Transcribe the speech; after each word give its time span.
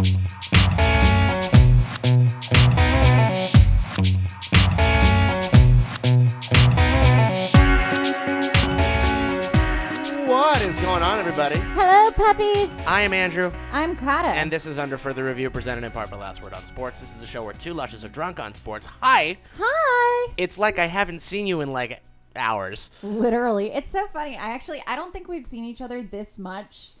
What 0.00 0.06
is 10.62 10.78
going 10.78 11.02
on, 11.02 11.18
everybody? 11.18 11.56
Hello, 11.74 12.10
puppies. 12.12 12.82
I 12.86 13.02
am 13.02 13.12
Andrew, 13.12 13.52
I'm 13.72 13.94
Kata. 13.94 14.28
and 14.28 14.50
this 14.50 14.64
is 14.64 14.78
Under 14.78 14.96
Further 14.96 15.24
Review, 15.24 15.50
presented 15.50 15.84
in 15.84 15.92
part 15.92 16.10
by 16.10 16.16
Last 16.16 16.42
Word 16.42 16.54
on 16.54 16.64
Sports. 16.64 17.00
This 17.00 17.14
is 17.14 17.22
a 17.22 17.26
show 17.26 17.42
where 17.42 17.52
two 17.52 17.74
lushes 17.74 18.02
are 18.02 18.08
drunk 18.08 18.40
on 18.40 18.54
sports. 18.54 18.86
Hi! 19.02 19.36
Hi. 19.58 20.32
It's 20.38 20.56
like 20.56 20.78
I 20.78 20.86
haven't 20.86 21.20
seen 21.20 21.46
you 21.46 21.60
in 21.60 21.74
like 21.74 22.00
hours. 22.36 22.90
Literally, 23.02 23.70
it's 23.72 23.90
so 23.90 24.06
funny. 24.06 24.34
I 24.34 24.54
actually, 24.54 24.82
I 24.86 24.96
don't 24.96 25.12
think 25.12 25.28
we've 25.28 25.44
seen 25.44 25.66
each 25.66 25.82
other 25.82 26.02
this 26.02 26.38
much 26.38 26.92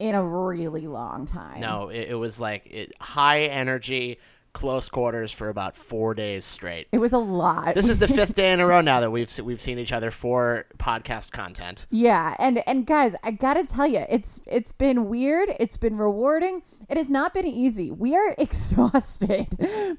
in 0.00 0.14
a 0.14 0.24
really 0.24 0.86
long 0.88 1.26
time. 1.26 1.60
No, 1.60 1.90
it, 1.90 2.08
it 2.08 2.14
was 2.14 2.40
like 2.40 2.66
it, 2.66 2.92
high 3.00 3.42
energy, 3.42 4.18
close 4.54 4.88
quarters 4.88 5.30
for 5.30 5.50
about 5.50 5.76
four 5.76 6.14
days 6.14 6.44
straight. 6.44 6.88
It 6.90 6.98
was 6.98 7.12
a 7.12 7.18
lot. 7.18 7.74
This 7.74 7.88
is 7.88 7.98
the 7.98 8.08
fifth 8.18 8.34
day 8.34 8.52
in 8.52 8.60
a 8.60 8.66
row 8.66 8.80
now 8.80 9.00
that 9.00 9.10
we've 9.10 9.30
we've 9.40 9.60
seen 9.60 9.78
each 9.78 9.92
other 9.92 10.10
for 10.10 10.64
podcast 10.78 11.30
content. 11.32 11.86
yeah, 11.90 12.34
and 12.38 12.66
and 12.66 12.86
guys, 12.86 13.14
I 13.22 13.30
gotta 13.32 13.64
tell 13.64 13.86
you, 13.86 14.04
it's 14.08 14.40
it's 14.46 14.72
been 14.72 15.08
weird. 15.10 15.54
It's 15.60 15.76
been 15.76 15.98
rewarding. 15.98 16.62
It 16.88 16.96
has 16.96 17.10
not 17.10 17.34
been 17.34 17.46
easy. 17.46 17.90
We 17.90 18.16
are 18.16 18.34
exhausted, 18.38 19.48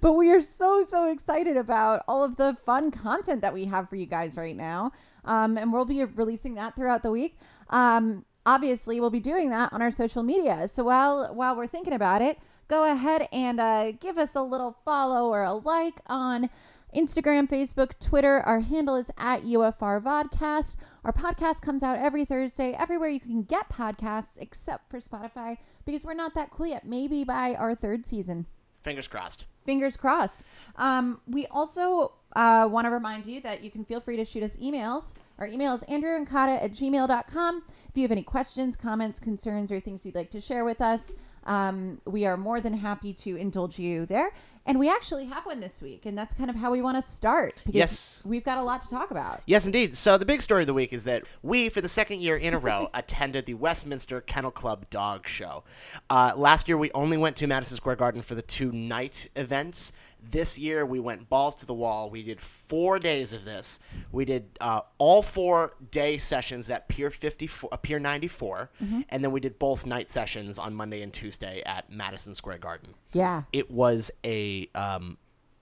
but 0.01 0.13
we 0.13 0.31
are 0.31 0.41
so 0.41 0.83
so 0.83 1.11
excited 1.11 1.57
about 1.57 2.03
all 2.07 2.23
of 2.23 2.37
the 2.37 2.57
fun 2.65 2.89
content 2.89 3.41
that 3.43 3.53
we 3.53 3.65
have 3.65 3.87
for 3.87 3.95
you 3.95 4.07
guys 4.07 4.35
right 4.35 4.57
now. 4.57 4.91
Um, 5.23 5.59
and 5.59 5.71
we'll 5.71 5.85
be 5.85 6.03
releasing 6.03 6.55
that 6.55 6.75
throughout 6.75 7.03
the 7.03 7.11
week. 7.11 7.37
Um, 7.69 8.25
obviously, 8.45 8.99
we'll 8.99 9.09
be 9.09 9.19
doing 9.19 9.49
that 9.51 9.73
on 9.73 9.81
our 9.81 9.91
social 9.91 10.23
media. 10.23 10.67
So 10.67 10.83
while 10.83 11.33
while 11.33 11.55
we're 11.55 11.67
thinking 11.67 11.93
about 11.93 12.21
it, 12.21 12.37
go 12.67 12.89
ahead 12.91 13.27
and 13.31 13.59
uh, 13.59 13.91
give 13.91 14.17
us 14.17 14.35
a 14.35 14.41
little 14.41 14.77
follow 14.85 15.29
or 15.29 15.43
a 15.43 15.53
like 15.53 15.99
on 16.07 16.49
Instagram, 16.95 17.49
Facebook, 17.49 17.97
Twitter. 17.99 18.41
Our 18.41 18.59
handle 18.59 18.95
is 18.95 19.11
at 19.17 19.43
UFR 19.43 20.01
Vodcast. 20.01 20.75
Our 21.03 21.13
podcast 21.13 21.61
comes 21.61 21.83
out 21.83 21.97
every 21.97 22.25
Thursday, 22.25 22.73
everywhere 22.77 23.09
you 23.09 23.19
can 23.19 23.43
get 23.43 23.69
podcasts 23.69 24.37
except 24.37 24.89
for 24.89 24.99
Spotify, 24.99 25.57
because 25.85 26.03
we're 26.03 26.13
not 26.13 26.33
that 26.35 26.51
cool 26.51 26.67
yet. 26.67 26.85
Maybe 26.85 27.23
by 27.23 27.55
our 27.55 27.75
third 27.75 28.05
season. 28.05 28.45
Fingers 28.83 29.07
crossed. 29.07 29.45
Fingers 29.65 29.95
crossed. 29.95 30.43
Um, 30.75 31.21
we 31.27 31.45
also 31.47 32.13
uh, 32.35 32.67
want 32.69 32.85
to 32.85 32.91
remind 32.91 33.25
you 33.25 33.41
that 33.41 33.63
you 33.63 33.71
can 33.71 33.83
feel 33.85 33.99
free 33.99 34.17
to 34.17 34.25
shoot 34.25 34.43
us 34.43 34.57
emails. 34.57 35.15
Our 35.37 35.47
email 35.47 35.73
is 35.73 35.81
andrewandkata 35.83 36.63
at 36.63 36.71
gmail.com. 36.71 37.63
If 37.89 37.97
you 37.97 38.03
have 38.03 38.11
any 38.11 38.23
questions, 38.23 38.75
comments, 38.75 39.19
concerns, 39.19 39.71
or 39.71 39.79
things 39.79 40.05
you'd 40.05 40.15
like 40.15 40.29
to 40.31 40.41
share 40.41 40.63
with 40.65 40.81
us, 40.81 41.11
um, 41.45 41.99
we 42.05 42.25
are 42.27 42.37
more 42.37 42.61
than 42.61 42.73
happy 42.73 43.13
to 43.13 43.35
indulge 43.35 43.79
you 43.79 44.05
there. 44.05 44.31
And 44.67 44.77
we 44.77 44.87
actually 44.91 45.25
have 45.25 45.43
one 45.47 45.59
this 45.59 45.81
week, 45.81 46.05
and 46.05 46.15
that's 46.15 46.35
kind 46.35 46.51
of 46.51 46.55
how 46.55 46.69
we 46.69 46.83
want 46.83 46.95
to 46.95 47.01
start 47.01 47.55
because 47.65 47.73
Yes. 47.73 48.19
we've 48.23 48.43
got 48.43 48.59
a 48.59 48.61
lot 48.61 48.79
to 48.81 48.89
talk 48.89 49.09
about. 49.09 49.41
Yes, 49.47 49.65
indeed. 49.65 49.97
So 49.97 50.19
the 50.19 50.25
big 50.25 50.39
story 50.43 50.61
of 50.61 50.67
the 50.67 50.73
week 50.75 50.93
is 50.93 51.03
that 51.05 51.23
we, 51.41 51.67
for 51.69 51.81
the 51.81 51.87
second 51.89 52.21
year 52.21 52.37
in 52.37 52.53
a 52.53 52.59
row, 52.59 52.87
attended 52.93 53.47
the 53.47 53.55
Westminster 53.55 54.21
Kennel 54.21 54.51
Club 54.51 54.87
Dog 54.91 55.27
Show. 55.27 55.63
Uh, 56.11 56.33
last 56.35 56.67
year, 56.67 56.77
we 56.77 56.91
only 56.91 57.17
went 57.17 57.37
to 57.37 57.47
Madison 57.47 57.75
Square 57.75 57.95
Garden 57.95 58.21
for 58.21 58.35
the 58.35 58.43
two 58.43 58.71
night 58.71 59.27
events. 59.35 59.93
This 60.23 60.59
year, 60.59 60.85
we 60.85 60.99
went 60.99 61.27
balls 61.29 61.55
to 61.55 61.65
the 61.65 61.73
wall. 61.73 62.09
We 62.09 62.21
did 62.23 62.39
four 62.39 62.99
days 62.99 63.33
of 63.33 63.43
this. 63.43 63.79
We 64.11 64.23
did 64.23 64.45
uh, 64.61 64.81
all 64.99 65.21
four 65.21 65.73
day 65.89 66.17
sessions 66.19 66.69
at 66.69 66.87
Pier 66.87 67.09
54, 67.09 67.73
uh, 67.73 67.77
Pier 67.77 67.99
94, 67.99 68.69
and 69.09 69.23
then 69.23 69.31
we 69.31 69.39
did 69.39 69.57
both 69.57 69.85
night 69.85 70.09
sessions 70.09 70.59
on 70.59 70.73
Monday 70.75 71.01
and 71.01 71.11
Tuesday 71.11 71.63
at 71.65 71.89
Madison 71.89 72.35
Square 72.35 72.59
Garden 72.59 72.93
Yeah. 73.13 73.43
it 73.51 73.71
was 73.71 74.11
a 74.23 74.69
um, 74.75 75.17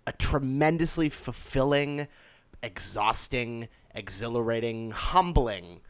a 0.06 0.12
tremendously 0.12 1.08
fulfilling, 1.10 2.08
exhausting, 2.64 3.68
exhilarating, 3.94 4.92
humbling 4.92 5.82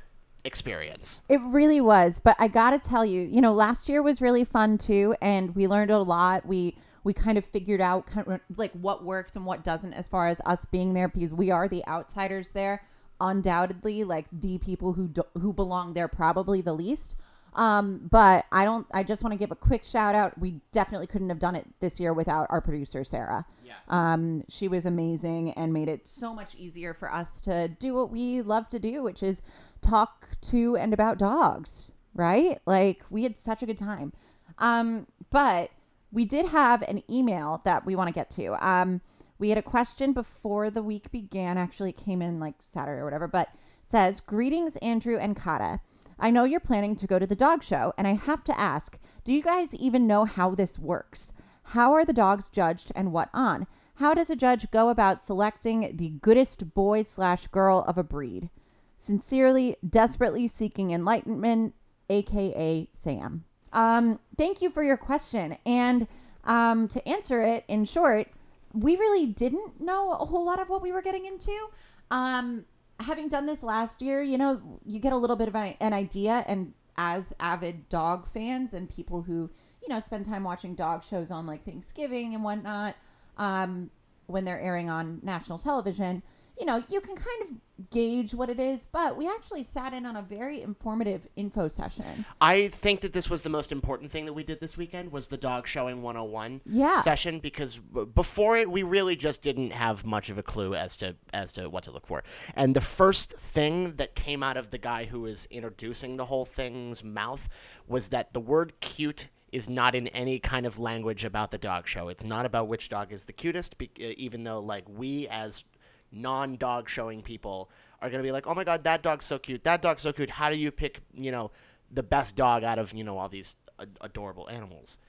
experience. 0.45 1.21
It 1.29 1.41
really 1.41 1.81
was, 1.81 2.19
but 2.19 2.35
I 2.39 2.47
got 2.47 2.71
to 2.71 2.79
tell 2.79 3.05
you, 3.05 3.21
you 3.21 3.41
know, 3.41 3.53
last 3.53 3.89
year 3.89 4.01
was 4.01 4.21
really 4.21 4.43
fun 4.43 4.77
too 4.77 5.15
and 5.21 5.55
we 5.55 5.67
learned 5.67 5.91
a 5.91 5.99
lot. 5.99 6.45
We 6.45 6.75
we 7.03 7.13
kind 7.13 7.37
of 7.37 7.45
figured 7.45 7.81
out 7.81 8.07
kind 8.07 8.27
of 8.27 8.41
like 8.57 8.71
what 8.73 9.03
works 9.03 9.35
and 9.35 9.45
what 9.45 9.63
doesn't 9.63 9.93
as 9.93 10.07
far 10.07 10.27
as 10.27 10.41
us 10.45 10.65
being 10.65 10.93
there 10.93 11.07
because 11.07 11.33
we 11.33 11.51
are 11.51 11.67
the 11.67 11.85
outsiders 11.87 12.51
there, 12.51 12.83
undoubtedly 13.21 14.03
like 14.03 14.27
the 14.31 14.57
people 14.59 14.93
who 14.93 15.07
do, 15.07 15.23
who 15.39 15.53
belong 15.53 15.93
there 15.93 16.07
probably 16.07 16.61
the 16.61 16.73
least. 16.73 17.15
Um, 17.55 18.07
but 18.11 18.45
I 18.51 18.63
don't 18.63 18.85
I 18.93 19.03
just 19.03 19.23
want 19.23 19.33
to 19.33 19.37
give 19.37 19.51
a 19.51 19.55
quick 19.55 19.83
shout 19.83 20.15
out. 20.15 20.37
We 20.37 20.61
definitely 20.71 21.07
couldn't 21.07 21.29
have 21.29 21.39
done 21.39 21.55
it 21.55 21.65
this 21.79 21.99
year 21.99 22.13
without 22.13 22.47
our 22.49 22.61
producer 22.61 23.03
Sarah. 23.03 23.45
Yeah. 23.65 23.73
Um, 23.87 24.43
she 24.49 24.67
was 24.67 24.85
amazing 24.85 25.51
and 25.51 25.73
made 25.73 25.89
it 25.89 26.07
so 26.07 26.33
much 26.33 26.55
easier 26.55 26.93
for 26.93 27.11
us 27.11 27.41
to 27.41 27.67
do 27.67 27.95
what 27.95 28.11
we 28.11 28.41
love 28.41 28.69
to 28.69 28.79
do, 28.79 29.03
which 29.03 29.23
is 29.23 29.41
talk 29.81 30.29
to 30.41 30.77
and 30.77 30.93
about 30.93 31.17
dogs, 31.17 31.91
right? 32.13 32.59
Like 32.65 33.03
we 33.09 33.23
had 33.23 33.37
such 33.37 33.63
a 33.63 33.65
good 33.65 33.77
time. 33.77 34.13
Um, 34.59 35.07
but 35.29 35.71
we 36.11 36.25
did 36.25 36.47
have 36.47 36.81
an 36.83 37.03
email 37.09 37.61
that 37.65 37.85
we 37.85 37.95
want 37.95 38.07
to 38.07 38.13
get 38.13 38.29
to. 38.31 38.53
Um, 38.65 39.01
we 39.37 39.49
had 39.49 39.57
a 39.57 39.63
question 39.63 40.11
before 40.13 40.69
the 40.69 40.83
week 40.83 41.11
began. 41.11 41.57
Actually, 41.57 41.91
it 41.91 41.97
came 41.97 42.21
in 42.21 42.39
like 42.39 42.55
Saturday 42.67 42.99
or 42.99 43.05
whatever, 43.05 43.27
but 43.27 43.49
it 43.53 43.91
says, 43.91 44.19
Greetings, 44.19 44.75
Andrew 44.77 45.17
and 45.17 45.35
Kata. 45.35 45.79
I 46.19 46.31
know 46.31 46.43
you're 46.43 46.59
planning 46.59 46.97
to 46.97 47.07
go 47.07 47.17
to 47.17 47.27
the 47.27 47.35
dog 47.35 47.63
show, 47.63 47.93
and 47.97 48.05
I 48.05 48.13
have 48.13 48.43
to 48.45 48.59
ask 48.59 48.99
do 49.23 49.31
you 49.31 49.41
guys 49.41 49.75
even 49.75 50.07
know 50.07 50.25
how 50.25 50.55
this 50.55 50.79
works? 50.79 51.31
How 51.63 51.93
are 51.93 52.03
the 52.03 52.13
dogs 52.13 52.49
judged 52.49 52.91
and 52.95 53.13
what 53.13 53.29
on? 53.33 53.67
How 53.95 54.13
does 54.13 54.29
a 54.29 54.35
judge 54.35 54.71
go 54.71 54.89
about 54.89 55.21
selecting 55.21 55.95
the 55.95 56.09
goodest 56.09 56.73
boy 56.73 57.03
slash 57.03 57.47
girl 57.47 57.83
of 57.87 57.97
a 57.97 58.03
breed? 58.03 58.49
Sincerely, 58.97 59.75
desperately 59.87 60.47
seeking 60.47 60.91
enlightenment, 60.91 61.75
aka 62.09 62.87
Sam. 62.91 63.45
Um, 63.73 64.19
thank 64.37 64.61
you 64.61 64.69
for 64.69 64.83
your 64.83 64.97
question. 64.97 65.57
And 65.65 66.07
um, 66.43 66.87
to 66.89 67.07
answer 67.07 67.41
it 67.41 67.63
in 67.67 67.85
short, 67.85 68.27
we 68.73 68.95
really 68.95 69.25
didn't 69.25 69.81
know 69.81 70.11
a 70.13 70.25
whole 70.25 70.45
lot 70.45 70.59
of 70.59 70.69
what 70.69 70.81
we 70.81 70.91
were 70.91 71.01
getting 71.01 71.25
into. 71.25 71.69
Um, 72.11 72.65
having 72.99 73.29
done 73.29 73.45
this 73.45 73.63
last 73.63 74.01
year, 74.01 74.21
you 74.21 74.37
know, 74.37 74.79
you 74.85 74.99
get 74.99 75.13
a 75.13 75.17
little 75.17 75.35
bit 75.35 75.47
of 75.47 75.55
an, 75.55 75.93
idea. 75.93 76.43
And 76.47 76.73
as 76.97 77.33
avid 77.39 77.89
dog 77.89 78.27
fans 78.27 78.73
and 78.73 78.89
people 78.89 79.23
who, 79.23 79.49
you 79.81 79.87
know, 79.87 79.99
spend 79.99 80.25
time 80.25 80.43
watching 80.43 80.75
dog 80.75 81.03
shows 81.03 81.31
on 81.31 81.45
like 81.45 81.63
Thanksgiving 81.63 82.33
and 82.33 82.43
whatnot, 82.43 82.95
um, 83.37 83.89
when 84.27 84.45
they're 84.45 84.59
airing 84.59 84.89
on 84.89 85.19
national 85.23 85.57
television, 85.57 86.21
you 86.59 86.65
know, 86.65 86.83
you 86.89 86.99
can 87.01 87.15
kind 87.15 87.41
of 87.43 87.89
gauge 87.89 88.33
what 88.33 88.49
it 88.49 88.59
is. 88.59 88.83
But 88.85 89.15
we 89.15 89.27
actually 89.29 89.63
sat 89.63 89.93
in 89.93 90.05
on 90.05 90.15
a 90.17 90.21
very 90.21 90.61
informative 90.61 91.25
info 91.37 91.69
session. 91.69 92.25
I 92.41 92.67
think 92.67 93.01
that 93.01 93.13
this 93.13 93.29
was 93.29 93.43
the 93.43 93.49
most 93.49 93.71
important 93.71 94.11
thing 94.11 94.25
that 94.25 94.33
we 94.33 94.43
did 94.43 94.59
this 94.59 94.75
weekend 94.77 95.11
was 95.13 95.29
the 95.29 95.37
dog 95.37 95.65
showing 95.67 96.01
101 96.01 96.61
Yeah. 96.65 96.99
session 97.01 97.39
because 97.39 97.77
before 98.13 98.57
it 98.57 98.69
we 98.69 98.83
really 98.83 99.15
just 99.15 99.41
didn't 99.41 99.71
have 99.71 100.05
much 100.05 100.29
of 100.29 100.37
a 100.37 100.43
clue 100.43 100.75
as 100.75 100.97
to 100.97 101.15
as 101.33 101.53
to 101.53 101.69
what 101.69 101.83
to 101.85 101.91
look 101.91 102.05
for. 102.05 102.23
And 102.55 102.75
the 102.75 102.81
first 102.81 103.37
thing 103.37 103.95
that 103.95 104.13
came 104.15 104.43
out 104.43 104.57
of 104.57 104.71
the 104.71 104.77
guy 104.77 105.05
who 105.05 105.21
was 105.21 105.47
introducing 105.49 106.17
the 106.17 106.25
whole 106.25 106.45
thing's 106.45 107.03
mouth 107.03 107.47
was 107.87 108.09
that 108.09 108.33
the 108.33 108.39
word 108.41 108.73
cute 108.81 109.29
is 109.51 109.67
not 109.69 109.95
in 109.95 110.07
any 110.09 110.37
kind 110.39 110.65
of 110.65 110.77
language 110.77 111.23
about 111.25 111.49
the 111.49 111.57
dog 111.57 111.87
show. 111.87 112.07
It's 112.09 112.23
not 112.23 112.45
about 112.45 112.67
which 112.67 112.87
dog 112.89 113.11
is 113.11 113.25
the 113.25 113.33
cutest 113.33 113.77
be- 113.77 113.89
even 113.97 114.43
though 114.43 114.59
like 114.59 114.83
we 114.87 115.27
as 115.29 115.63
non-dog 116.11 116.89
showing 116.89 117.21
people 117.21 117.69
are 118.01 118.09
going 118.09 118.21
to 118.21 118.27
be 118.27 118.31
like, 118.31 118.47
"Oh 118.47 118.53
my 118.53 118.63
god, 118.63 118.83
that 118.83 119.03
dog's 119.03 119.25
so 119.25 119.39
cute. 119.39 119.63
That 119.63 119.81
dog's 119.81 120.01
so 120.01 120.13
cute. 120.13 120.29
How 120.29 120.49
do 120.49 120.57
you 120.57 120.71
pick, 120.71 121.01
you 121.13 121.31
know, 121.31 121.51
the 121.91 122.03
best 122.03 122.35
dog 122.35 122.63
out 122.63 122.79
of, 122.79 122.93
you 122.93 123.03
know, 123.03 123.17
all 123.17 123.29
these 123.29 123.55
ad- 123.79 123.97
adorable 124.01 124.49
animals?" 124.49 124.99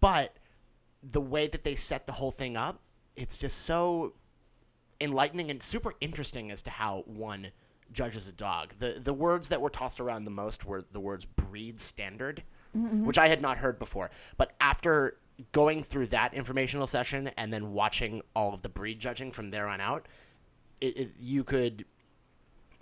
But 0.00 0.36
the 1.02 1.20
way 1.20 1.46
that 1.46 1.64
they 1.64 1.74
set 1.74 2.06
the 2.06 2.12
whole 2.12 2.30
thing 2.30 2.56
up, 2.56 2.80
it's 3.16 3.38
just 3.38 3.58
so 3.58 4.14
enlightening 5.00 5.50
and 5.50 5.62
super 5.62 5.94
interesting 6.00 6.50
as 6.50 6.62
to 6.62 6.70
how 6.70 7.02
one 7.06 7.48
judges 7.92 8.28
a 8.28 8.32
dog. 8.32 8.74
The 8.78 9.00
the 9.02 9.12
words 9.12 9.48
that 9.48 9.60
were 9.60 9.70
tossed 9.70 10.00
around 10.00 10.24
the 10.24 10.30
most 10.30 10.64
were 10.64 10.84
the 10.92 11.00
words 11.00 11.24
breed 11.24 11.80
standard, 11.80 12.42
mm-hmm. 12.76 13.04
which 13.04 13.18
I 13.18 13.28
had 13.28 13.42
not 13.42 13.58
heard 13.58 13.78
before. 13.78 14.10
But 14.36 14.54
after 14.60 15.18
going 15.52 15.82
through 15.82 16.06
that 16.06 16.34
informational 16.34 16.86
session 16.86 17.28
and 17.36 17.52
then 17.52 17.72
watching 17.72 18.22
all 18.36 18.54
of 18.54 18.62
the 18.62 18.68
breed 18.68 19.00
judging 19.00 19.32
from 19.32 19.50
there 19.50 19.66
on 19.66 19.80
out, 19.80 20.06
it, 20.82 20.96
it, 20.96 21.10
you 21.20 21.44
could 21.44 21.84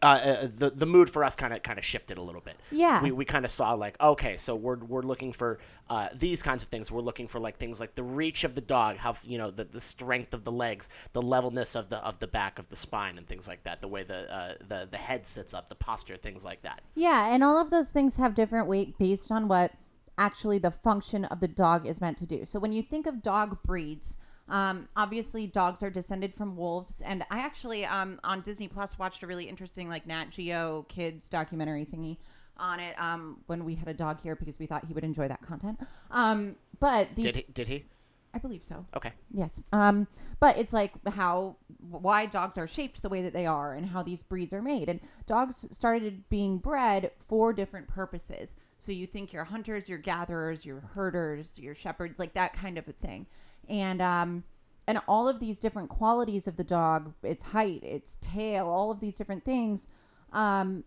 uh, 0.03 0.07
uh, 0.07 0.49
the 0.57 0.71
the 0.71 0.87
mood 0.87 1.11
for 1.11 1.23
us 1.23 1.37
kind 1.37 1.53
of 1.53 1.63
kind 1.63 1.79
of 1.79 1.85
shifted 1.85 2.17
a 2.17 2.23
little 2.23 2.41
bit. 2.41 2.57
Yeah. 2.71 3.03
we, 3.03 3.13
we 3.13 3.25
kind 3.27 3.45
of 3.45 3.51
saw 3.51 3.75
like 3.75 4.01
okay, 4.01 4.39
so 4.39 4.57
we're 4.57 4.79
we're 4.79 5.03
looking 5.03 5.33
for 5.33 5.59
uh, 5.91 6.09
these 6.15 6.43
kinds 6.43 6.63
of 6.63 6.71
things. 6.71 6.91
We're 6.91 7.03
looking 7.03 7.29
for 7.29 7.39
like 7.39 7.59
things 7.59 7.81
like 7.81 7.95
the 7.95 8.03
reach 8.03 8.45
of 8.45 8.55
the 8.55 8.63
dog, 8.63 8.97
how 8.97 9.15
you 9.25 9.37
know 9.37 9.51
the, 9.51 9.65
the 9.65 9.81
strength 9.81 10.33
of 10.33 10.45
the 10.45 10.53
legs, 10.53 10.89
the 11.13 11.21
levelness 11.21 11.75
of 11.75 11.91
the 11.91 11.99
of 11.99 12.19
the 12.19 12.27
back 12.27 12.59
of 12.59 12.71
the 12.71 12.77
spine, 12.77 13.19
and 13.19 13.27
things 13.27 13.47
like 13.47 13.65
that. 13.65 13.83
The 13.83 13.89
way 13.89 14.03
the 14.03 14.33
uh, 14.33 14.55
the 14.67 14.89
the 14.91 14.97
head 14.97 15.27
sits 15.27 15.53
up, 15.53 15.69
the 15.69 15.75
posture, 15.75 16.17
things 16.17 16.47
like 16.47 16.63
that. 16.63 16.81
Yeah, 16.95 17.33
and 17.33 17.45
all 17.45 17.61
of 17.61 17.71
those 17.71 17.91
things 17.93 18.17
have 18.17 18.35
different 18.35 18.69
weight 18.69 18.97
based 18.99 19.31
on 19.31 19.49
what 19.49 19.73
actually 20.17 20.59
the 20.59 20.71
function 20.71 21.27
of 21.27 21.41
the 21.41 21.49
dog 21.49 21.87
is 21.87 22.01
meant 22.01 22.17
to 22.19 22.27
do. 22.27 22.47
So 22.47 22.59
when 22.59 22.73
you 22.73 22.83
think 22.83 23.07
of 23.07 23.23
dog 23.23 23.63
breeds, 23.63 24.17
um, 24.51 24.89
obviously 24.97 25.47
dogs 25.47 25.83
are 25.83 25.91
descended 25.91 26.35
from 26.35 26.57
wolves, 26.57 27.01
and 27.01 27.25
I 27.31 27.39
actually 27.39 27.85
um, 27.85 28.21
on 28.25 28.41
Disney 28.41 28.69
Plus 28.69 28.99
watched 28.99 29.23
a 29.23 29.27
really 29.27 29.45
interesting 29.45 29.89
like 29.89 30.07
Nat 30.07 30.31
Geo 30.31 30.85
kids 30.89 31.29
documentary 31.29 31.87
thingy 31.87 32.19
on 32.57 32.79
it 32.79 33.01
um, 33.01 33.39
when 33.47 33.65
we 33.65 33.75
had 33.75 33.89
a 33.89 33.95
dog 33.95 34.21
here 34.21 34.37
because 34.37 34.59
we 34.59 34.67
thought 34.67 34.85
he 34.85 34.93
would 34.93 35.05
enjoy 35.05 35.29
that 35.29 35.41
content. 35.41 35.81
Um, 36.11 36.57
but 36.79 37.17
these, 37.17 37.27
Did 37.27 37.35
he? 37.35 37.47
Did 37.53 37.69
he? 37.69 37.85
I 38.33 38.39
believe 38.39 38.63
so. 38.63 38.87
Okay. 38.97 39.13
Yes. 39.33 39.61
Um, 39.73 40.07
but 40.39 40.57
it's 40.57 40.73
like 40.73 40.93
how 41.15 41.57
why 41.79 42.27
dogs 42.27 42.57
are 42.57 42.67
shaped 42.67 43.03
the 43.03 43.09
way 43.09 43.23
that 43.23 43.33
they 43.33 43.47
are 43.47 43.75
and 43.75 43.87
how 43.87 44.03
these 44.03 44.23
breeds 44.23 44.53
are 44.53 44.63
made. 44.63 44.89
And 44.89 45.01
dogs 45.27 45.67
started 45.73 46.29
being 46.29 46.59
bred 46.59 47.11
for 47.19 47.53
different 47.53 47.89
purposes. 47.89 48.55
So 48.79 48.93
you 48.93 49.07
think 49.07 49.33
your 49.33 49.45
hunters, 49.45 49.89
your 49.89 49.99
gatherers, 49.99 50.65
your 50.65 50.81
herders, 50.81 51.59
your 51.59 51.75
shepherds, 51.75 52.19
like 52.19 52.35
that 52.35 52.53
kind 52.53 52.79
of 52.79 52.87
a 52.89 52.93
thing. 52.93 53.27
And 53.69 54.01
um 54.03 54.45
and 54.87 54.99
all 55.07 55.29
of 55.29 55.39
these 55.39 55.61
different 55.61 55.89
qualities 55.89 56.49
of 56.49 56.57
the 56.57 56.65
dog, 56.65 57.15
its 57.23 57.45
height, 57.45 57.85
its 57.85 58.19
tail, 58.21 58.67
all 58.67 58.91
of 58.91 58.99
these 58.99 59.17
different 59.17 59.45
things, 59.45 59.87
um, 60.33 60.83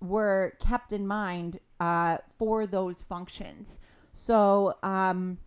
were 0.00 0.52
kept 0.60 0.92
in 0.92 1.08
mind 1.08 1.58
uh, 1.80 2.18
for 2.38 2.68
those 2.68 3.02
functions. 3.02 3.80
So, 4.12 4.74
um, 4.84 5.38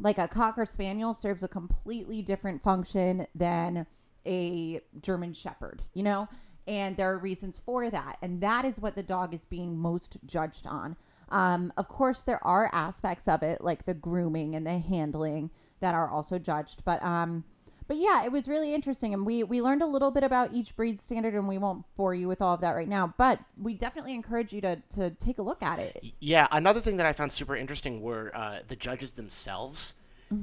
like 0.00 0.16
a 0.16 0.28
cocker 0.28 0.64
spaniel 0.64 1.12
serves 1.12 1.42
a 1.42 1.48
completely 1.48 2.22
different 2.22 2.62
function 2.62 3.26
than 3.34 3.86
a 4.26 4.80
German 5.00 5.34
shepherd, 5.34 5.82
you 5.92 6.02
know? 6.02 6.28
And 6.66 6.96
there 6.96 7.12
are 7.12 7.18
reasons 7.18 7.58
for 7.58 7.90
that. 7.90 8.16
And 8.22 8.40
that 8.40 8.64
is 8.64 8.80
what 8.80 8.96
the 8.96 9.02
dog 9.02 9.34
is 9.34 9.44
being 9.44 9.76
most 9.76 10.16
judged 10.24 10.66
on. 10.66 10.96
Um, 11.28 11.72
of 11.76 11.88
course, 11.88 12.22
there 12.22 12.42
are 12.46 12.70
aspects 12.72 13.28
of 13.28 13.42
it, 13.42 13.60
like 13.60 13.84
the 13.84 13.94
grooming 13.94 14.54
and 14.54 14.66
the 14.66 14.78
handling, 14.78 15.50
that 15.82 15.94
are 15.94 16.08
also 16.08 16.38
judged. 16.38 16.82
But 16.84 17.02
um, 17.04 17.44
but 17.86 17.98
yeah, 17.98 18.24
it 18.24 18.32
was 18.32 18.48
really 18.48 18.72
interesting, 18.74 19.12
and 19.12 19.26
we 19.26 19.42
we 19.42 19.60
learned 19.60 19.82
a 19.82 19.86
little 19.86 20.10
bit 20.10 20.24
about 20.24 20.54
each 20.54 20.74
breed 20.74 21.00
standard, 21.00 21.34
and 21.34 21.46
we 21.46 21.58
won't 21.58 21.84
bore 21.96 22.14
you 22.14 22.26
with 22.28 22.40
all 22.40 22.54
of 22.54 22.62
that 22.62 22.70
right 22.70 22.88
now. 22.88 23.12
But 23.18 23.40
we 23.60 23.74
definitely 23.74 24.14
encourage 24.14 24.52
you 24.52 24.60
to 24.62 24.76
to 24.90 25.10
take 25.10 25.38
a 25.38 25.42
look 25.42 25.62
at 25.62 25.78
it. 25.78 26.02
Yeah, 26.20 26.48
another 26.50 26.80
thing 26.80 26.96
that 26.96 27.06
I 27.06 27.12
found 27.12 27.30
super 27.30 27.54
interesting 27.56 28.00
were 28.00 28.32
uh, 28.34 28.60
the 28.66 28.76
judges 28.76 29.12
themselves. 29.12 29.94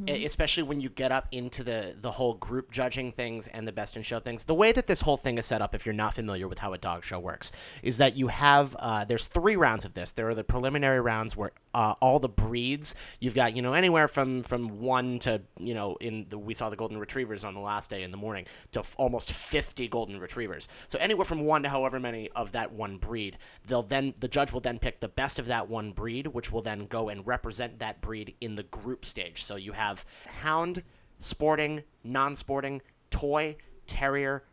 e- 0.07 0.23
Especially 0.25 0.61
when 0.61 0.79
you 0.81 0.89
get 0.89 1.11
up 1.11 1.27
into 1.31 1.63
the 1.63 1.95
the 1.99 2.11
whole 2.11 2.35
group 2.35 2.69
judging 2.69 3.11
things 3.11 3.47
and 3.47 3.67
the 3.67 3.71
best 3.71 3.95
in 3.97 4.03
show 4.03 4.19
things, 4.19 4.43
the 4.45 4.53
way 4.53 4.71
that 4.71 4.85
this 4.85 5.01
whole 5.01 5.17
thing 5.17 5.39
is 5.39 5.47
set 5.47 5.61
up, 5.63 5.73
if 5.73 5.83
you're 5.85 5.95
not 5.95 6.13
familiar 6.13 6.47
with 6.47 6.59
how 6.59 6.73
a 6.73 6.77
dog 6.77 7.03
show 7.03 7.17
works, 7.17 7.51
is 7.81 7.97
that 7.97 8.15
you 8.15 8.27
have 8.27 8.75
uh, 8.77 9.03
there's 9.05 9.25
three 9.27 9.55
rounds 9.55 9.85
of 9.85 9.95
this. 9.95 10.11
There 10.11 10.29
are 10.29 10.35
the 10.35 10.43
preliminary 10.43 11.01
rounds 11.01 11.35
where 11.35 11.51
uh, 11.73 11.93
all 12.01 12.19
the 12.19 12.29
breeds. 12.29 12.95
You've 13.19 13.35
got 13.35 13.55
you 13.55 13.61
know 13.61 13.73
anywhere 13.73 14.07
from 14.07 14.43
from 14.43 14.79
one 14.81 15.19
to 15.19 15.41
you 15.59 15.73
know 15.73 15.97
in 16.01 16.25
the 16.29 16.37
we 16.37 16.53
saw 16.53 16.69
the 16.69 16.75
golden 16.75 16.97
retrievers 16.97 17.43
on 17.43 17.53
the 17.53 17.59
last 17.59 17.89
day 17.89 18.03
in 18.03 18.11
the 18.11 18.17
morning 18.17 18.45
to 18.71 18.79
f- 18.79 18.95
almost 18.97 19.31
50 19.31 19.87
golden 19.87 20.19
retrievers. 20.19 20.67
So 20.87 20.99
anywhere 20.99 21.25
from 21.25 21.41
one 21.41 21.63
to 21.63 21.69
however 21.69 21.99
many 21.99 22.29
of 22.35 22.51
that 22.53 22.71
one 22.71 22.97
breed. 22.97 23.37
They'll 23.65 23.83
then 23.83 24.13
the 24.19 24.27
judge 24.27 24.51
will 24.51 24.61
then 24.61 24.79
pick 24.79 24.99
the 24.99 25.07
best 25.07 25.39
of 25.39 25.47
that 25.47 25.69
one 25.69 25.91
breed 25.91 26.27
which 26.27 26.51
will 26.51 26.61
then 26.61 26.87
go 26.87 27.09
and 27.09 27.25
represent 27.25 27.79
that 27.79 28.01
breed 28.01 28.35
in 28.41 28.55
the 28.55 28.63
group 28.63 29.05
stage. 29.05 29.43
So 29.43 29.55
you 29.55 29.73
have 29.73 30.05
hound 30.41 30.83
sporting 31.19 31.83
non-sporting 32.03 32.81
toy 33.09 33.57
terrier 33.87 34.43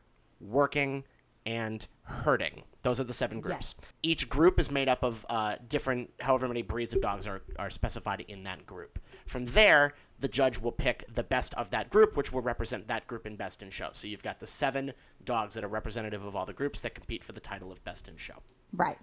working 0.40 1.04
and 1.44 1.86
herding 2.02 2.64
those 2.86 3.00
are 3.00 3.04
the 3.04 3.12
seven 3.12 3.40
groups 3.40 3.74
Yes. 3.78 3.92
each 4.04 4.28
group 4.28 4.60
is 4.60 4.70
made 4.70 4.88
up 4.88 5.02
of 5.02 5.26
uh, 5.28 5.56
different 5.68 6.10
however 6.20 6.46
many 6.46 6.62
breeds 6.62 6.94
of 6.94 7.00
dogs 7.02 7.26
are, 7.26 7.42
are 7.58 7.68
specified 7.70 8.24
in 8.28 8.44
that 8.44 8.64
group 8.64 9.00
from 9.26 9.44
there 9.44 9.94
the 10.20 10.28
judge 10.28 10.58
will 10.60 10.72
pick 10.72 11.04
the 11.12 11.22
best 11.24 11.52
of 11.54 11.70
that 11.70 11.90
group 11.90 12.16
which 12.16 12.32
will 12.32 12.42
represent 12.42 12.86
that 12.86 13.06
group 13.08 13.26
in 13.26 13.34
best 13.34 13.60
in 13.60 13.70
show 13.70 13.88
so 13.90 14.06
you've 14.06 14.22
got 14.22 14.38
the 14.38 14.46
seven 14.46 14.92
dogs 15.24 15.54
that 15.54 15.64
are 15.64 15.68
representative 15.68 16.24
of 16.24 16.36
all 16.36 16.46
the 16.46 16.52
groups 16.52 16.80
that 16.80 16.94
compete 16.94 17.24
for 17.24 17.32
the 17.32 17.40
title 17.40 17.72
of 17.72 17.82
best 17.84 18.06
in 18.08 18.16
show 18.16 18.36
Right. 18.72 18.98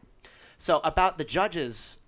so 0.57 0.79
about 0.85 1.17
the 1.17 1.25
judges 1.25 1.99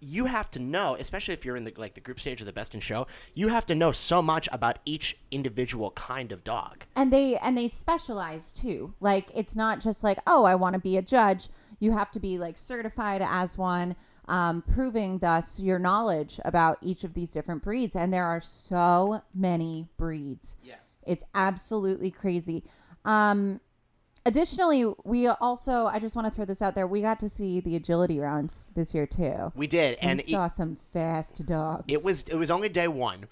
you 0.00 0.26
have 0.26 0.50
to 0.50 0.58
know 0.58 0.96
especially 0.98 1.34
if 1.34 1.44
you're 1.44 1.56
in 1.56 1.64
the 1.64 1.72
like 1.76 1.94
the 1.94 2.00
group 2.00 2.20
stage 2.20 2.40
of 2.40 2.46
the 2.46 2.52
best 2.52 2.74
in 2.74 2.80
show 2.80 3.06
you 3.34 3.48
have 3.48 3.66
to 3.66 3.74
know 3.74 3.92
so 3.92 4.22
much 4.22 4.48
about 4.52 4.78
each 4.84 5.16
individual 5.30 5.90
kind 5.92 6.32
of 6.32 6.44
dog. 6.44 6.84
And 6.94 7.12
they 7.12 7.36
and 7.36 7.56
they 7.56 7.68
specialize 7.68 8.52
too. 8.52 8.94
Like 9.00 9.30
it's 9.34 9.56
not 9.56 9.80
just 9.80 10.04
like 10.04 10.18
oh 10.26 10.44
i 10.44 10.54
want 10.54 10.74
to 10.74 10.80
be 10.80 10.96
a 10.96 11.02
judge. 11.02 11.48
You 11.80 11.92
have 11.92 12.10
to 12.12 12.20
be 12.20 12.38
like 12.38 12.58
certified 12.58 13.22
as 13.22 13.56
one 13.56 13.96
um, 14.28 14.62
proving 14.62 15.18
thus 15.18 15.58
your 15.58 15.78
knowledge 15.78 16.38
about 16.44 16.78
each 16.82 17.02
of 17.02 17.14
these 17.14 17.32
different 17.32 17.62
breeds. 17.62 17.96
And 17.96 18.12
there 18.12 18.26
are 18.26 18.40
so 18.40 19.22
many 19.34 19.88
breeds. 19.96 20.56
Yeah. 20.62 20.74
it's 21.06 21.24
absolutely 21.34 22.10
crazy. 22.10 22.62
Um, 23.04 23.60
additionally 24.26 24.84
we 25.04 25.26
also 25.28 25.86
i 25.86 25.98
just 25.98 26.14
want 26.16 26.26
to 26.26 26.30
throw 26.32 26.44
this 26.44 26.60
out 26.62 26.74
there 26.74 26.86
we 26.86 27.00
got 27.00 27.18
to 27.20 27.28
see 27.28 27.60
the 27.60 27.76
agility 27.76 28.18
rounds 28.18 28.68
this 28.74 28.94
year 28.94 29.06
too 29.06 29.52
we 29.54 29.66
did 29.66 29.96
and 30.00 30.18
we 30.18 30.24
e- 30.24 30.32
saw 30.32 30.46
some 30.48 30.76
fast 30.92 31.44
dogs 31.46 31.84
It 31.88 32.02
was 32.02 32.22
it 32.28 32.34
was 32.36 32.50
only 32.50 32.68
day 32.68 32.88
one, 32.88 33.26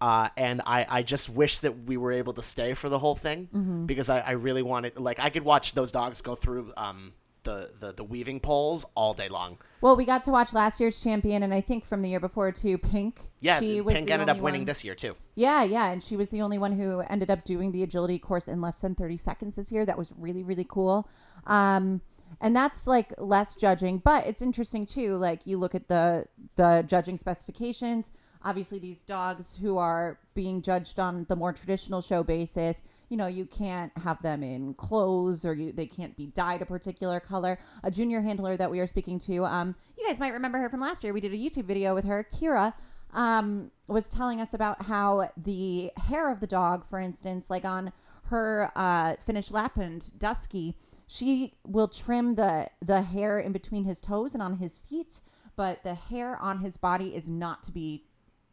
uh, 0.00 0.28
and 0.36 0.60
I, 0.66 0.84
I 0.88 1.02
just 1.02 1.28
wish 1.28 1.60
that 1.60 1.84
we 1.86 1.96
were 1.96 2.12
able 2.12 2.32
to 2.34 2.42
stay 2.42 2.74
for 2.74 2.88
the 2.88 2.98
whole 2.98 3.14
thing 3.14 3.48
Mm-hmm. 3.54 3.86
because 3.86 4.10
I, 4.10 4.20
I 4.20 4.30
really 4.32 4.62
wanted 4.62 4.98
like 4.98 5.20
I 5.20 5.30
could 5.30 5.44
watch 5.44 5.74
those 5.74 5.92
dogs 5.92 6.20
go 6.22 6.34
through 6.34 6.72
um 6.76 7.12
the, 7.44 7.70
the, 7.80 7.92
the 7.92 8.04
weaving 8.04 8.40
poles 8.40 8.84
all 8.94 9.14
day 9.14 9.28
long. 9.28 9.58
well 9.80 9.96
we 9.96 10.04
got 10.04 10.22
to 10.24 10.30
watch 10.30 10.52
last 10.52 10.78
year's 10.80 11.00
champion 11.00 11.42
and 11.42 11.52
i 11.52 11.60
think 11.60 11.84
from 11.84 12.02
the 12.02 12.08
year 12.08 12.20
before 12.20 12.50
too 12.52 12.78
pink 12.78 13.20
Yeah, 13.40 13.58
she 13.60 13.80
was 13.80 13.94
Pink 13.94 14.06
the 14.06 14.12
ended 14.12 14.28
up 14.28 14.38
winning 14.38 14.60
one- 14.62 14.66
this 14.66 14.84
year 14.84 14.94
too. 14.94 15.16
Yeah, 15.34 15.62
yeah, 15.64 15.90
and 15.90 16.02
she 16.02 16.16
was 16.16 16.30
the 16.30 16.42
only 16.42 16.58
one 16.58 16.72
who 16.78 17.00
ended 17.00 17.30
up 17.30 17.44
doing 17.44 17.72
the 17.72 17.82
agility 17.82 18.18
course 18.18 18.46
in 18.48 18.60
less 18.60 18.80
than 18.80 18.94
30 18.94 19.16
seconds 19.16 19.56
this 19.56 19.72
year. 19.72 19.84
That 19.86 19.98
was 19.98 20.12
really 20.16 20.42
really 20.44 20.66
cool. 20.68 21.08
Um 21.46 22.00
and 22.40 22.56
that's 22.56 22.86
like 22.86 23.12
less 23.18 23.54
judging, 23.56 23.98
but 23.98 24.26
it's 24.26 24.40
interesting 24.42 24.86
too. 24.86 25.16
Like 25.16 25.46
you 25.46 25.58
look 25.58 25.74
at 25.74 25.88
the 25.88 26.26
the 26.56 26.82
judging 26.86 27.16
specifications. 27.18 28.10
Obviously, 28.44 28.78
these 28.80 29.02
dogs 29.04 29.56
who 29.56 29.78
are 29.78 30.18
being 30.34 30.62
judged 30.62 30.98
on 30.98 31.26
the 31.28 31.36
more 31.36 31.52
traditional 31.52 32.00
show 32.00 32.22
basis, 32.24 32.82
you 33.12 33.18
know, 33.18 33.28
you 33.28 33.44
can't 33.44 33.96
have 33.98 34.20
them 34.22 34.42
in 34.42 34.74
clothes 34.74 35.44
or 35.44 35.54
you 35.54 35.70
they 35.70 35.86
can't 35.86 36.16
be 36.16 36.26
dyed 36.26 36.62
a 36.62 36.66
particular 36.66 37.20
color. 37.20 37.58
A 37.84 37.90
junior 37.90 38.22
handler 38.22 38.56
that 38.56 38.70
we 38.70 38.80
are 38.80 38.86
speaking 38.86 39.18
to, 39.20 39.44
um, 39.44 39.76
you 39.98 40.06
guys 40.06 40.18
might 40.18 40.32
remember 40.32 40.58
her 40.58 40.70
from 40.70 40.80
last 40.80 41.04
year. 41.04 41.12
We 41.12 41.20
did 41.20 41.32
a 41.32 41.36
YouTube 41.36 41.64
video 41.64 41.94
with 41.94 42.06
her, 42.06 42.24
Kira 42.24 42.72
um, 43.12 43.70
was 43.86 44.08
telling 44.08 44.40
us 44.40 44.54
about 44.54 44.82
how 44.82 45.30
the 45.36 45.92
hair 45.96 46.30
of 46.30 46.40
the 46.40 46.46
dog, 46.46 46.86
for 46.86 46.98
instance, 46.98 47.50
like 47.50 47.64
on 47.64 47.92
her 48.24 48.70
uh, 48.74 49.16
Finnish 49.16 49.50
Lapphund 49.50 50.10
Dusky, 50.18 50.76
she 51.06 51.54
will 51.66 51.88
trim 51.88 52.36
the 52.36 52.70
the 52.80 53.02
hair 53.02 53.38
in 53.38 53.52
between 53.52 53.84
his 53.84 54.00
toes 54.00 54.32
and 54.32 54.42
on 54.42 54.56
his 54.56 54.78
feet, 54.78 55.20
but 55.56 55.82
the 55.82 55.94
hair 55.94 56.36
on 56.40 56.60
his 56.60 56.76
body 56.76 57.14
is 57.14 57.28
not 57.28 57.62
to 57.64 57.70
be 57.70 58.04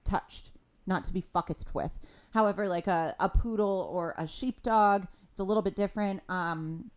touched, 0.04 0.52
not 0.86 1.06
to 1.06 1.14
be 1.14 1.22
fucketh 1.22 1.74
with. 1.74 2.00
However, 2.32 2.68
like 2.68 2.88
a, 2.88 3.16
a 3.20 3.30
poodle 3.30 3.90
or 3.92 4.14
a 4.18 4.28
sheepdog, 4.28 5.06
it's 5.32 5.40
a 5.40 5.44
little 5.44 5.64
bit 5.64 5.76
different. 5.76 6.22
Um, 6.30 6.92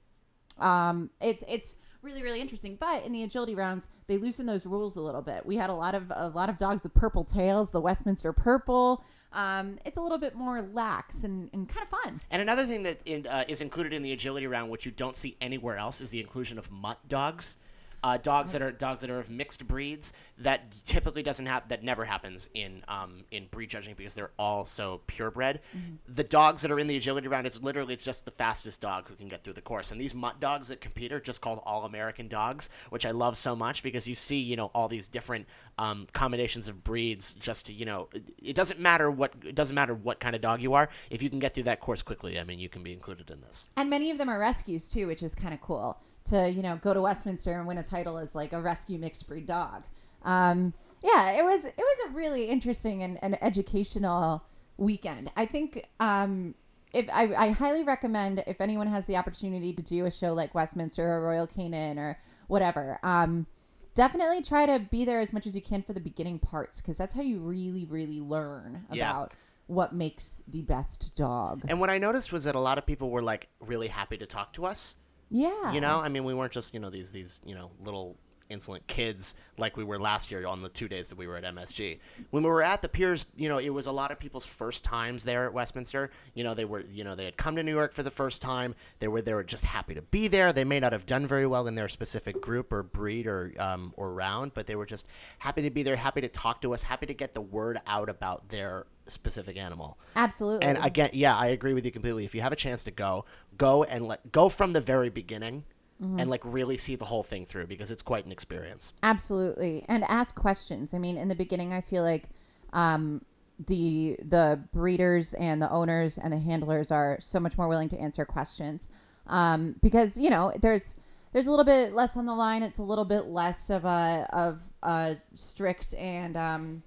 um, 0.58 1.10
it's 1.20 1.42
it's 1.48 1.76
really 2.02 2.22
really 2.22 2.40
interesting. 2.40 2.76
But 2.76 3.04
in 3.04 3.12
the 3.12 3.22
agility 3.22 3.54
rounds, 3.54 3.88
they 4.06 4.18
loosen 4.18 4.46
those 4.46 4.66
rules 4.66 4.96
a 4.96 5.00
little 5.00 5.22
bit. 5.22 5.46
We 5.46 5.56
had 5.56 5.70
a 5.70 5.74
lot 5.74 5.94
of 5.94 6.10
a 6.10 6.28
lot 6.28 6.48
of 6.48 6.56
dogs 6.56 6.82
with 6.82 6.94
purple 6.94 7.24
tails, 7.24 7.70
the 7.70 7.80
Westminster 7.80 8.32
Purple. 8.32 9.04
Um, 9.32 9.78
it's 9.86 9.96
a 9.96 10.00
little 10.00 10.18
bit 10.18 10.34
more 10.34 10.60
lax 10.60 11.24
and, 11.24 11.48
and 11.54 11.66
kind 11.66 11.82
of 11.82 11.88
fun. 11.88 12.20
And 12.30 12.42
another 12.42 12.64
thing 12.64 12.82
that 12.82 12.98
in, 13.06 13.26
uh, 13.26 13.44
is 13.48 13.62
included 13.62 13.94
in 13.94 14.02
the 14.02 14.12
agility 14.12 14.46
round, 14.46 14.70
which 14.70 14.84
you 14.84 14.92
don't 14.92 15.16
see 15.16 15.36
anywhere 15.40 15.78
else, 15.78 16.02
is 16.02 16.10
the 16.10 16.20
inclusion 16.20 16.58
of 16.58 16.70
mutt 16.70 16.98
dogs. 17.08 17.56
Uh, 18.04 18.16
dogs 18.16 18.50
that 18.52 18.60
are 18.62 18.72
dogs 18.72 19.00
that 19.00 19.10
are 19.10 19.20
of 19.20 19.30
mixed 19.30 19.66
breeds 19.68 20.12
that 20.38 20.72
typically 20.84 21.22
doesn't 21.22 21.46
happen 21.46 21.68
that 21.68 21.84
never 21.84 22.04
happens 22.04 22.50
in 22.52 22.82
um, 22.88 23.22
in 23.30 23.46
breed 23.52 23.70
judging 23.70 23.94
because 23.94 24.14
they're 24.14 24.32
all 24.38 24.64
so 24.64 25.00
purebred. 25.06 25.60
The 26.08 26.24
dogs 26.24 26.62
that 26.62 26.70
are 26.72 26.80
in 26.80 26.88
the 26.88 26.96
agility 26.96 27.28
round, 27.28 27.46
it's 27.46 27.62
literally 27.62 27.94
just 27.96 28.24
the 28.24 28.32
fastest 28.32 28.80
dog 28.80 29.08
who 29.08 29.14
can 29.14 29.28
get 29.28 29.44
through 29.44 29.52
the 29.52 29.60
course. 29.60 29.92
And 29.92 30.00
these 30.00 30.14
mutt 30.14 30.40
dogs 30.40 30.68
that 30.68 30.80
compete 30.80 31.12
are 31.12 31.20
just 31.20 31.40
called 31.40 31.60
all 31.64 31.84
American 31.84 32.26
dogs, 32.26 32.70
which 32.90 33.06
I 33.06 33.12
love 33.12 33.36
so 33.36 33.54
much 33.54 33.82
because 33.84 34.08
you 34.08 34.14
see 34.16 34.38
you 34.38 34.56
know 34.56 34.72
all 34.74 34.88
these 34.88 35.06
different 35.06 35.46
um, 35.78 36.06
combinations 36.12 36.66
of 36.68 36.82
breeds. 36.82 37.34
Just 37.34 37.66
to 37.66 37.72
you 37.72 37.84
know, 37.84 38.08
it- 38.12 38.22
it 38.42 38.56
doesn't 38.56 38.80
matter 38.80 39.10
what 39.12 39.32
it 39.44 39.54
doesn't 39.54 39.74
matter 39.76 39.94
what 39.94 40.18
kind 40.18 40.34
of 40.34 40.42
dog 40.42 40.60
you 40.60 40.74
are. 40.74 40.88
If 41.10 41.22
you 41.22 41.30
can 41.30 41.38
get 41.38 41.54
through 41.54 41.64
that 41.64 41.78
course 41.78 42.02
quickly, 42.02 42.38
I 42.40 42.42
mean, 42.44 42.58
you 42.58 42.68
can 42.68 42.82
be 42.82 42.92
included 42.92 43.30
in 43.30 43.40
this. 43.42 43.70
And 43.76 43.88
many 43.88 44.10
of 44.10 44.18
them 44.18 44.28
are 44.28 44.38
rescues 44.40 44.88
too, 44.88 45.06
which 45.06 45.22
is 45.22 45.34
kind 45.36 45.54
of 45.54 45.60
cool 45.60 46.00
to 46.24 46.48
you 46.50 46.62
know 46.62 46.76
go 46.76 46.94
to 46.94 47.00
Westminster 47.02 47.52
and 47.58 47.66
win 47.66 47.78
a 47.78 47.82
title 47.82 48.18
as 48.18 48.34
like 48.34 48.52
a 48.52 48.60
rescue 48.60 48.98
mixed 48.98 49.26
breed 49.26 49.46
dog. 49.46 49.84
Um, 50.22 50.72
yeah, 51.02 51.32
it 51.32 51.44
was 51.44 51.64
it 51.64 51.74
was 51.76 51.98
a 52.06 52.10
really 52.10 52.44
interesting 52.44 53.02
and, 53.02 53.18
and 53.22 53.42
educational 53.42 54.44
weekend. 54.76 55.30
I 55.36 55.46
think 55.46 55.86
um, 56.00 56.54
if 56.92 57.08
I, 57.12 57.34
I 57.34 57.50
highly 57.50 57.82
recommend 57.82 58.44
if 58.46 58.60
anyone 58.60 58.86
has 58.86 59.06
the 59.06 59.16
opportunity 59.16 59.72
to 59.72 59.82
do 59.82 60.06
a 60.06 60.10
show 60.10 60.32
like 60.32 60.54
Westminster 60.54 61.10
or 61.10 61.22
Royal 61.22 61.46
Canin 61.46 61.98
or 61.98 62.18
whatever. 62.48 62.98
Um, 63.02 63.46
definitely 63.94 64.42
try 64.42 64.66
to 64.66 64.78
be 64.78 65.04
there 65.04 65.20
as 65.20 65.32
much 65.32 65.46
as 65.46 65.54
you 65.54 65.60
can 65.62 65.82
for 65.82 65.92
the 65.92 66.00
beginning 66.00 66.38
parts 66.38 66.80
because 66.80 66.96
that's 66.96 67.12
how 67.14 67.22
you 67.22 67.38
really, 67.38 67.84
really 67.84 68.20
learn 68.20 68.86
Yeah. 68.92 69.10
about 69.10 69.32
what 69.66 69.94
makes 69.94 70.42
the 70.48 70.62
best 70.62 71.14
dog. 71.14 71.62
And 71.68 71.80
what 71.80 71.90
I 71.90 71.98
noticed 71.98 72.32
was 72.32 72.44
that 72.44 72.54
a 72.54 72.58
lot 72.60 72.78
of 72.78 72.86
people 72.86 73.10
were 73.10 73.22
like 73.22 73.48
really 73.60 73.88
happy 73.88 74.16
to 74.18 74.26
talk 74.26 74.52
to 74.54 74.66
us. 74.66 74.96
Yeah. 75.32 75.72
You 75.72 75.80
know, 75.80 75.98
I 76.00 76.08
mean, 76.08 76.24
we 76.24 76.34
weren't 76.34 76.52
just 76.52 76.74
you 76.74 76.80
know 76.80 76.90
these 76.90 77.10
these 77.10 77.40
you 77.44 77.54
know 77.54 77.70
little 77.82 78.16
insolent 78.48 78.86
kids 78.86 79.34
like 79.58 79.76
we 79.76 79.84
were 79.84 79.98
last 79.98 80.30
year 80.30 80.46
on 80.46 80.62
the 80.62 80.68
two 80.68 80.88
days 80.88 81.08
that 81.08 81.18
we 81.18 81.26
were 81.26 81.36
at 81.36 81.44
MSG. 81.44 81.98
When 82.30 82.42
we 82.42 82.48
were 82.48 82.62
at 82.62 82.82
the 82.82 82.88
Piers, 82.88 83.26
you 83.36 83.48
know, 83.48 83.58
it 83.58 83.70
was 83.70 83.86
a 83.86 83.92
lot 83.92 84.10
of 84.10 84.18
people's 84.18 84.46
first 84.46 84.84
times 84.84 85.24
there 85.24 85.44
at 85.46 85.52
Westminster. 85.52 86.10
You 86.34 86.44
know, 86.44 86.54
they 86.54 86.64
were 86.64 86.80
you 86.80 87.04
know 87.04 87.14
they 87.14 87.24
had 87.24 87.36
come 87.36 87.56
to 87.56 87.62
New 87.62 87.74
York 87.74 87.92
for 87.92 88.02
the 88.02 88.10
first 88.10 88.42
time. 88.42 88.74
They 88.98 89.08
were 89.08 89.22
they 89.22 89.34
were 89.34 89.44
just 89.44 89.64
happy 89.64 89.94
to 89.94 90.02
be 90.02 90.28
there. 90.28 90.52
They 90.52 90.64
may 90.64 90.80
not 90.80 90.92
have 90.92 91.06
done 91.06 91.26
very 91.26 91.46
well 91.46 91.66
in 91.66 91.74
their 91.74 91.88
specific 91.88 92.40
group 92.40 92.72
or 92.72 92.82
breed 92.82 93.26
or 93.26 93.52
um, 93.58 93.92
or 93.96 94.12
round, 94.12 94.52
but 94.54 94.66
they 94.66 94.76
were 94.76 94.86
just 94.86 95.08
happy 95.38 95.62
to 95.62 95.70
be 95.70 95.82
there, 95.82 95.96
happy 95.96 96.20
to 96.20 96.28
talk 96.28 96.62
to 96.62 96.74
us, 96.74 96.82
happy 96.82 97.06
to 97.06 97.14
get 97.14 97.34
the 97.34 97.40
word 97.40 97.80
out 97.86 98.08
about 98.08 98.48
their 98.48 98.86
specific 99.06 99.56
animal. 99.56 99.98
Absolutely. 100.16 100.66
And 100.66 100.78
again, 100.82 101.10
yeah, 101.12 101.36
I 101.36 101.46
agree 101.46 101.74
with 101.74 101.84
you 101.84 101.90
completely. 101.90 102.24
If 102.24 102.34
you 102.34 102.40
have 102.40 102.52
a 102.52 102.56
chance 102.56 102.84
to 102.84 102.90
go, 102.90 103.24
go 103.56 103.84
and 103.84 104.06
let 104.06 104.32
go 104.32 104.48
from 104.48 104.72
the 104.72 104.80
very 104.80 105.10
beginning 105.10 105.64
and 106.02 106.28
like 106.28 106.40
really 106.44 106.76
see 106.76 106.96
the 106.96 107.04
whole 107.04 107.22
thing 107.22 107.46
through 107.46 107.66
because 107.66 107.90
it's 107.90 108.02
quite 108.02 108.26
an 108.26 108.32
experience. 108.32 108.92
Absolutely, 109.02 109.84
and 109.88 110.04
ask 110.04 110.34
questions. 110.34 110.92
I 110.94 110.98
mean, 110.98 111.16
in 111.16 111.28
the 111.28 111.34
beginning, 111.34 111.72
I 111.72 111.80
feel 111.80 112.02
like 112.02 112.28
um, 112.72 113.22
the 113.66 114.16
the 114.22 114.60
breeders 114.72 115.34
and 115.34 115.62
the 115.62 115.70
owners 115.70 116.18
and 116.18 116.32
the 116.32 116.38
handlers 116.38 116.90
are 116.90 117.18
so 117.20 117.38
much 117.38 117.56
more 117.56 117.68
willing 117.68 117.88
to 117.90 117.98
answer 117.98 118.24
questions 118.24 118.88
um, 119.26 119.76
because 119.82 120.18
you 120.18 120.30
know 120.30 120.52
there's 120.60 120.96
there's 121.32 121.46
a 121.46 121.50
little 121.50 121.64
bit 121.64 121.94
less 121.94 122.16
on 122.16 122.26
the 122.26 122.34
line. 122.34 122.62
It's 122.62 122.78
a 122.78 122.82
little 122.82 123.04
bit 123.04 123.26
less 123.26 123.70
of 123.70 123.84
a 123.84 124.26
of 124.32 124.60
a 124.82 125.16
strict 125.34 125.94
and 125.94 126.36
um, 126.36 126.82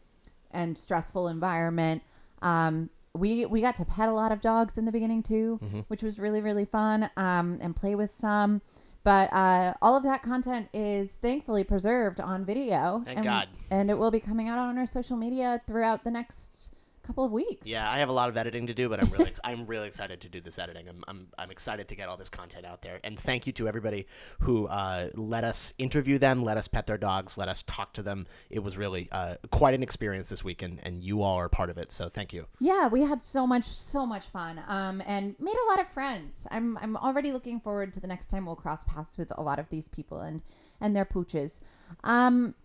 and 0.51 0.77
stressful 0.77 1.27
environment. 1.27 2.03
Um, 2.41 2.89
we 3.13 3.45
we 3.45 3.61
got 3.61 3.75
to 3.77 3.85
pet 3.85 4.09
a 4.09 4.13
lot 4.13 4.31
of 4.31 4.41
dogs 4.41 4.77
in 4.77 4.85
the 4.85 4.91
beginning 4.91 5.23
too, 5.23 5.59
which 5.87 6.03
was 6.03 6.19
really 6.19 6.41
really 6.41 6.65
fun. 6.65 7.09
Um, 7.15 7.59
and 7.61 7.75
play 7.75 7.95
with 7.95 8.13
some. 8.13 8.61
But 9.05 9.31
uh, 9.31 9.75
all 9.83 9.95
of 9.95 10.01
that 10.03 10.23
content 10.23 10.67
is 10.73 11.13
thankfully 11.13 11.63
preserved 11.63 12.19
on 12.19 12.43
video. 12.43 13.03
Thank 13.05 13.19
and, 13.19 13.23
God. 13.23 13.47
And 13.69 13.91
it 13.91 13.99
will 13.99 14.09
be 14.09 14.19
coming 14.19 14.49
out 14.49 14.57
on 14.57 14.79
our 14.79 14.87
social 14.87 15.15
media 15.15 15.61
throughout 15.67 16.03
the 16.03 16.09
next 16.09 16.71
couple 17.05 17.25
of 17.25 17.31
weeks. 17.31 17.67
Yeah, 17.67 17.89
I 17.89 17.99
have 17.99 18.09
a 18.09 18.13
lot 18.13 18.29
of 18.29 18.37
editing 18.37 18.67
to 18.67 18.73
do, 18.73 18.89
but 18.89 19.01
I'm 19.01 19.09
really 19.09 19.27
ex- 19.27 19.39
I'm 19.43 19.65
really 19.65 19.87
excited 19.87 20.21
to 20.21 20.29
do 20.29 20.41
this 20.41 20.59
editing. 20.59 20.89
I'm, 20.89 21.03
I'm 21.07 21.27
I'm 21.37 21.51
excited 21.51 21.87
to 21.89 21.95
get 21.95 22.09
all 22.09 22.17
this 22.17 22.29
content 22.29 22.65
out 22.65 22.81
there. 22.81 22.99
And 23.03 23.19
thank 23.19 23.47
you 23.47 23.53
to 23.53 23.67
everybody 23.67 24.07
who 24.39 24.67
uh, 24.67 25.09
let 25.13 25.43
us 25.43 25.73
interview 25.77 26.17
them, 26.17 26.43
let 26.43 26.57
us 26.57 26.67
pet 26.67 26.87
their 26.87 26.97
dogs, 26.97 27.37
let 27.37 27.49
us 27.49 27.63
talk 27.63 27.93
to 27.93 28.03
them. 28.03 28.27
It 28.49 28.59
was 28.59 28.77
really 28.77 29.09
uh, 29.11 29.35
quite 29.51 29.73
an 29.73 29.83
experience 29.83 30.29
this 30.29 30.43
week, 30.43 30.61
and, 30.61 30.79
and 30.83 31.03
you 31.03 31.21
all 31.21 31.35
are 31.35 31.49
part 31.49 31.69
of 31.69 31.77
it. 31.77 31.91
So 31.91 32.09
thank 32.09 32.33
you. 32.33 32.47
Yeah, 32.59 32.87
we 32.87 33.01
had 33.01 33.21
so 33.21 33.45
much, 33.45 33.65
so 33.65 34.05
much 34.05 34.23
fun, 34.25 34.61
um, 34.67 35.01
and 35.05 35.35
made 35.39 35.55
a 35.55 35.69
lot 35.69 35.79
of 35.79 35.87
friends. 35.87 36.47
I'm, 36.51 36.77
I'm 36.79 36.97
already 36.97 37.31
looking 37.31 37.59
forward 37.59 37.93
to 37.93 37.99
the 37.99 38.07
next 38.07 38.27
time 38.27 38.45
we'll 38.45 38.55
cross 38.55 38.83
paths 38.83 39.17
with 39.17 39.31
a 39.37 39.41
lot 39.41 39.59
of 39.59 39.69
these 39.69 39.89
people 39.89 40.19
and, 40.19 40.41
and 40.81 40.95
their 40.95 41.05
pooches. 41.05 41.61
Um, 42.03 42.55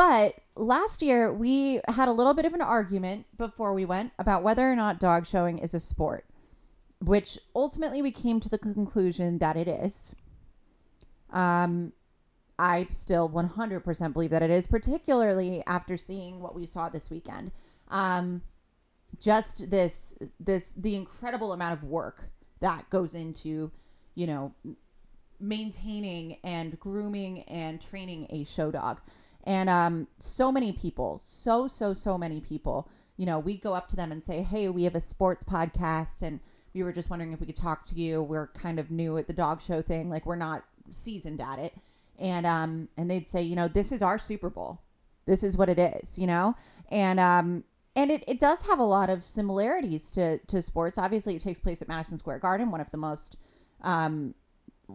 but 0.00 0.36
last 0.56 1.02
year 1.02 1.30
we 1.30 1.78
had 1.86 2.08
a 2.08 2.12
little 2.12 2.32
bit 2.32 2.46
of 2.46 2.54
an 2.54 2.62
argument 2.62 3.26
before 3.36 3.74
we 3.74 3.84
went 3.84 4.12
about 4.18 4.42
whether 4.42 4.72
or 4.72 4.74
not 4.74 4.98
dog 4.98 5.26
showing 5.26 5.58
is 5.58 5.74
a 5.74 5.80
sport, 5.80 6.24
which 7.02 7.38
ultimately 7.54 8.00
we 8.00 8.10
came 8.10 8.40
to 8.40 8.48
the 8.48 8.56
conclusion 8.56 9.36
that 9.40 9.58
it 9.58 9.68
is. 9.68 10.14
Um, 11.28 11.92
I 12.58 12.86
still 12.90 13.28
100% 13.28 14.12
believe 14.14 14.30
that 14.30 14.42
it 14.42 14.48
is, 14.50 14.66
particularly 14.66 15.62
after 15.66 15.98
seeing 15.98 16.40
what 16.40 16.54
we 16.54 16.64
saw 16.64 16.88
this 16.88 17.10
weekend. 17.10 17.52
Um, 17.88 18.40
just 19.18 19.68
this 19.68 20.16
this 20.38 20.72
the 20.78 20.94
incredible 20.94 21.52
amount 21.52 21.74
of 21.74 21.84
work 21.84 22.30
that 22.60 22.88
goes 22.88 23.14
into 23.14 23.70
you 24.14 24.26
know 24.26 24.54
maintaining 25.38 26.38
and 26.42 26.80
grooming 26.80 27.40
and 27.42 27.82
training 27.82 28.28
a 28.30 28.44
show 28.44 28.70
dog 28.70 29.00
and 29.44 29.70
um 29.70 30.06
so 30.18 30.52
many 30.52 30.72
people 30.72 31.20
so 31.24 31.66
so 31.66 31.94
so 31.94 32.18
many 32.18 32.40
people 32.40 32.88
you 33.16 33.26
know 33.26 33.38
we'd 33.38 33.62
go 33.62 33.74
up 33.74 33.88
to 33.88 33.96
them 33.96 34.12
and 34.12 34.24
say 34.24 34.42
hey 34.42 34.68
we 34.68 34.84
have 34.84 34.94
a 34.94 35.00
sports 35.00 35.44
podcast 35.44 36.22
and 36.22 36.40
we 36.74 36.82
were 36.82 36.92
just 36.92 37.10
wondering 37.10 37.32
if 37.32 37.40
we 37.40 37.46
could 37.46 37.56
talk 37.56 37.86
to 37.86 37.94
you. 37.94 38.22
We're 38.22 38.48
kind 38.48 38.78
of 38.78 38.90
new 38.90 39.16
at 39.16 39.26
the 39.26 39.32
dog 39.32 39.60
show 39.60 39.82
thing 39.82 40.08
like 40.08 40.26
we're 40.26 40.36
not 40.36 40.64
seasoned 40.90 41.40
at 41.40 41.58
it. 41.58 41.74
And 42.18 42.46
um 42.46 42.88
and 42.96 43.10
they'd 43.10 43.28
say 43.28 43.42
you 43.42 43.56
know 43.56 43.68
this 43.68 43.92
is 43.92 44.02
our 44.02 44.18
super 44.18 44.50
bowl. 44.50 44.82
This 45.26 45.42
is 45.42 45.56
what 45.56 45.68
it 45.68 45.78
is 45.78 46.18
you 46.18 46.26
know? 46.26 46.54
And 46.88 47.18
um 47.18 47.64
and 47.96 48.10
it, 48.10 48.22
it 48.28 48.38
does 48.38 48.62
have 48.62 48.78
a 48.78 48.84
lot 48.84 49.10
of 49.10 49.24
similarities 49.24 50.10
to 50.12 50.38
to 50.38 50.62
sports. 50.62 50.98
Obviously 50.98 51.34
it 51.34 51.42
takes 51.42 51.60
place 51.60 51.82
at 51.82 51.88
madison 51.88 52.18
square 52.18 52.38
garden 52.38 52.70
one 52.70 52.80
of 52.80 52.90
the 52.90 52.98
most 52.98 53.36
um 53.82 54.34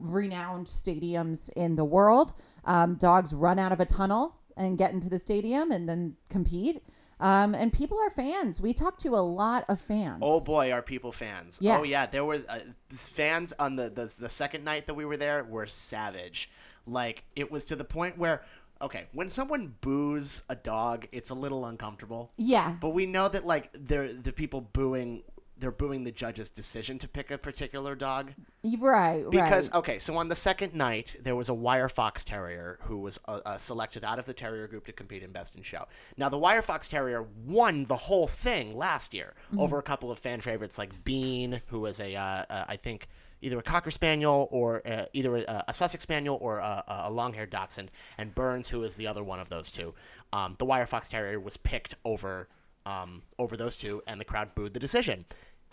renowned 0.01 0.67
stadiums 0.67 1.49
in 1.55 1.75
the 1.75 1.85
world 1.85 2.33
um, 2.65 2.95
dogs 2.95 3.33
run 3.33 3.59
out 3.59 3.71
of 3.71 3.79
a 3.79 3.85
tunnel 3.85 4.35
and 4.57 4.77
get 4.77 4.91
into 4.91 5.09
the 5.09 5.19
stadium 5.19 5.71
and 5.71 5.87
then 5.89 6.15
compete 6.29 6.81
um, 7.19 7.55
and 7.55 7.71
people 7.71 7.97
are 7.97 8.09
fans 8.09 8.59
we 8.59 8.73
talked 8.73 8.99
to 9.01 9.15
a 9.15 9.23
lot 9.23 9.63
of 9.69 9.79
fans 9.79 10.19
Oh 10.21 10.41
boy, 10.43 10.71
are 10.71 10.81
people 10.81 11.11
fans? 11.13 11.59
Yeah. 11.61 11.79
Oh 11.79 11.83
yeah, 11.83 12.05
there 12.05 12.25
were 12.25 12.39
uh, 12.49 12.59
fans 12.91 13.53
on 13.57 13.75
the, 13.77 13.89
the 13.89 14.13
the 14.19 14.29
second 14.29 14.63
night 14.65 14.87
that 14.87 14.95
we 14.95 15.05
were 15.05 15.17
there 15.17 15.43
were 15.45 15.65
savage. 15.65 16.49
Like 16.85 17.23
it 17.35 17.49
was 17.51 17.65
to 17.65 17.75
the 17.75 17.85
point 17.85 18.17
where 18.17 18.41
okay, 18.81 19.05
when 19.13 19.29
someone 19.29 19.75
boos 19.81 20.43
a 20.49 20.55
dog, 20.55 21.07
it's 21.11 21.29
a 21.29 21.33
little 21.35 21.65
uncomfortable. 21.65 22.31
yeah 22.37 22.75
But 22.81 22.89
we 22.89 23.05
know 23.05 23.29
that 23.29 23.45
like 23.45 23.69
they're 23.73 24.11
the 24.11 24.33
people 24.33 24.61
booing 24.61 25.23
they're 25.57 25.71
booing 25.71 26.03
the 26.03 26.11
judge's 26.11 26.49
decision 26.49 26.97
to 26.99 27.07
pick 27.07 27.31
a 27.31 27.37
particular 27.37 27.95
dog 27.95 28.33
right 28.79 29.25
because 29.29 29.69
right. 29.71 29.77
okay, 29.79 29.99
so 29.99 30.15
on 30.17 30.27
the 30.27 30.35
second 30.35 30.73
night 30.73 31.15
there 31.21 31.35
was 31.35 31.49
a 31.49 31.53
wire 31.53 31.89
fox 31.89 32.25
terrier 32.25 32.79
who 32.83 32.97
was 32.97 33.19
uh, 33.27 33.39
uh, 33.45 33.57
selected 33.57 34.03
out 34.03 34.19
of 34.19 34.25
the 34.25 34.33
terrier 34.33 34.67
group 34.67 34.85
to 34.85 34.91
compete 34.91 35.23
in 35.23 35.31
best 35.31 35.55
in 35.55 35.63
show. 35.63 35.85
Now 36.17 36.29
the 36.29 36.37
wire 36.37 36.61
fox 36.61 36.87
terrier 36.87 37.25
won 37.45 37.85
the 37.85 37.95
whole 37.95 38.27
thing 38.27 38.75
last 38.77 39.13
year 39.13 39.33
over 39.57 39.77
a 39.77 39.83
couple 39.83 40.11
of 40.11 40.19
fan 40.19 40.41
favorites 40.41 40.77
like 40.77 41.03
Bean, 41.03 41.61
who 41.67 41.81
was 41.81 41.99
a 41.99 42.15
uh, 42.15 42.45
uh, 42.49 42.65
I 42.67 42.77
think 42.77 43.07
either 43.41 43.59
a 43.59 43.63
cocker 43.63 43.91
spaniel 43.91 44.47
or 44.51 44.85
uh, 44.87 45.05
either 45.13 45.37
a, 45.37 45.65
a 45.67 45.73
Sussex 45.73 46.03
spaniel 46.03 46.37
or 46.41 46.57
a, 46.57 46.83
a 46.87 47.11
long-haired 47.11 47.49
dachshund, 47.49 47.91
and 48.17 48.33
Burns, 48.33 48.69
who 48.69 48.83
is 48.83 48.95
the 48.95 49.07
other 49.07 49.23
one 49.23 49.39
of 49.39 49.49
those 49.49 49.71
two. 49.71 49.93
Um, 50.33 50.55
the 50.57 50.65
wire 50.65 50.87
fox 50.87 51.09
terrier 51.09 51.39
was 51.39 51.57
picked 51.57 51.93
over 52.03 52.47
um, 52.85 53.23
over 53.39 53.55
those 53.57 53.77
two, 53.77 54.01
and 54.07 54.19
the 54.19 54.25
crowd 54.25 54.55
booed 54.55 54.73
the 54.73 54.79
decision. 54.79 55.25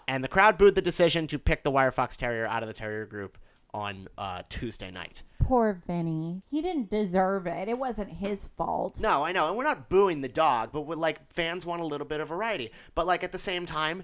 And 0.08 0.24
the 0.24 0.28
crowd 0.28 0.58
booed 0.58 0.74
the 0.74 0.82
decision 0.82 1.26
to 1.28 1.38
pick 1.38 1.62
the 1.62 1.70
Wire 1.70 1.92
Fox 1.92 2.16
Terrier 2.16 2.46
out 2.46 2.62
of 2.62 2.66
the 2.68 2.72
Terrier 2.74 3.06
group 3.06 3.38
on 3.74 4.08
uh, 4.18 4.42
Tuesday 4.50 4.90
night. 4.90 5.22
poor 5.42 5.72
vinny 5.72 6.42
he 6.50 6.60
didn't 6.60 6.90
deserve 6.90 7.46
it 7.46 7.68
it 7.70 7.78
wasn't 7.78 8.08
his 8.10 8.44
fault 8.44 9.00
No, 9.00 9.24
I 9.24 9.32
know, 9.32 9.48
and 9.48 9.56
we're 9.56 9.64
not 9.64 9.88
booing 9.88 10.20
the 10.20 10.28
dog, 10.28 10.70
but 10.72 10.82
we're 10.82 10.94
like 10.96 11.32
fans 11.32 11.64
want 11.64 11.80
a 11.80 11.86
little 11.86 12.06
bit 12.06 12.20
of 12.20 12.28
variety. 12.28 12.70
But 12.94 13.06
like 13.06 13.24
at 13.24 13.32
the 13.32 13.38
same 13.38 13.64
time, 13.64 14.02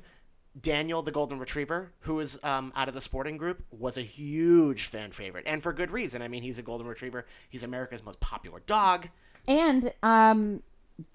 Daniel, 0.58 1.02
the 1.02 1.12
golden 1.12 1.38
retriever, 1.38 1.92
who 2.00 2.18
is 2.18 2.38
um, 2.42 2.72
out 2.74 2.88
of 2.88 2.94
the 2.94 3.00
sporting 3.02 3.36
group, 3.36 3.62
was 3.70 3.96
a 3.98 4.02
huge 4.02 4.86
fan 4.86 5.12
favorite, 5.12 5.44
and 5.46 5.62
for 5.62 5.72
good 5.74 5.90
reason. 5.90 6.22
I 6.22 6.28
mean, 6.28 6.42
he's 6.42 6.58
a 6.58 6.62
golden 6.62 6.86
retriever. 6.86 7.26
He's 7.50 7.62
America's 7.62 8.02
most 8.02 8.20
popular 8.20 8.60
dog. 8.66 9.08
and 9.46 9.92
um 10.02 10.62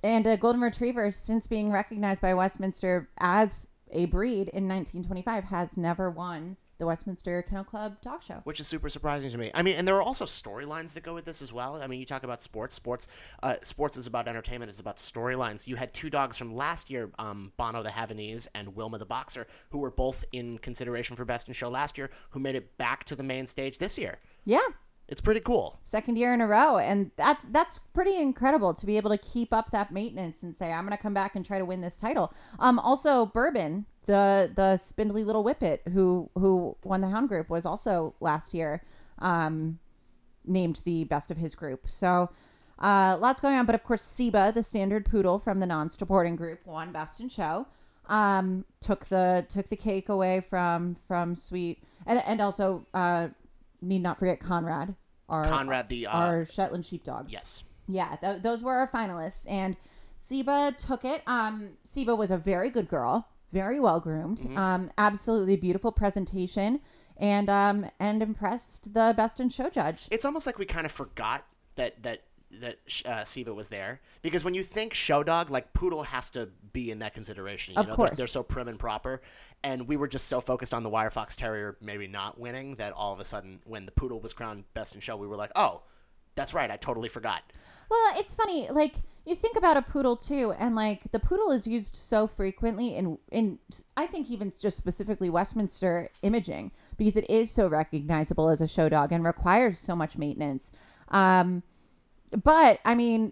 and 0.03 0.25
a 0.25 0.37
golden 0.37 0.61
retriever 0.61 1.11
since 1.11 1.47
being 1.47 1.71
recognized 1.71 2.21
by 2.21 2.33
westminster 2.33 3.09
as 3.17 3.67
a 3.91 4.05
breed 4.05 4.49
in 4.49 4.67
1925 4.67 5.45
has 5.45 5.77
never 5.77 6.09
won 6.09 6.57
the 6.79 6.87
westminster 6.87 7.41
kennel 7.43 7.63
club 7.63 8.01
dog 8.01 8.21
show 8.23 8.41
which 8.45 8.59
is 8.59 8.67
super 8.67 8.89
surprising 8.89 9.29
to 9.31 9.37
me. 9.37 9.51
I 9.53 9.61
mean, 9.61 9.75
and 9.75 9.87
there 9.87 9.95
are 9.95 10.01
also 10.01 10.25
storylines 10.25 10.95
that 10.95 11.03
go 11.03 11.13
with 11.13 11.23
this 11.23 11.41
as 11.41 11.53
well. 11.53 11.79
I 11.81 11.87
mean, 11.87 11.99
you 11.99 12.05
talk 12.05 12.23
about 12.23 12.41
sports. 12.41 12.75
Sports, 12.75 13.07
uh, 13.41 13.55
sports 13.61 13.95
is 13.95 14.07
about 14.07 14.27
entertainment. 14.27 14.69
It's 14.69 14.79
about 14.79 14.97
storylines. 14.97 15.67
You 15.67 15.75
had 15.75 15.93
two 15.93 16.09
dogs 16.09 16.37
from 16.37 16.55
last 16.55 16.89
year, 16.89 17.11
um, 17.19 17.53
Bono 17.57 17.83
the 17.83 17.89
Havanese 17.89 18.47
and 18.55 18.75
Wilma 18.75 18.97
the 18.97 19.05
Boxer, 19.05 19.47
who 19.69 19.77
were 19.77 19.91
both 19.91 20.25
in 20.33 20.57
consideration 20.57 21.15
for 21.15 21.25
Best 21.25 21.47
in 21.47 21.53
Show 21.53 21.69
last 21.69 21.97
year, 21.97 22.09
who 22.31 22.39
made 22.39 22.55
it 22.55 22.77
back 22.77 23.03
to 23.05 23.15
the 23.15 23.23
main 23.23 23.45
stage 23.45 23.77
this 23.77 23.97
year. 23.97 24.19
yeah 24.43 24.67
It's 25.09 25.21
pretty 25.21 25.41
cool. 25.41 25.79
second 25.83 26.17
year 26.17 26.33
in 26.33 26.41
a 26.41 26.47
row 26.47 26.77
and 26.77 27.11
that's 27.17 27.45
that's 27.51 27.79
pretty 27.93 28.17
incredible 28.17 28.73
to 28.73 28.85
be 28.85 28.97
able 28.97 29.09
to 29.11 29.17
keep 29.17 29.53
up 29.53 29.69
that 29.71 29.91
maintenance 29.91 30.43
and 30.43 30.55
say 30.55 30.71
i'm 30.71 30.85
going 30.85 30.95
to 30.97 31.01
come 31.01 31.13
back 31.13 31.35
and 31.35 31.45
try 31.45 31.59
to 31.59 31.65
win 31.65 31.81
this 31.81 31.97
title. 31.97 32.33
Um 32.59 32.79
also 32.79 33.25
bourbon 33.27 33.85
the 34.05 34.51
the 34.55 34.77
spindly 34.77 35.23
little 35.23 35.43
whippet 35.43 35.81
who 35.93 36.29
who 36.35 36.75
won 36.83 37.01
the 37.01 37.09
hound 37.09 37.29
group 37.29 37.49
was 37.49 37.65
also 37.65 38.15
last 38.21 38.53
year 38.53 38.81
um 39.19 39.77
named 40.45 40.81
the 40.85 41.03
best 41.05 41.31
of 41.31 41.37
his 41.37 41.53
group. 41.53 41.81
So 41.87 42.29
uh 42.79 43.17
lots 43.19 43.39
going 43.41 43.55
on 43.57 43.65
but 43.65 43.75
of 43.75 43.83
course 43.83 44.03
Siba, 44.07 44.53
the 44.53 44.63
standard 44.63 45.05
poodle 45.05 45.37
from 45.37 45.59
the 45.59 45.67
non-sporting 45.67 46.35
group 46.37 46.65
won 46.65 46.91
best 46.91 47.19
in 47.19 47.27
show. 47.29 47.67
Um 48.07 48.65
took 48.79 49.05
the 49.05 49.45
took 49.49 49.67
the 49.69 49.75
cake 49.75 50.09
away 50.09 50.41
from 50.49 50.95
from 51.07 51.35
sweet 51.35 51.83
and 52.05 52.23
and 52.25 52.41
also 52.41 52.85
uh 52.93 53.27
need 53.83 54.01
not 54.01 54.19
forget 54.19 54.39
conrad 54.39 54.95
our 55.29 55.45
Conrad 55.45 55.89
the 55.89 56.07
uh, 56.07 56.11
our 56.11 56.45
Shetland 56.45 56.85
sheepdog. 56.85 57.29
yes. 57.29 57.63
Yeah, 57.87 58.15
th- 58.15 58.41
those 58.41 58.63
were 58.63 58.75
our 58.75 58.87
finalists, 58.87 59.45
and 59.49 59.75
Siba 60.21 60.77
took 60.77 61.03
it. 61.03 61.21
Um, 61.27 61.71
Siba 61.85 62.17
was 62.17 62.31
a 62.31 62.37
very 62.37 62.69
good 62.69 62.87
girl, 62.87 63.27
very 63.51 63.79
well 63.79 63.99
groomed, 63.99 64.41
um, 64.57 64.89
absolutely 64.97 65.57
beautiful 65.57 65.91
presentation, 65.91 66.79
and 67.17 67.49
um, 67.49 67.85
and 67.99 68.21
impressed 68.23 68.93
the 68.93 69.13
best 69.17 69.39
in 69.41 69.49
show 69.49 69.69
judge. 69.69 70.07
It's 70.11 70.23
almost 70.23 70.45
like 70.45 70.57
we 70.57 70.65
kind 70.65 70.85
of 70.85 70.93
forgot 70.93 71.45
that 71.75 72.01
that 72.03 72.21
that 72.61 72.77
uh, 73.05 73.21
Siba 73.21 73.53
was 73.53 73.67
there 73.67 74.01
because 74.21 74.43
when 74.43 74.53
you 74.53 74.63
think 74.63 74.93
show 74.93 75.23
dog, 75.23 75.49
like 75.49 75.73
poodle 75.73 76.03
has 76.03 76.29
to 76.31 76.49
be 76.71 76.91
in 76.91 76.99
that 76.99 77.13
consideration. 77.13 77.73
You 77.73 77.81
Of 77.81 77.87
know, 77.87 77.95
course. 77.95 78.09
They're, 78.11 78.17
they're 78.17 78.27
so 78.27 78.43
prim 78.43 78.67
and 78.67 78.79
proper, 78.79 79.21
and 79.63 79.87
we 79.87 79.97
were 79.97 80.07
just 80.07 80.27
so 80.27 80.41
focused 80.41 80.73
on 80.73 80.83
the 80.83 80.89
wire 80.89 81.11
fox 81.11 81.35
terrier 81.35 81.77
maybe 81.81 82.07
not 82.07 82.39
winning 82.39 82.75
that 82.75 82.93
all 82.93 83.13
of 83.13 83.19
a 83.19 83.25
sudden 83.25 83.59
when 83.65 83.85
the 83.85 83.91
poodle 83.91 84.19
was 84.19 84.33
crowned 84.33 84.63
best 84.73 84.95
in 84.95 85.01
show, 85.01 85.15
we 85.15 85.27
were 85.27 85.37
like, 85.37 85.51
oh, 85.55 85.83
that's 86.35 86.53
right, 86.53 86.69
I 86.71 86.77
totally 86.77 87.09
forgot. 87.09 87.43
Well, 87.89 88.13
it's 88.15 88.33
funny. 88.33 88.69
Like 88.69 88.95
you 89.25 89.35
think 89.35 89.55
about 89.55 89.77
a 89.77 89.81
poodle 89.81 90.17
too, 90.17 90.53
and 90.57 90.75
like 90.75 91.11
the 91.11 91.19
poodle 91.19 91.51
is 91.51 91.67
used 91.67 91.95
so 91.95 92.27
frequently 92.27 92.95
in 92.95 93.17
in 93.31 93.59
I 93.95 94.07
think 94.07 94.29
even 94.29 94.51
just 94.51 94.77
specifically 94.77 95.29
Westminster 95.29 96.09
imaging 96.21 96.71
because 96.97 97.15
it 97.15 97.29
is 97.29 97.51
so 97.51 97.67
recognizable 97.67 98.49
as 98.49 98.61
a 98.61 98.67
show 98.67 98.89
dog 98.89 99.11
and 99.11 99.23
requires 99.23 99.79
so 99.79 99.95
much 99.95 100.17
maintenance. 100.17 100.71
Um, 101.09 101.63
but 102.43 102.79
I 102.85 102.95
mean, 102.95 103.31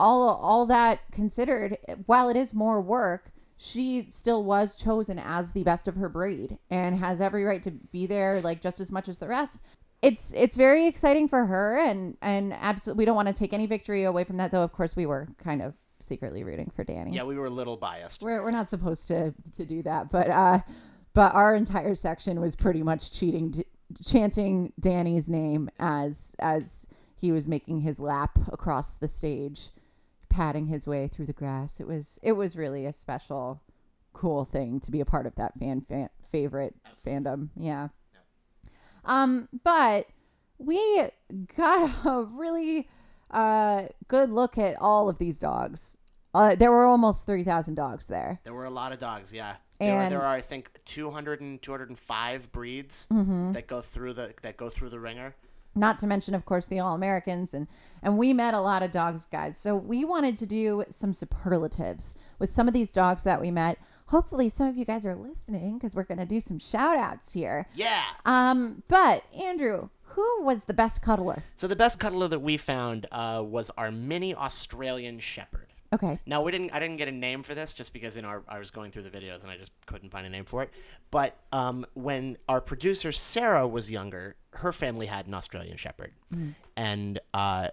all 0.00 0.28
all 0.28 0.66
that 0.66 1.00
considered, 1.12 1.78
while 2.06 2.28
it 2.28 2.36
is 2.36 2.54
more 2.54 2.80
work, 2.80 3.30
she 3.56 4.06
still 4.10 4.44
was 4.44 4.76
chosen 4.76 5.18
as 5.18 5.52
the 5.52 5.62
best 5.62 5.88
of 5.88 5.96
her 5.96 6.08
breed 6.08 6.58
and 6.70 6.98
has 6.98 7.20
every 7.20 7.44
right 7.44 7.62
to 7.62 7.70
be 7.70 8.06
there, 8.06 8.40
like 8.40 8.60
just 8.60 8.80
as 8.80 8.90
much 8.90 9.08
as 9.08 9.18
the 9.18 9.28
rest. 9.28 9.58
It's 10.02 10.32
it's 10.34 10.56
very 10.56 10.86
exciting 10.86 11.28
for 11.28 11.46
her, 11.46 11.78
and 11.78 12.16
and 12.20 12.52
absolutely, 12.52 13.02
we 13.02 13.04
don't 13.06 13.16
want 13.16 13.28
to 13.28 13.34
take 13.34 13.52
any 13.52 13.66
victory 13.66 14.04
away 14.04 14.24
from 14.24 14.36
that. 14.36 14.50
Though, 14.50 14.62
of 14.62 14.72
course, 14.72 14.96
we 14.96 15.06
were 15.06 15.28
kind 15.38 15.62
of 15.62 15.74
secretly 16.00 16.44
rooting 16.44 16.70
for 16.74 16.84
Danny. 16.84 17.12
Yeah, 17.12 17.24
we 17.24 17.36
were 17.36 17.46
a 17.46 17.50
little 17.50 17.76
biased. 17.76 18.22
We're 18.22 18.42
we're 18.42 18.50
not 18.50 18.68
supposed 18.68 19.06
to 19.08 19.32
to 19.56 19.64
do 19.64 19.82
that, 19.84 20.10
but 20.10 20.28
uh, 20.28 20.60
but 21.14 21.34
our 21.34 21.54
entire 21.54 21.94
section 21.94 22.40
was 22.40 22.56
pretty 22.56 22.82
much 22.82 23.12
cheating, 23.12 23.64
chanting 24.04 24.72
Danny's 24.78 25.28
name 25.28 25.70
as 25.78 26.36
as 26.38 26.86
he 27.24 27.32
was 27.32 27.48
making 27.48 27.80
his 27.80 27.98
lap 27.98 28.38
across 28.52 28.92
the 28.92 29.08
stage, 29.08 29.70
patting 30.28 30.66
his 30.66 30.86
way 30.86 31.08
through 31.08 31.24
the 31.24 31.32
grass. 31.32 31.80
It 31.80 31.86
was 31.86 32.18
it 32.22 32.32
was 32.32 32.54
really 32.54 32.84
a 32.84 32.92
special, 32.92 33.62
cool 34.12 34.44
thing 34.44 34.78
to 34.80 34.90
be 34.90 35.00
a 35.00 35.06
part 35.06 35.24
of 35.26 35.34
that 35.36 35.56
fan, 35.58 35.80
fan 35.80 36.10
favorite 36.30 36.74
fandom. 37.06 37.48
Yeah. 37.56 37.88
Um, 39.06 39.48
but 39.62 40.06
we 40.58 41.04
got 41.56 41.90
a 42.06 42.24
really 42.24 42.88
uh 43.30 43.84
good 44.08 44.30
look 44.30 44.58
at 44.58 44.76
all 44.80 45.08
of 45.08 45.16
these 45.16 45.38
dogs. 45.38 45.96
Uh, 46.34 46.54
there 46.56 46.70
were 46.72 46.84
almost 46.84 47.26
3,000 47.26 47.76
dogs 47.76 48.06
there. 48.06 48.40
There 48.42 48.52
were 48.54 48.64
a 48.64 48.70
lot 48.70 48.90
of 48.92 48.98
dogs, 48.98 49.32
yeah. 49.32 49.54
There, 49.78 50.00
And- 50.00 50.10
there 50.10 50.20
are, 50.20 50.34
I 50.34 50.40
think, 50.40 50.68
200 50.84 51.40
and 51.40 51.62
205 51.62 52.50
breeds 52.50 53.06
Mm-hmm. 53.12 53.52
that 53.52 53.68
go 53.68 53.80
through 53.80 54.14
the 54.14 54.34
that 54.42 54.56
go 54.56 54.68
through 54.68 54.90
the 54.90 54.98
ringer. 55.00 55.34
Not 55.74 55.98
to 55.98 56.06
mention, 56.06 56.34
of 56.34 56.44
course, 56.44 56.66
the 56.66 56.78
All 56.78 56.94
Americans, 56.94 57.54
and 57.54 57.66
and 58.02 58.18
we 58.18 58.32
met 58.32 58.54
a 58.54 58.60
lot 58.60 58.82
of 58.82 58.90
dogs, 58.90 59.26
guys. 59.30 59.56
So 59.56 59.74
we 59.74 60.04
wanted 60.04 60.36
to 60.38 60.46
do 60.46 60.84
some 60.90 61.12
superlatives 61.14 62.14
with 62.38 62.50
some 62.50 62.68
of 62.68 62.74
these 62.74 62.92
dogs 62.92 63.24
that 63.24 63.40
we 63.40 63.50
met. 63.50 63.78
Hopefully, 64.06 64.48
some 64.48 64.68
of 64.68 64.76
you 64.76 64.84
guys 64.84 65.06
are 65.06 65.14
listening 65.14 65.78
because 65.78 65.96
we're 65.96 66.04
gonna 66.04 66.26
do 66.26 66.40
some 66.40 66.58
shout 66.58 66.96
outs 66.96 67.32
here. 67.32 67.66
Yeah. 67.74 68.02
Um, 68.24 68.82
but 68.88 69.24
Andrew, 69.34 69.88
who 70.02 70.42
was 70.42 70.64
the 70.64 70.74
best 70.74 71.02
cuddler? 71.02 71.42
So 71.56 71.66
the 71.66 71.76
best 71.76 71.98
cuddler 71.98 72.28
that 72.28 72.40
we 72.40 72.56
found 72.56 73.06
uh, 73.10 73.42
was 73.44 73.70
our 73.76 73.90
mini 73.90 74.34
Australian 74.34 75.18
Shepherd. 75.18 75.73
Okay, 75.94 76.18
Now 76.26 76.42
we 76.42 76.50
didn't. 76.50 76.70
I 76.72 76.80
didn't 76.80 76.96
get 76.96 77.08
a 77.08 77.12
name 77.12 77.42
for 77.42 77.54
this 77.54 77.72
just 77.72 77.92
because 77.92 78.16
you 78.16 78.22
know 78.22 78.42
I 78.48 78.58
was 78.58 78.70
going 78.70 78.90
through 78.90 79.04
the 79.04 79.10
videos 79.10 79.42
and 79.42 79.50
I 79.50 79.56
just 79.56 79.72
couldn't 79.86 80.10
find 80.10 80.26
a 80.26 80.30
name 80.30 80.44
for 80.44 80.62
it. 80.62 80.70
But 81.10 81.36
um, 81.52 81.86
when 81.94 82.36
our 82.48 82.60
producer 82.60 83.12
Sarah 83.12 83.66
was 83.66 83.90
younger, 83.90 84.36
her 84.54 84.72
family 84.72 85.06
had 85.06 85.26
an 85.26 85.34
Australian 85.34 85.76
Shepherd, 85.76 86.12
and 86.76 87.20
uh, 87.32 87.68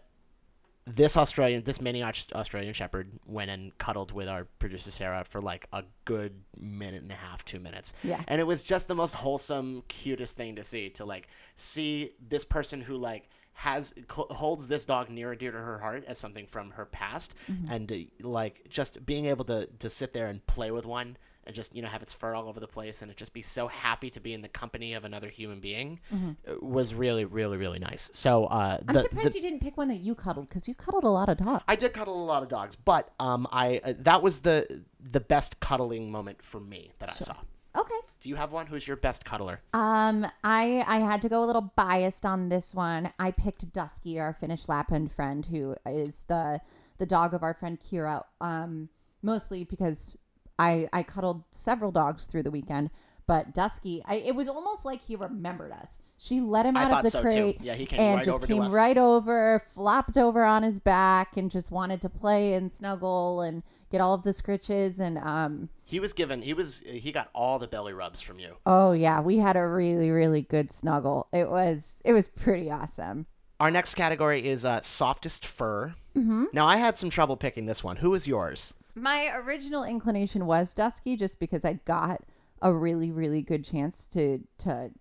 this 0.87 1.15
Australian, 1.15 1.63
this 1.63 1.79
mini 1.79 2.03
Australian 2.03 2.73
Shepherd 2.73 3.11
went 3.25 3.51
and 3.51 3.77
cuddled 3.77 4.11
with 4.11 4.27
our 4.27 4.45
producer 4.59 4.91
Sarah 4.91 5.23
for 5.29 5.41
like 5.41 5.67
a 5.71 5.83
good 6.05 6.33
minute 6.59 7.01
and 7.03 7.11
a 7.11 7.15
half, 7.15 7.45
two 7.45 7.59
minutes. 7.59 7.93
Yeah. 8.03 8.21
And 8.27 8.41
it 8.41 8.45
was 8.45 8.63
just 8.63 8.87
the 8.87 8.95
most 8.95 9.13
wholesome, 9.15 9.83
cutest 9.87 10.35
thing 10.35 10.55
to 10.55 10.63
see. 10.63 10.89
To 10.91 11.05
like 11.05 11.27
see 11.55 12.11
this 12.27 12.45
person 12.45 12.81
who 12.81 12.97
like 12.97 13.29
has 13.67 13.93
cl- 14.13 14.27
holds 14.31 14.67
this 14.67 14.85
dog 14.85 15.09
near 15.09 15.31
and 15.31 15.39
dear 15.39 15.51
to 15.51 15.57
her 15.57 15.77
heart 15.79 16.03
as 16.07 16.17
something 16.17 16.47
from 16.47 16.71
her 16.71 16.85
past, 16.85 17.35
and 17.69 17.91
uh, 17.91 17.95
like 18.27 18.55
just 18.69 19.05
being 19.05 19.25
able 19.27 19.45
to 19.45 19.67
to 19.83 19.89
sit 19.89 20.13
there 20.13 20.27
and 20.27 20.45
play 20.47 20.71
with 20.71 20.85
one. 20.85 21.17
And 21.43 21.55
just 21.55 21.73
you 21.75 21.81
know 21.81 21.87
have 21.89 22.03
its 22.03 22.13
fur 22.13 22.35
all 22.35 22.47
over 22.47 22.59
the 22.59 22.67
place, 22.67 23.01
and 23.01 23.09
it 23.09 23.17
just 23.17 23.33
be 23.33 23.41
so 23.41 23.67
happy 23.67 24.11
to 24.11 24.19
be 24.19 24.31
in 24.37 24.41
the 24.43 24.47
company 24.47 24.93
of 24.93 25.05
another 25.05 25.27
human 25.27 25.59
being 25.59 25.99
uh, 26.13 26.53
was 26.61 26.93
really, 26.93 27.25
really, 27.25 27.57
really 27.57 27.79
nice. 27.79 28.11
So 28.13 28.45
uh, 28.45 28.77
I'm 28.87 28.95
surprised 29.01 29.33
the- 29.33 29.37
you 29.39 29.41
didn't 29.41 29.59
pick 29.61 29.75
one 29.75 29.87
that 29.87 30.01
you 30.07 30.13
cuddled 30.13 30.49
because 30.49 30.67
you 30.67 30.75
cuddled 30.75 31.03
a 31.03 31.09
lot 31.09 31.29
of 31.29 31.37
dogs. 31.37 31.63
I 31.67 31.75
did 31.75 31.93
cuddle 31.93 32.23
a 32.23 32.27
lot 32.33 32.43
of 32.43 32.49
dogs, 32.49 32.75
but 32.75 33.09
um, 33.19 33.47
I 33.51 33.81
uh, 33.83 33.93
that 34.09 34.21
was 34.21 34.39
the 34.41 34.83
the 35.17 35.19
best 35.19 35.59
cuddling 35.59 36.11
moment 36.11 36.43
for 36.43 36.59
me 36.59 36.91
that 36.99 37.09
I 37.09 37.13
saw. 37.13 37.37
Okay. 37.77 37.95
Do 38.19 38.29
you 38.29 38.35
have 38.35 38.51
one? 38.51 38.67
Who's 38.67 38.87
your 38.87 38.97
best 38.97 39.23
cuddler? 39.23 39.61
Um, 39.73 40.27
I 40.43 40.83
I 40.87 40.99
had 40.99 41.21
to 41.21 41.29
go 41.29 41.43
a 41.43 41.47
little 41.47 41.71
biased 41.75 42.25
on 42.25 42.49
this 42.49 42.73
one. 42.73 43.13
I 43.17 43.31
picked 43.31 43.71
Dusky, 43.71 44.19
our 44.19 44.33
Finnish 44.33 44.65
Lapphund 44.65 45.11
friend, 45.11 45.45
who 45.45 45.75
is 45.85 46.25
the 46.27 46.59
the 46.97 47.05
dog 47.05 47.33
of 47.33 47.43
our 47.43 47.53
friend 47.53 47.79
Kira. 47.79 48.23
Um, 48.41 48.89
mostly 49.21 49.63
because 49.63 50.15
I 50.59 50.87
I 50.91 51.03
cuddled 51.03 51.43
several 51.53 51.91
dogs 51.91 52.25
through 52.25 52.43
the 52.43 52.51
weekend, 52.51 52.89
but 53.25 53.53
Dusky, 53.53 54.03
I 54.05 54.15
it 54.15 54.35
was 54.35 54.49
almost 54.49 54.83
like 54.83 55.01
he 55.01 55.15
remembered 55.15 55.71
us. 55.71 55.99
She 56.17 56.41
let 56.41 56.65
him 56.65 56.75
out 56.75 56.91
of 56.91 57.03
the 57.03 57.09
so, 57.09 57.23
too. 57.23 57.29
crate, 57.29 57.57
Yeah, 57.61 57.75
he 57.75 57.85
came 57.85 57.99
and 57.99 58.15
right 58.17 58.25
just 58.25 58.35
over 58.35 58.47
to 58.47 58.53
came 58.53 58.69
right 58.69 58.97
over, 58.97 59.63
flopped 59.73 60.17
over 60.17 60.43
on 60.43 60.63
his 60.63 60.79
back, 60.79 61.37
and 61.37 61.49
just 61.49 61.71
wanted 61.71 62.01
to 62.01 62.09
play 62.09 62.53
and 62.53 62.71
snuggle 62.71 63.41
and 63.41 63.63
get 63.91 64.01
all 64.01 64.13
of 64.13 64.23
the 64.23 64.31
scritches 64.31 64.99
and 64.99 65.17
um. 65.17 65.69
He 65.83 65.99
was 65.99 66.13
given. 66.13 66.41
He 66.41 66.53
was. 66.53 66.79
He 66.79 67.11
got 67.11 67.29
all 67.35 67.59
the 67.59 67.67
belly 67.67 67.93
rubs 67.93 68.21
from 68.21 68.39
you. 68.39 68.55
Oh 68.65 68.93
yeah, 68.93 69.21
we 69.21 69.37
had 69.37 69.57
a 69.57 69.67
really 69.67 70.09
really 70.09 70.41
good 70.41 70.71
snuggle. 70.71 71.27
It 71.31 71.49
was 71.49 71.99
it 72.03 72.13
was 72.13 72.27
pretty 72.27 72.71
awesome. 72.71 73.27
Our 73.59 73.69
next 73.69 73.93
category 73.93 74.47
is 74.47 74.65
uh, 74.65 74.81
softest 74.81 75.45
fur. 75.45 75.93
Mm-hmm. 76.15 76.45
Now 76.53 76.65
I 76.65 76.77
had 76.77 76.97
some 76.97 77.09
trouble 77.09 77.37
picking 77.37 77.65
this 77.65 77.83
one. 77.83 77.97
Who 77.97 78.09
was 78.09 78.27
yours? 78.27 78.73
My 78.95 79.31
original 79.35 79.83
inclination 79.83 80.45
was 80.45 80.73
Dusky 80.73 81.15
just 81.15 81.39
because 81.39 81.63
I 81.63 81.73
got 81.85 82.21
a 82.61 82.73
really 82.73 83.11
really 83.11 83.41
good 83.41 83.65
chance 83.65 84.07
to 84.09 84.39
to 84.59 84.91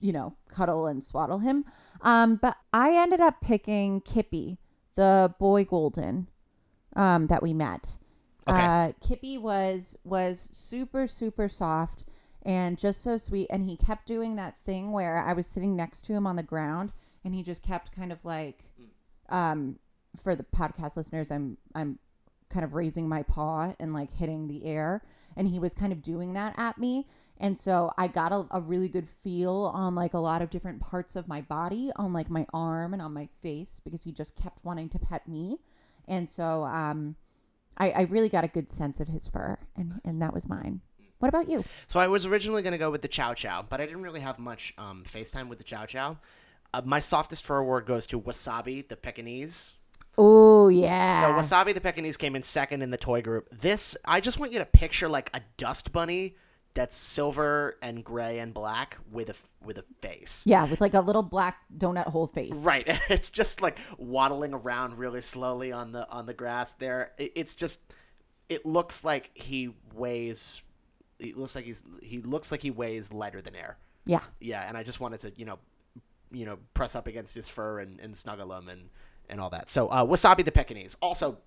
you 0.00 0.12
know 0.12 0.36
cuddle 0.48 0.86
and 0.86 1.02
swaddle 1.04 1.38
him. 1.38 1.64
Um, 2.00 2.36
but 2.36 2.56
I 2.72 2.94
ended 2.96 3.20
up 3.20 3.40
picking 3.40 4.00
Kippy, 4.00 4.58
the 4.94 5.34
boy 5.38 5.64
golden, 5.64 6.28
um, 6.96 7.28
that 7.28 7.42
we 7.42 7.54
met. 7.54 7.96
Okay. 8.48 8.58
Uh, 8.60 8.92
Kippy 9.00 9.38
was 9.38 9.96
was 10.04 10.50
super 10.52 11.08
super 11.08 11.48
soft 11.48 12.04
and 12.42 12.76
just 12.76 13.02
so 13.02 13.16
sweet, 13.16 13.46
and 13.50 13.68
he 13.68 13.76
kept 13.76 14.06
doing 14.06 14.36
that 14.36 14.58
thing 14.58 14.92
where 14.92 15.18
I 15.18 15.32
was 15.32 15.46
sitting 15.46 15.74
next 15.74 16.02
to 16.02 16.12
him 16.12 16.26
on 16.26 16.36
the 16.36 16.42
ground, 16.42 16.92
and 17.24 17.34
he 17.34 17.42
just 17.42 17.62
kept 17.62 17.90
kind 17.90 18.12
of 18.12 18.22
like, 18.24 18.64
um, 19.30 19.78
for 20.22 20.36
the 20.36 20.44
podcast 20.44 20.96
listeners, 20.96 21.30
I'm 21.30 21.56
I'm 21.74 21.98
kind 22.50 22.64
of 22.64 22.74
raising 22.74 23.08
my 23.08 23.22
paw 23.22 23.74
and 23.80 23.94
like 23.94 24.12
hitting 24.12 24.46
the 24.46 24.66
air, 24.66 25.02
and 25.36 25.48
he 25.48 25.58
was 25.58 25.72
kind 25.74 25.92
of 25.92 26.02
doing 26.02 26.34
that 26.34 26.54
at 26.58 26.76
me. 26.78 27.06
And 27.38 27.58
so 27.58 27.90
I 27.98 28.06
got 28.06 28.30
a, 28.30 28.46
a 28.52 28.60
really 28.60 28.88
good 28.88 29.08
feel 29.08 29.72
on 29.74 29.94
like 29.96 30.14
a 30.14 30.18
lot 30.18 30.40
of 30.40 30.50
different 30.50 30.80
parts 30.80 31.16
of 31.16 31.26
my 31.26 31.40
body, 31.40 31.90
on 31.96 32.12
like 32.12 32.30
my 32.30 32.46
arm 32.52 32.92
and 32.92 33.02
on 33.02 33.12
my 33.12 33.26
face, 33.26 33.80
because 33.82 34.04
he 34.04 34.12
just 34.12 34.36
kept 34.36 34.64
wanting 34.64 34.88
to 34.90 34.98
pet 34.98 35.26
me. 35.26 35.58
And 36.06 36.30
so 36.30 36.62
um, 36.64 37.16
I, 37.76 37.90
I 37.90 38.00
really 38.02 38.28
got 38.28 38.44
a 38.44 38.48
good 38.48 38.70
sense 38.70 39.00
of 39.00 39.08
his 39.08 39.26
fur, 39.26 39.58
and, 39.76 40.00
and 40.04 40.20
that 40.22 40.32
was 40.32 40.48
mine. 40.48 40.80
What 41.18 41.28
about 41.28 41.48
you? 41.48 41.64
So 41.88 42.00
I 42.00 42.06
was 42.06 42.26
originally 42.26 42.62
going 42.62 42.72
to 42.72 42.78
go 42.78 42.90
with 42.90 43.02
the 43.02 43.08
Chow 43.08 43.34
Chow, 43.34 43.64
but 43.68 43.80
I 43.80 43.86
didn't 43.86 44.02
really 44.02 44.20
have 44.20 44.38
much 44.38 44.74
um, 44.78 45.04
FaceTime 45.06 45.48
with 45.48 45.58
the 45.58 45.64
Chow 45.64 45.86
Chow. 45.86 46.18
Uh, 46.72 46.82
my 46.84 46.98
softest 46.98 47.44
fur 47.44 47.58
award 47.58 47.86
goes 47.86 48.06
to 48.08 48.20
Wasabi, 48.20 48.86
the 48.86 48.96
Pekingese. 48.96 49.74
Oh, 50.16 50.68
yeah. 50.68 51.20
So 51.20 51.26
Wasabi 51.28 51.74
the 51.74 51.80
Pekingese 51.80 52.16
came 52.16 52.36
in 52.36 52.42
second 52.42 52.82
in 52.82 52.90
the 52.90 52.96
toy 52.96 53.22
group. 53.22 53.48
This 53.50 53.96
I 54.04 54.20
just 54.20 54.38
want 54.38 54.52
you 54.52 54.58
to 54.58 54.64
picture 54.64 55.08
like 55.08 55.30
a 55.34 55.40
dust 55.56 55.92
bunny 55.92 56.36
that's 56.74 56.96
silver 56.96 57.78
and 57.80 58.04
gray 58.04 58.40
and 58.40 58.52
black 58.52 58.98
with 59.10 59.30
a 59.30 59.34
with 59.64 59.78
a 59.78 59.84
face. 60.00 60.42
yeah, 60.44 60.64
with 60.66 60.80
like 60.80 60.94
a 60.94 61.00
little 61.00 61.22
black 61.22 61.58
donut 61.76 62.06
hole 62.06 62.26
face. 62.26 62.52
Right. 62.54 62.86
It's 63.08 63.30
just 63.30 63.60
like 63.60 63.78
waddling 63.96 64.52
around 64.52 64.98
really 64.98 65.20
slowly 65.20 65.72
on 65.72 65.92
the 65.92 66.08
on 66.10 66.26
the 66.26 66.34
grass 66.34 66.74
there. 66.74 67.12
It, 67.18 67.32
it's 67.36 67.54
just 67.54 67.80
it 68.48 68.66
looks 68.66 69.04
like 69.04 69.30
he 69.34 69.74
weighs 69.94 70.62
it 71.18 71.36
looks 71.36 71.54
like 71.54 71.64
he's 71.64 71.84
he 72.02 72.20
looks 72.20 72.50
like 72.50 72.60
he 72.60 72.70
weighs 72.70 73.12
lighter 73.12 73.40
than 73.40 73.54
air. 73.54 73.78
Yeah. 74.04 74.20
Yeah, 74.40 74.62
and 74.66 74.76
I 74.76 74.82
just 74.82 75.00
wanted 75.00 75.20
to, 75.20 75.32
you 75.36 75.44
know, 75.44 75.58
you 76.30 76.44
know, 76.44 76.58
press 76.74 76.94
up 76.94 77.06
against 77.06 77.34
his 77.34 77.48
fur 77.48 77.78
and, 77.78 78.00
and 78.00 78.16
snuggle 78.16 78.52
him 78.52 78.68
and 78.68 78.90
and 79.28 79.40
all 79.40 79.50
that. 79.50 79.70
So 79.70 79.88
uh, 79.88 80.04
Wasabi 80.04 80.44
the 80.44 80.52
Pekingese, 80.52 80.96
also 81.00 81.38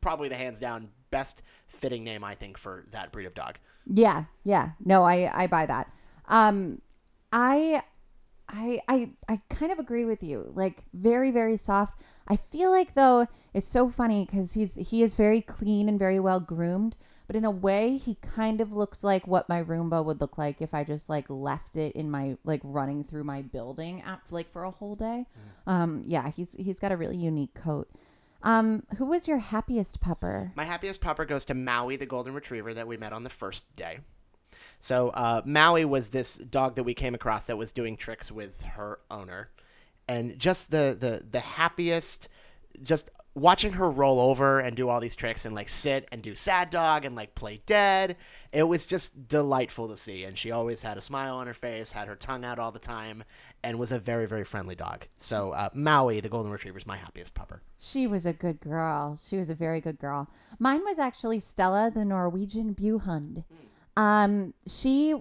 probably 0.00 0.28
the 0.28 0.36
hands 0.36 0.60
down 0.60 0.88
best 1.10 1.42
fitting 1.66 2.04
name 2.04 2.24
I 2.24 2.34
think 2.34 2.58
for 2.58 2.86
that 2.92 3.12
breed 3.12 3.26
of 3.26 3.34
dog. 3.34 3.58
Yeah, 3.86 4.24
yeah. 4.44 4.70
No, 4.84 5.04
I 5.04 5.30
I 5.44 5.46
buy 5.46 5.66
that. 5.66 5.90
Um 6.26 6.80
I 7.32 7.82
I 8.48 8.80
I 8.88 9.10
I 9.28 9.40
kind 9.50 9.72
of 9.72 9.78
agree 9.78 10.04
with 10.04 10.22
you. 10.22 10.50
Like 10.54 10.84
very 10.92 11.30
very 11.30 11.56
soft. 11.56 12.00
I 12.26 12.36
feel 12.36 12.70
like 12.70 12.94
though 12.94 13.26
it's 13.54 13.68
so 13.68 13.88
funny 13.88 14.26
cuz 14.26 14.52
he's 14.52 14.76
he 14.76 15.02
is 15.02 15.14
very 15.14 15.42
clean 15.42 15.88
and 15.88 15.98
very 15.98 16.20
well 16.20 16.40
groomed, 16.40 16.96
but 17.26 17.36
in 17.36 17.44
a 17.44 17.50
way 17.50 17.96
he 17.96 18.14
kind 18.16 18.60
of 18.60 18.72
looks 18.72 19.04
like 19.04 19.26
what 19.26 19.48
my 19.48 19.62
Roomba 19.62 20.04
would 20.04 20.20
look 20.20 20.38
like 20.38 20.60
if 20.62 20.72
I 20.74 20.84
just 20.84 21.08
like 21.08 21.28
left 21.28 21.76
it 21.76 21.94
in 21.94 22.10
my 22.10 22.36
like 22.44 22.60
running 22.64 23.04
through 23.04 23.24
my 23.24 23.42
building 23.42 24.02
at, 24.02 24.20
like 24.30 24.48
for 24.50 24.64
a 24.64 24.70
whole 24.70 24.96
day. 24.96 25.26
Um 25.66 26.02
yeah, 26.06 26.30
he's 26.30 26.52
he's 26.54 26.78
got 26.78 26.92
a 26.92 26.96
really 26.96 27.16
unique 27.16 27.54
coat. 27.54 27.90
Um 28.42 28.84
who 28.96 29.06
was 29.06 29.26
your 29.26 29.38
happiest 29.38 30.00
pupper? 30.00 30.54
My 30.56 30.64
happiest 30.64 31.00
pupper 31.00 31.26
goes 31.26 31.44
to 31.46 31.54
Maui, 31.54 31.96
the 31.96 32.06
golden 32.06 32.34
retriever 32.34 32.74
that 32.74 32.86
we 32.86 32.96
met 32.96 33.12
on 33.12 33.24
the 33.24 33.30
first 33.30 33.74
day. 33.76 33.98
So 34.80 35.08
uh, 35.08 35.42
Maui 35.44 35.84
was 35.84 36.08
this 36.08 36.36
dog 36.36 36.76
that 36.76 36.84
we 36.84 36.94
came 36.94 37.14
across 37.14 37.44
that 37.44 37.58
was 37.58 37.72
doing 37.72 37.96
tricks 37.96 38.30
with 38.30 38.62
her 38.62 39.00
owner, 39.10 39.50
and 40.06 40.38
just 40.38 40.70
the 40.70 40.96
the 40.98 41.24
the 41.28 41.40
happiest, 41.40 42.28
just 42.82 43.10
watching 43.34 43.72
her 43.72 43.90
roll 43.90 44.18
over 44.20 44.58
and 44.58 44.76
do 44.76 44.88
all 44.88 44.98
these 45.00 45.14
tricks 45.14 45.44
and 45.44 45.54
like 45.54 45.68
sit 45.68 46.08
and 46.10 46.22
do 46.22 46.34
sad 46.34 46.70
dog 46.70 47.04
and 47.04 47.14
like 47.14 47.34
play 47.34 47.60
dead. 47.66 48.16
It 48.52 48.64
was 48.64 48.86
just 48.86 49.28
delightful 49.28 49.88
to 49.88 49.96
see, 49.96 50.24
and 50.24 50.38
she 50.38 50.50
always 50.50 50.82
had 50.82 50.96
a 50.96 51.00
smile 51.00 51.36
on 51.36 51.46
her 51.46 51.54
face, 51.54 51.92
had 51.92 52.08
her 52.08 52.16
tongue 52.16 52.44
out 52.44 52.58
all 52.58 52.72
the 52.72 52.78
time, 52.78 53.24
and 53.62 53.78
was 53.78 53.92
a 53.92 53.98
very 53.98 54.26
very 54.26 54.44
friendly 54.44 54.74
dog. 54.74 55.06
So 55.18 55.50
uh, 55.50 55.68
Maui, 55.74 56.20
the 56.20 56.28
golden 56.28 56.52
retriever, 56.52 56.78
is 56.78 56.86
my 56.86 56.96
happiest 56.96 57.34
pupper. 57.34 57.60
She 57.78 58.06
was 58.06 58.26
a 58.26 58.32
good 58.32 58.60
girl. 58.60 59.18
She 59.28 59.36
was 59.36 59.50
a 59.50 59.54
very 59.54 59.80
good 59.80 59.98
girl. 59.98 60.28
Mine 60.58 60.82
was 60.84 60.98
actually 60.98 61.40
Stella, 61.40 61.90
the 61.92 62.04
Norwegian 62.04 62.74
Buhund. 62.74 63.44
Um, 63.96 64.54
she 64.66 65.14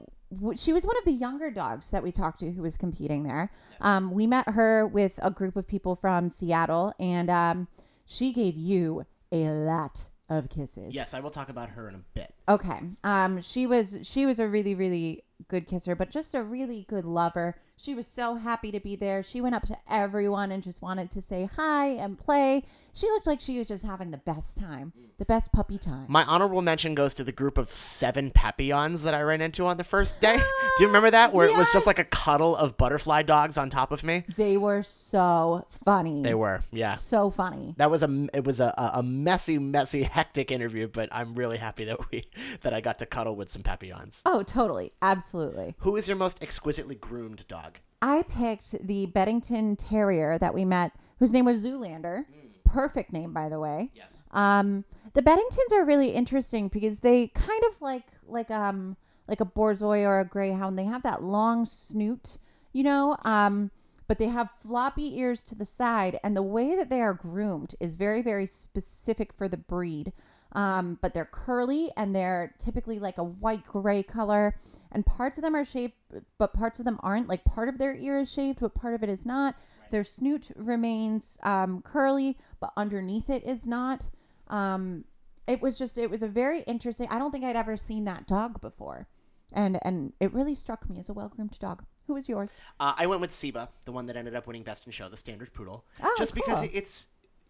she 0.56 0.74
was 0.74 0.86
one 0.86 0.98
of 0.98 1.06
the 1.06 1.12
younger 1.12 1.50
dogs 1.50 1.92
that 1.92 2.04
we 2.04 2.12
talked 2.12 2.40
to 2.42 2.52
who 2.52 2.62
was 2.62 2.78
competing 2.78 3.24
there. 3.24 3.50
Um, 3.82 4.12
we 4.12 4.28
met 4.28 4.50
her 4.50 4.86
with 4.86 5.20
a 5.22 5.32
group 5.32 5.56
of 5.56 5.68
people 5.68 5.96
from 5.96 6.30
Seattle, 6.30 6.94
and 7.00 7.30
um, 7.30 7.68
she 8.06 8.34
gave 8.34 8.56
you 8.58 9.06
a 9.32 9.50
lot 9.50 10.08
of 10.30 10.50
kisses. 10.50 10.94
Yes, 10.94 11.14
I 11.14 11.22
will 11.22 11.30
talk 11.30 11.50
about 11.50 11.70
her 11.70 11.88
in 11.88 11.96
a 11.96 12.02
bit. 12.14 12.34
Okay. 12.50 12.80
Um, 13.04 13.42
she 13.42 13.66
was 13.66 14.00
she 14.04 14.26
was 14.26 14.40
a 14.40 14.48
really 14.48 14.76
really 14.76 15.24
good 15.48 15.68
kisser, 15.68 15.96
but 15.96 16.12
just 16.12 16.36
a 16.36 16.44
really 16.44 16.86
good 16.90 17.06
lover. 17.06 17.56
She 17.80 17.94
was 17.94 18.08
so 18.08 18.36
happy 18.36 18.72
to 18.72 18.80
be 18.80 18.96
there. 18.96 19.22
She 19.22 19.40
went 19.40 19.54
up 19.54 19.68
to 19.68 19.78
everyone 19.88 20.52
and 20.52 20.64
just 20.64 20.82
wanted 20.82 21.12
to 21.12 21.22
say 21.22 21.48
hi 21.56 21.90
and 21.90 22.18
play. 22.18 22.64
She 22.92 23.06
looked 23.12 23.28
like 23.28 23.40
she 23.40 23.60
was 23.60 23.68
just 23.68 23.86
having 23.86 24.10
the 24.10 24.18
best 24.18 24.58
time, 24.58 24.92
the 25.20 25.26
best 25.26 25.52
puppy 25.52 25.78
time. 25.78 26.06
My 26.08 26.24
honorable 26.24 26.64
mention 26.64 26.96
goes 26.96 27.14
to 27.14 27.24
the 27.24 27.32
group 27.32 27.60
of 27.60 27.72
seven 27.72 28.32
papillons 28.32 29.04
that 29.04 29.14
I 29.14 29.22
ran 29.22 29.40
into 29.40 29.68
on 29.68 29.78
the 29.78 29.84
first 29.84 30.20
day. 30.20 30.38
Do 30.78 30.84
you 30.84 30.88
remember 30.88 31.12
that? 31.12 31.32
Where 31.32 31.48
it 31.48 31.56
was 31.56 31.72
just 31.72 31.86
like 31.86 32.00
a 32.00 32.06
cuddle 32.06 32.56
of 32.56 32.76
butterfly 32.76 33.22
dogs 33.22 33.56
on 33.60 33.70
top 33.70 33.92
of 33.92 34.04
me. 34.04 34.24
They 34.36 34.58
were 34.58 34.82
so 34.82 35.68
funny. 35.86 36.24
They 36.24 36.34
were, 36.34 36.62
yeah. 36.72 36.96
so 36.96 37.30
funny. 37.30 37.76
That 37.78 37.92
was 37.92 38.02
a 38.02 38.28
it 38.34 38.44
was 38.44 38.60
a, 38.60 38.74
a 38.76 38.92
a 39.00 39.04
messy, 39.04 39.60
messy, 39.60 40.02
hectic 40.18 40.52
interview, 40.52 40.88
but 40.88 41.10
I'm 41.12 41.36
really 41.36 41.58
happy 41.58 41.86
that 41.86 42.10
we 42.10 42.28
that 42.62 42.74
I 42.74 42.82
got 42.82 42.98
to 43.00 43.06
cuddle 43.06 43.36
with 43.36 43.52
some 43.52 43.62
papillons. 43.62 44.24
Oh, 44.26 44.42
totally, 44.42 44.92
absolutely. 45.04 45.76
Who 45.80 45.98
is 45.98 46.08
your 46.08 46.18
most 46.18 46.42
exquisitely 46.42 46.96
groomed 46.96 47.48
dog? 47.48 47.67
I 48.02 48.24
picked 48.24 48.86
the 48.86 49.08
Bedlington 49.08 49.76
Terrier 49.76 50.38
that 50.40 50.54
we 50.54 50.66
met, 50.66 50.92
whose 51.20 51.34
name 51.34 51.46
was 51.46 51.66
Zoolander. 51.66 52.26
Perfect 52.64 53.14
name, 53.14 53.34
by 53.34 53.50
the 53.50 53.60
way. 53.60 53.92
Yes. 53.96 54.22
Um, 54.32 54.84
the 55.14 55.22
Bedlingtons 55.22 55.74
are 55.74 55.86
really 55.86 56.10
interesting 56.10 56.68
because 56.68 57.00
they 57.00 57.28
kind 57.28 57.64
of 57.70 57.82
like 57.82 58.06
like 58.28 58.52
um 58.52 58.98
like 59.28 59.42
a 59.42 59.46
Borzoi 59.46 60.06
or 60.06 60.20
a 60.20 60.26
Greyhound. 60.26 60.78
They 60.78 60.84
have 60.86 61.04
that 61.04 61.24
long 61.24 61.66
snoot, 61.66 62.38
you 62.74 62.84
know. 62.84 63.18
Um, 63.24 63.72
but 64.08 64.20
they 64.20 64.28
have 64.28 64.52
floppy 64.62 65.18
ears 65.20 65.44
to 65.46 65.56
the 65.56 65.66
side, 65.66 66.20
and 66.24 66.36
the 66.36 66.44
way 66.44 66.76
that 66.76 66.90
they 66.90 67.02
are 67.02 67.14
groomed 67.14 67.74
is 67.80 67.96
very 67.96 68.22
very 68.22 68.46
specific 68.46 69.34
for 69.34 69.48
the 69.48 69.58
breed. 69.58 70.14
Um, 70.58 70.98
but 71.04 71.14
they're 71.14 71.24
curly 71.24 71.92
and 71.96 72.16
they're 72.16 72.56
typically 72.58 72.98
like 72.98 73.20
a 73.20 73.24
white 73.24 73.64
gray 73.68 74.02
color, 74.02 74.60
and 74.92 75.06
parts 75.06 75.38
of 75.38 75.44
them 75.44 75.56
are 75.56 75.64
shaved, 75.64 75.94
but 76.40 76.52
parts 76.52 76.80
of 76.80 76.86
them 76.86 77.00
aren't. 77.04 77.30
Like 77.30 77.46
part 77.46 77.70
of 77.70 77.78
their 77.78 77.96
ear 77.96 78.20
is 78.20 78.34
shaved, 78.34 78.60
but 78.60 78.74
part 78.74 78.96
of 78.96 79.04
it 79.04 79.10
is 79.10 79.24
not. 79.24 79.56
Their 79.92 80.04
snoot 80.04 80.48
remains 80.56 81.38
um, 81.44 81.84
curly, 81.84 82.38
but 82.60 82.74
underneath 82.76 83.30
it 83.30 83.46
is 83.46 83.68
not. 83.68 84.10
Um, 84.48 85.06
it 85.46 85.62
was 85.62 85.78
just 85.78 85.96
it 85.96 86.10
was 86.10 86.24
a 86.24 86.28
very 86.28 86.62
interesting. 86.62 87.08
I 87.12 87.20
don't 87.20 87.30
think 87.30 87.46
I'd 87.46 87.56
ever 87.56 87.78
seen 87.78 88.06
that 88.06 88.26
dog 88.26 88.60
before, 88.60 89.08
and 89.54 89.78
and 89.84 90.14
it 90.20 90.34
really 90.34 90.56
struck 90.56 90.90
me 90.90 90.98
as 90.98 91.08
a 91.08 91.14
well 91.14 91.30
groomed 91.30 91.60
dog. 91.60 91.84
Who 92.08 92.14
was 92.14 92.30
yours? 92.30 92.58
Uh, 92.80 92.94
I 92.98 93.06
went 93.06 93.20
with 93.20 93.32
Siba, 93.32 93.68
the 93.86 93.92
one 93.92 94.06
that 94.06 94.16
ended 94.16 94.34
up 94.34 94.48
winning 94.48 94.64
Best 94.64 94.86
in 94.86 94.94
Show, 94.94 95.10
the 95.10 95.18
standard 95.18 95.54
poodle. 95.54 95.86
Oh, 96.02 96.16
just 96.18 96.34
because 96.34 96.64
it's, 96.72 97.08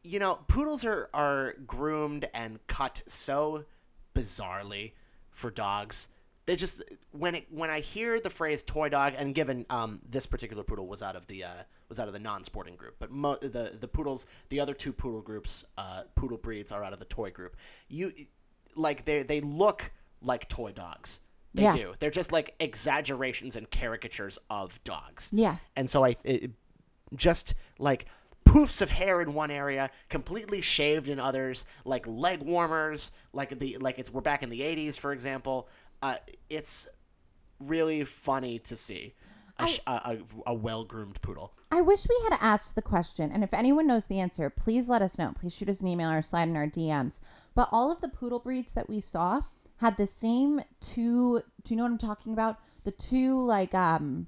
you 0.07 0.19
know, 0.19 0.35
poodles 0.47 0.85
are, 0.85 1.09
are 1.13 1.53
groomed 1.65 2.27
and 2.33 2.65
cut 2.67 3.03
so 3.07 3.65
bizarrely 4.15 4.93
for 5.31 5.51
dogs. 5.51 6.07
They 6.45 6.55
just 6.55 6.81
when 7.11 7.35
it 7.35 7.47
when 7.51 7.69
I 7.69 7.81
hear 7.81 8.19
the 8.21 8.29
phrase 8.29 8.63
toy 8.63 8.87
dog, 8.87 9.13
and 9.17 9.35
given 9.35 9.65
um, 9.69 9.99
this 10.09 10.25
particular 10.25 10.63
poodle 10.63 10.87
was 10.87 11.03
out 11.03 11.17
of 11.17 11.27
the 11.27 11.43
uh, 11.43 11.49
was 11.89 11.99
out 11.99 12.07
of 12.07 12.13
the 12.13 12.19
non-sporting 12.19 12.77
group, 12.77 12.95
but 12.99 13.11
mo- 13.11 13.35
the 13.35 13.75
the 13.77 13.87
poodles, 13.87 14.27
the 14.47 14.61
other 14.61 14.73
two 14.73 14.93
poodle 14.93 15.21
groups, 15.21 15.65
uh, 15.77 16.03
poodle 16.15 16.37
breeds 16.37 16.71
are 16.71 16.85
out 16.85 16.93
of 16.93 16.99
the 16.99 17.05
toy 17.05 17.31
group. 17.31 17.57
You 17.89 18.13
like 18.77 19.03
they 19.03 19.23
they 19.23 19.41
look 19.41 19.91
like 20.21 20.47
toy 20.47 20.71
dogs. 20.71 21.19
They 21.53 21.63
Yeah. 21.63 21.73
do. 21.73 21.93
They're 21.99 22.11
just 22.11 22.31
like 22.31 22.55
exaggerations 22.61 23.57
and 23.57 23.69
caricatures 23.69 24.39
of 24.49 24.81
dogs. 24.85 25.29
Yeah. 25.33 25.57
And 25.75 25.89
so 25.89 26.05
I 26.05 26.15
it, 26.23 26.51
just 27.15 27.55
like 27.77 28.05
poofs 28.47 28.81
of 28.81 28.89
hair 28.89 29.21
in 29.21 29.33
one 29.33 29.51
area, 29.51 29.89
completely 30.09 30.61
shaved 30.61 31.09
in 31.09 31.19
others, 31.19 31.65
like 31.85 32.05
leg 32.07 32.41
warmers, 32.41 33.11
like 33.33 33.57
the 33.59 33.77
like 33.79 33.99
it's 33.99 34.11
we're 34.11 34.21
back 34.21 34.43
in 34.43 34.49
the 34.49 34.61
80s 34.61 34.99
for 34.99 35.11
example. 35.11 35.67
Uh, 36.01 36.15
it's 36.49 36.87
really 37.59 38.03
funny 38.03 38.59
to 38.59 38.75
see 38.75 39.13
a, 39.59 39.79
a, 39.87 39.91
a, 39.91 40.17
a 40.47 40.53
well-groomed 40.53 41.21
poodle. 41.21 41.53
I 41.71 41.81
wish 41.81 42.07
we 42.07 42.19
had 42.29 42.37
asked 42.39 42.75
the 42.75 42.81
question, 42.81 43.31
and 43.31 43.43
if 43.43 43.53
anyone 43.53 43.87
knows 43.87 44.05
the 44.05 44.19
answer, 44.19 44.49
please 44.49 44.87
let 44.87 45.01
us 45.01 45.17
know. 45.17 45.33
Please 45.37 45.53
shoot 45.53 45.69
us 45.69 45.81
an 45.81 45.87
email 45.87 46.11
or 46.11 46.21
slide 46.21 46.47
in 46.47 46.55
our 46.55 46.67
DMs. 46.67 47.19
But 47.55 47.67
all 47.71 47.91
of 47.91 48.01
the 48.01 48.07
poodle 48.07 48.39
breeds 48.39 48.73
that 48.73 48.89
we 48.89 49.01
saw 49.01 49.41
had 49.77 49.97
the 49.97 50.07
same 50.07 50.61
two. 50.79 51.41
Do 51.63 51.73
you 51.73 51.75
know 51.75 51.83
what 51.83 51.91
I'm 51.91 51.97
talking 51.97 52.33
about? 52.33 52.57
The 52.83 52.91
two 52.91 53.43
like 53.43 53.73
um, 53.73 54.27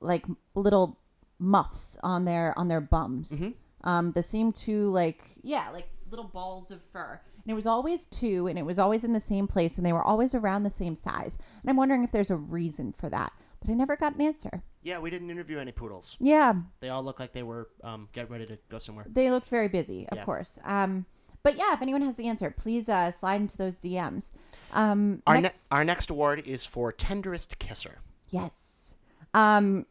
like 0.00 0.24
little 0.54 0.98
muffs 1.38 1.96
on 2.02 2.24
their 2.24 2.52
on 2.58 2.68
their 2.68 2.80
bums. 2.80 3.40
Um, 3.84 4.12
the 4.12 4.22
same 4.22 4.52
two 4.52 4.90
like 4.92 5.22
yeah, 5.42 5.70
like 5.70 5.88
little 6.10 6.24
balls 6.26 6.70
of 6.70 6.82
fur. 6.82 7.20
And 7.44 7.50
it 7.52 7.54
was 7.54 7.66
always 7.66 8.06
two, 8.06 8.48
and 8.48 8.58
it 8.58 8.64
was 8.64 8.78
always 8.78 9.04
in 9.04 9.12
the 9.12 9.20
same 9.20 9.46
place, 9.46 9.76
and 9.76 9.86
they 9.86 9.92
were 9.92 10.02
always 10.02 10.34
around 10.34 10.64
the 10.64 10.70
same 10.70 10.96
size. 10.96 11.38
And 11.62 11.70
I'm 11.70 11.76
wondering 11.76 12.02
if 12.02 12.10
there's 12.10 12.30
a 12.30 12.36
reason 12.36 12.92
for 12.92 13.08
that, 13.10 13.32
but 13.60 13.70
I 13.70 13.74
never 13.74 13.96
got 13.96 14.16
an 14.16 14.20
answer. 14.22 14.64
Yeah, 14.82 14.98
we 14.98 15.10
didn't 15.10 15.30
interview 15.30 15.58
any 15.58 15.70
poodles. 15.72 16.16
Yeah, 16.18 16.54
They 16.80 16.88
all 16.88 17.04
look 17.04 17.20
like 17.20 17.32
they 17.32 17.42
were 17.44 17.68
um, 17.84 18.08
getting 18.12 18.32
ready 18.32 18.46
to 18.46 18.58
go 18.68 18.78
somewhere. 18.78 19.04
they 19.08 19.30
looked 19.30 19.48
very 19.48 19.68
busy, 19.68 20.08
of 20.08 20.18
Yeah. 20.18 20.24
course. 20.24 20.58
Um, 20.64 21.06
but 21.44 21.56
yeah, 21.56 21.72
if 21.72 21.82
anyone 21.82 22.02
has 22.02 22.16
the 22.16 22.26
answer, 22.26 22.50
please 22.50 22.88
uh, 22.88 23.12
slide 23.12 23.40
into 23.40 23.56
those 23.56 23.78
DMs. 23.78 24.32
Um, 24.72 25.22
Our, 25.28 25.40
ne- 25.40 25.50
our 25.70 25.84
next 25.84 26.10
award 26.10 26.42
is 26.46 26.64
for 26.64 26.90
tenderest 26.92 27.58
kisser. 27.60 27.98
yes. 28.30 28.94
Um, 29.34 29.86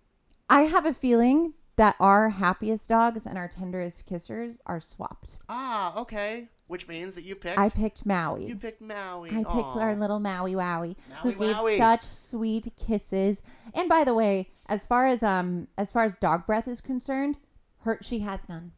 I 0.50 0.64
have 0.64 0.86
a 0.86 0.94
feeling 0.94 1.54
that 1.76 1.96
our 2.00 2.30
happiest 2.30 2.88
dogs 2.90 3.26
and 3.26 3.38
our 3.38 3.48
tenderest 3.48 4.06
kissers 4.06 4.60
are 4.66 4.80
swapped. 4.80 5.38
Ah, 5.50 6.00
okay. 6.00 6.50
Which 6.68 6.88
means 6.88 7.16
that 7.16 7.24
you 7.24 7.36
picked 7.36 7.60
I 7.60 7.70
picked 7.70 8.06
Maui. 8.06 8.46
you 8.48 8.56
picked 8.56 8.82
Maui. 8.82 9.30
I 9.30 9.44
picked 9.44 9.76
our 9.78 9.96
little 9.96 10.20
Maui 10.20 10.54
Wowie, 10.54 10.96
who 11.22 11.32
Maui 11.34 11.48
gave 11.48 11.56
Wowie. 11.58 11.78
such 11.78 12.04
sweet 12.06 12.72
kisses. 12.78 13.42
And 13.74 13.88
by 13.90 14.04
the 14.04 14.14
way, 14.16 14.50
as 14.68 14.86
far 14.86 15.06
as 15.08 15.22
um 15.22 15.68
as 15.78 15.92
far 15.92 16.06
as 16.06 16.16
dog 16.16 16.46
breath 16.48 16.68
is 16.68 16.82
concerned, 16.82 17.38
her 17.82 18.00
she 18.02 18.20
has 18.20 18.48
none. 18.50 18.72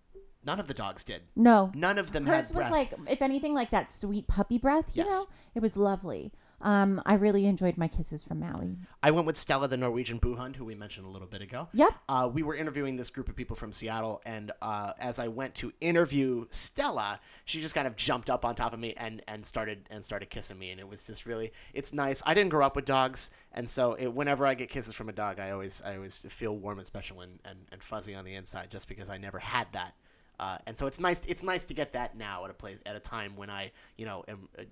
None 0.44 0.60
of 0.60 0.68
the 0.68 0.74
dogs 0.74 1.04
did. 1.04 1.22
No, 1.36 1.72
None 1.76 1.98
of 1.98 2.12
them 2.14 2.26
hers 2.26 2.50
had 2.50 2.56
was 2.56 2.64
breath. 2.64 2.72
like 2.72 2.94
if 3.10 3.22
anything 3.22 3.54
like 3.54 3.70
that 3.72 3.90
sweet 3.92 4.28
puppy 4.28 4.58
breath. 4.58 4.96
You 4.96 5.04
Yes. 5.04 5.12
know, 5.12 5.26
it 5.56 5.62
was 5.62 5.78
lovely. 5.78 6.34
Um, 6.60 7.02
I 7.06 7.14
really 7.14 7.46
enjoyed 7.46 7.78
my 7.78 7.88
kisses 7.88 8.24
from 8.24 8.40
Maui. 8.40 8.78
I 9.04 9.12
went 9.12 9.28
with 9.28 9.38
Stella, 9.38 9.68
the 9.68 9.78
Norwegian 9.78 10.20
Buhund, 10.20 10.56
who 10.56 10.66
we 10.66 10.74
mentioned 10.74 11.06
a 11.06 11.10
little 11.10 11.28
bit 11.28 11.42
ago. 11.42 11.68
Yep. 11.74 11.94
Uh, 12.10 12.30
we 12.34 12.42
were 12.42 12.56
interviewing 12.56 12.96
this 12.96 13.12
group 13.12 13.30
of 13.30 13.36
people 13.36 13.56
from 13.56 13.72
Seattle, 13.72 14.22
and 14.26 14.52
uh, 14.62 14.94
as 15.00 15.20
I 15.20 15.28
went 15.28 15.54
to 15.56 15.72
interview 15.82 16.48
Stella, 16.50 17.20
she 17.46 17.62
just 17.62 17.76
kind 17.76 17.86
of 17.88 17.96
jumped 17.96 18.30
up 18.30 18.44
on 18.44 18.56
top 18.56 18.74
of 18.74 18.80
me 18.80 18.96
and, 18.98 19.22
and 19.28 19.46
started 19.46 19.88
and 19.92 20.04
started 20.04 20.32
kissing 20.32 20.58
me, 20.58 20.72
and 20.72 20.80
it 20.80 20.88
was 20.90 21.06
just 21.06 21.26
really 21.26 21.54
it's 21.74 21.94
nice. 21.94 22.24
I 22.26 22.34
didn't 22.34 22.50
grow 22.50 22.66
up 22.66 22.76
with 22.76 22.86
dogs, 22.86 23.30
and 23.52 23.70
so 23.70 23.94
it, 23.94 24.08
whenever 24.08 24.48
I 24.48 24.56
get 24.56 24.70
kisses 24.70 24.94
from 24.94 25.10
a 25.10 25.14
dog, 25.14 25.40
I 25.40 25.52
always 25.52 25.82
I 25.84 25.96
always 25.96 26.26
feel 26.30 26.58
warm 26.58 26.80
and 26.80 26.88
special 26.88 27.22
and, 27.22 27.40
and, 27.46 27.60
and 27.72 27.84
fuzzy 27.84 28.16
on 28.16 28.26
the 28.26 28.34
inside, 28.34 28.72
just 28.72 28.88
because 28.88 29.10
I 29.12 29.18
never 29.18 29.38
had 29.40 29.68
that 29.74 29.94
Uh, 30.40 30.58
and 30.68 30.78
so 30.78 30.86
it's 30.86 31.00
nice. 31.00 31.26
It's 31.26 31.44
nice 31.44 31.66
to 31.66 31.74
get 31.74 31.94
that 31.94 32.16
now 32.16 32.46
at 32.46 32.52
a 32.52 32.54
place 32.54 32.78
at 32.86 32.96
a 32.96 33.00
time 33.00 33.36
when 33.36 33.50
I, 33.50 33.72
you 33.98 34.06
know, 34.06 34.24
am, 34.28 34.48
uh, 34.58 34.64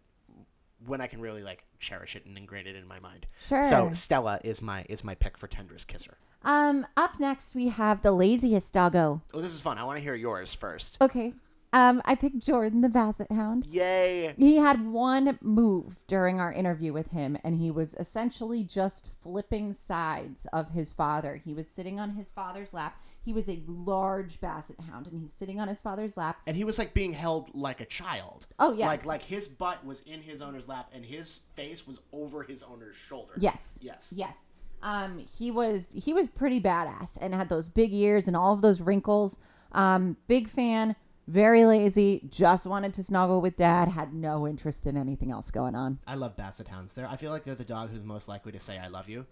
when 0.85 1.01
I 1.01 1.07
can 1.07 1.21
really 1.21 1.43
like 1.43 1.63
cherish 1.79 2.15
it 2.15 2.25
and 2.25 2.37
ingrain 2.37 2.67
it 2.67 2.75
in 2.75 2.87
my 2.87 2.99
mind. 2.99 3.27
Sure. 3.47 3.63
So 3.63 3.91
Stella 3.93 4.39
is 4.43 4.61
my 4.61 4.85
is 4.89 5.03
my 5.03 5.15
pick 5.15 5.37
for 5.37 5.47
tenderest 5.47 5.87
kisser. 5.87 6.17
Um, 6.43 6.85
up 6.95 7.19
next 7.19 7.55
we 7.55 7.69
have 7.69 8.01
the 8.01 8.11
laziest 8.11 8.71
doggo. 8.73 9.21
Oh, 9.33 9.41
this 9.41 9.53
is 9.53 9.61
fun. 9.61 9.77
I 9.77 9.83
want 9.83 9.97
to 9.97 10.03
hear 10.03 10.15
yours 10.15 10.53
first. 10.53 10.97
Okay. 11.01 11.33
Um, 11.75 12.01
I 12.05 12.15
picked 12.15 12.39
Jordan 12.39 12.79
the 12.79 12.87
Basset 12.87 13.29
Hound. 13.29 13.65
Yay! 13.65 14.33
He 14.37 14.55
had 14.55 14.87
one 14.87 15.37
move 15.41 15.97
during 16.07 16.39
our 16.39 16.53
interview 16.53 16.93
with 16.93 17.09
him, 17.09 17.37
and 17.43 17.59
he 17.59 17.69
was 17.69 17.95
essentially 17.99 18.63
just 18.63 19.09
flipping 19.21 19.73
sides 19.73 20.47
of 20.53 20.69
his 20.69 20.89
father. 20.89 21.35
He 21.35 21.53
was 21.53 21.69
sitting 21.69 21.99
on 21.99 22.11
his 22.11 22.29
father's 22.29 22.73
lap. 22.73 23.01
He 23.21 23.33
was 23.33 23.49
a 23.49 23.61
large 23.67 24.39
basset 24.39 24.79
hound, 24.89 25.07
and 25.07 25.19
he's 25.19 25.33
sitting 25.33 25.59
on 25.59 25.67
his 25.67 25.81
father's 25.81 26.15
lap. 26.15 26.37
And 26.47 26.55
he 26.55 26.63
was 26.63 26.79
like 26.79 26.93
being 26.93 27.11
held 27.11 27.53
like 27.53 27.81
a 27.81 27.85
child. 27.85 28.47
Oh, 28.57 28.71
yes. 28.71 28.87
Like 28.87 29.05
like 29.05 29.23
his 29.23 29.49
butt 29.49 29.85
was 29.85 29.99
in 30.05 30.21
his 30.21 30.41
owner's 30.41 30.69
lap 30.69 30.91
and 30.93 31.03
his 31.03 31.41
face 31.55 31.85
was 31.85 31.99
over 32.13 32.43
his 32.43 32.63
owner's 32.63 32.95
shoulder. 32.95 33.33
Yes. 33.37 33.79
Yes. 33.81 34.13
Yes. 34.15 34.45
Um, 34.81 35.17
he 35.17 35.51
was 35.51 35.91
he 35.93 36.13
was 36.13 36.27
pretty 36.27 36.61
badass 36.61 37.17
and 37.19 37.33
had 37.33 37.49
those 37.49 37.67
big 37.67 37.93
ears 37.93 38.27
and 38.27 38.37
all 38.37 38.53
of 38.53 38.61
those 38.61 38.79
wrinkles. 38.79 39.39
Um, 39.71 40.15
big 40.27 40.47
fan, 40.47 40.95
very 41.27 41.65
lazy, 41.65 42.21
just 42.29 42.65
wanted 42.65 42.93
to 42.95 43.03
snuggle 43.03 43.41
with 43.41 43.55
dad, 43.55 43.87
had 43.89 44.13
no 44.13 44.47
interest 44.47 44.85
in 44.85 44.97
anything 44.97 45.31
else 45.31 45.51
going 45.51 45.75
on. 45.75 45.99
I 46.05 46.15
love 46.15 46.35
basset 46.35 46.67
hounds. 46.67 46.93
They're 46.93 47.07
I 47.07 47.15
feel 47.15 47.31
like 47.31 47.43
they're 47.43 47.55
the 47.55 47.63
dog 47.63 47.89
who's 47.91 48.03
most 48.03 48.27
likely 48.27 48.51
to 48.51 48.59
say 48.59 48.77
I 48.77 48.87
love 48.87 49.09
you. 49.09 49.25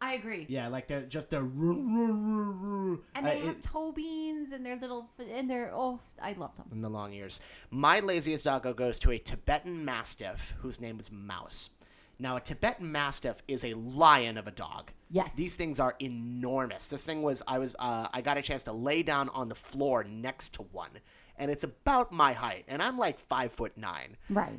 I 0.00 0.14
agree. 0.14 0.44
Yeah, 0.48 0.68
like 0.68 0.86
they're 0.86 1.00
just 1.02 1.30
the 1.30 1.38
and 1.38 2.98
And 3.14 3.26
they 3.26 3.38
have 3.38 3.60
toe 3.60 3.92
beans 3.92 4.50
and 4.50 4.64
their 4.64 4.76
little 4.76 5.08
and 5.32 5.48
their 5.48 5.70
oh, 5.74 6.00
I 6.22 6.34
love 6.34 6.54
them. 6.56 6.66
and 6.72 6.84
the 6.84 6.90
long 6.90 7.12
ears. 7.14 7.40
My 7.70 8.00
laziest 8.00 8.44
doggo 8.44 8.74
goes 8.74 8.98
to 9.00 9.12
a 9.12 9.18
Tibetan 9.18 9.84
Mastiff 9.84 10.54
whose 10.58 10.80
name 10.80 11.00
is 11.00 11.10
Mouse. 11.10 11.70
Now, 12.18 12.36
a 12.36 12.40
Tibetan 12.40 12.90
Mastiff 12.92 13.42
is 13.48 13.64
a 13.64 13.74
lion 13.74 14.38
of 14.38 14.46
a 14.46 14.50
dog. 14.50 14.92
Yes. 15.10 15.34
These 15.34 15.54
things 15.56 15.80
are 15.80 15.94
enormous. 16.00 16.88
This 16.88 17.04
thing 17.04 17.22
was, 17.22 17.42
I 17.46 17.58
was, 17.58 17.74
uh, 17.78 18.08
I 18.12 18.20
got 18.20 18.36
a 18.36 18.42
chance 18.42 18.64
to 18.64 18.72
lay 18.72 19.02
down 19.02 19.28
on 19.30 19.48
the 19.48 19.54
floor 19.54 20.04
next 20.04 20.54
to 20.54 20.62
one, 20.62 20.90
and 21.36 21.50
it's 21.50 21.64
about 21.64 22.12
my 22.12 22.32
height, 22.32 22.64
and 22.68 22.82
I'm 22.82 22.98
like 22.98 23.18
five 23.18 23.52
foot 23.52 23.76
nine. 23.76 24.16
Right. 24.30 24.58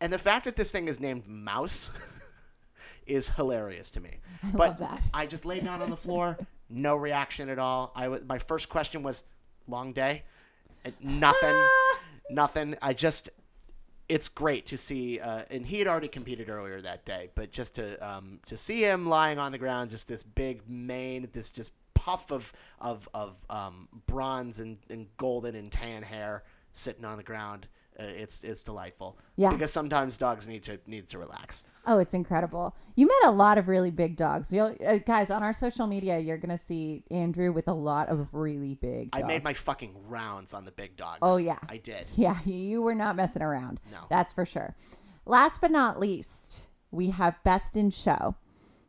And 0.00 0.12
the 0.12 0.18
fact 0.18 0.44
that 0.44 0.56
this 0.56 0.70
thing 0.70 0.86
is 0.86 1.00
named 1.00 1.26
Mouse 1.26 1.90
is 3.06 3.28
hilarious 3.30 3.90
to 3.90 4.00
me. 4.00 4.18
I 4.42 4.50
but 4.52 4.58
love 4.58 4.78
that. 4.78 5.02
I 5.12 5.26
just 5.26 5.44
laid 5.44 5.64
down 5.64 5.82
on 5.82 5.90
the 5.90 5.96
floor, 5.96 6.38
no 6.70 6.96
reaction 6.96 7.48
at 7.48 7.58
all. 7.58 7.92
I 7.96 8.08
was, 8.08 8.24
my 8.24 8.38
first 8.38 8.68
question 8.68 9.02
was, 9.02 9.24
"Long 9.66 9.92
day?" 9.92 10.22
Nothing, 11.00 11.56
nothing. 12.30 12.76
I 12.80 12.92
just, 12.94 13.30
it's 14.08 14.28
great 14.28 14.66
to 14.66 14.76
see. 14.76 15.20
Uh, 15.20 15.42
and 15.50 15.66
he 15.66 15.78
had 15.78 15.88
already 15.88 16.08
competed 16.08 16.48
earlier 16.48 16.80
that 16.80 17.04
day, 17.04 17.30
but 17.34 17.52
just 17.52 17.76
to 17.76 17.96
um, 18.06 18.40
to 18.46 18.56
see 18.56 18.82
him 18.82 19.08
lying 19.08 19.38
on 19.38 19.52
the 19.52 19.58
ground, 19.58 19.90
just 19.90 20.08
this 20.08 20.22
big 20.22 20.68
mane, 20.68 21.28
this 21.32 21.50
just 21.50 21.72
puff 21.94 22.32
of 22.32 22.52
of 22.80 23.08
of 23.12 23.36
um, 23.50 23.88
bronze 24.06 24.60
and, 24.60 24.78
and 24.88 25.06
golden 25.16 25.54
and 25.54 25.70
tan 25.70 26.02
hair 26.02 26.42
sitting 26.72 27.04
on 27.04 27.16
the 27.16 27.22
ground. 27.22 27.66
Uh, 28.00 28.04
it's 28.04 28.44
it's 28.44 28.62
delightful. 28.62 29.18
Yeah. 29.36 29.50
Because 29.50 29.72
sometimes 29.72 30.16
dogs 30.16 30.46
need 30.46 30.62
to 30.64 30.78
need 30.86 31.08
to 31.08 31.18
relax. 31.18 31.64
Oh, 31.86 31.98
it's 31.98 32.14
incredible. 32.14 32.76
You 32.94 33.06
met 33.06 33.24
a 33.24 33.30
lot 33.30 33.58
of 33.58 33.66
really 33.66 33.90
big 33.90 34.16
dogs. 34.16 34.52
You'll, 34.52 34.76
uh, 34.86 34.98
guys, 34.98 35.30
on 35.30 35.42
our 35.42 35.54
social 35.54 35.86
media, 35.86 36.18
you're 36.18 36.36
going 36.36 36.56
to 36.56 36.62
see 36.62 37.02
Andrew 37.10 37.50
with 37.52 37.66
a 37.66 37.72
lot 37.72 38.08
of 38.08 38.28
really 38.32 38.74
big 38.74 39.08
I 39.12 39.22
made 39.22 39.42
my 39.42 39.54
fucking 39.54 39.94
rounds 40.06 40.52
on 40.52 40.64
the 40.64 40.70
big 40.70 40.96
dogs. 40.96 41.20
Oh, 41.22 41.38
yeah. 41.38 41.58
I 41.68 41.78
did. 41.78 42.06
Yeah, 42.16 42.38
you 42.44 42.82
were 42.82 42.94
not 42.94 43.16
messing 43.16 43.42
around. 43.42 43.80
No. 43.90 43.98
That's 44.10 44.32
for 44.32 44.44
sure. 44.44 44.74
Last 45.24 45.60
but 45.60 45.70
not 45.70 45.98
least, 45.98 46.68
we 46.90 47.10
have 47.10 47.42
Best 47.44 47.76
in 47.76 47.90
Show. 47.90 48.34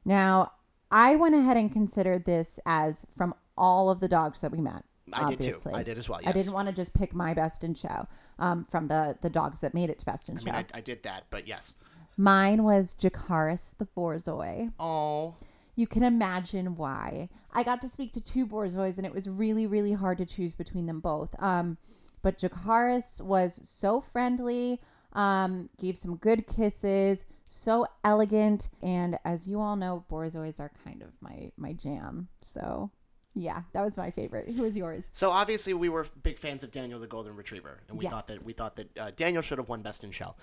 Now, 0.04 0.52
I 0.92 1.16
went 1.16 1.36
ahead 1.36 1.58
and 1.58 1.72
considered 1.72 2.26
this 2.26 2.60
as 2.66 3.06
from 3.16 3.34
all 3.58 3.90
of 3.90 4.00
the 4.00 4.08
dogs 4.08 4.42
that 4.42 4.52
we 4.52 4.60
met. 4.60 4.84
I 5.14 5.30
did 5.30 5.40
too. 5.42 5.48
obviously. 5.50 5.74
I 5.74 5.84
did 5.84 5.98
as 5.98 6.10
well. 6.10 6.20
I 6.26 6.32
didn't 6.32 6.54
want 6.54 6.68
to 6.68 6.74
just 6.74 6.94
pick 6.94 7.14
my 7.14 7.34
Best 7.34 7.64
in 7.64 7.74
Show 7.74 8.08
um, 8.40 8.66
from 8.70 8.88
the, 8.88 9.18
the 9.22 9.30
dogs 9.30 9.62
that 9.62 9.74
made 9.74 9.90
it 9.90 10.00
to 10.00 10.06
Best 10.06 10.30
in 10.30 10.38
I 10.38 10.40
Show. 10.40 10.46
mean, 10.46 10.56
I, 10.56 10.66
I 10.78 10.82
did 10.82 11.04
that, 11.04 11.26
but 11.30 11.48
yes. 11.48 11.76
Mine 12.18 12.64
was 12.64 12.96
Jakaris 13.00 13.78
the 13.78 13.86
Borzoi. 13.86 14.72
Oh, 14.80 15.36
You 15.76 15.88
can 15.88 16.04
imagine 16.04 16.76
why. 16.76 17.30
I 17.54 17.64
got 17.64 17.82
to 17.82 17.88
speak 17.88 18.12
to 18.14 18.22
two 18.22 18.46
Borzois, 18.46 18.98
and 18.98 19.06
it 19.06 19.14
was 19.14 19.28
really, 19.30 19.66
really 19.66 19.94
hard 19.94 20.18
to 20.20 20.26
choose 20.26 20.54
between 20.54 20.86
them 20.86 21.00
both. 21.00 21.34
Um, 21.42 21.78
but 22.22 22.38
Jakaris 22.38 23.22
was 23.22 23.62
so 23.64 24.02
friendly, 24.02 24.80
um, 25.14 25.70
gave 25.80 25.98
some 25.98 26.18
good 26.18 26.46
kisses, 26.48 27.24
so 27.48 27.88
elegant, 28.04 28.70
and 28.84 29.18
as 29.26 29.48
you 29.48 29.60
all 29.62 29.76
know, 29.78 30.04
Borzois 30.12 30.60
are 30.60 30.72
kind 30.84 31.02
of 31.02 31.10
my 31.22 31.52
my 31.58 31.72
jam. 31.74 32.28
So, 32.42 32.92
yeah, 33.36 33.62
that 33.74 33.84
was 33.84 33.96
my 33.98 34.12
favorite. 34.12 34.50
Who 34.50 34.64
was 34.64 34.76
yours? 34.76 35.06
so 35.14 35.30
obviously 35.30 35.74
we 35.74 35.90
were 35.90 36.06
big 36.24 36.38
fans 36.38 36.64
of 36.64 36.72
Daniel 36.72 37.00
the 37.00 37.08
Golden 37.08 37.36
Retriever, 37.36 37.82
and 37.88 37.98
we 37.98 38.06
thought 38.06 38.28
that 38.28 38.44
we 38.44 38.54
thought 38.54 38.76
that 38.78 38.98
uh, 38.98 39.12
Daniel 39.16 39.42
should 39.42 39.58
have 39.58 39.70
won 39.70 39.82
Best 39.82 40.04
in 40.04 40.12
Show. 40.12 40.36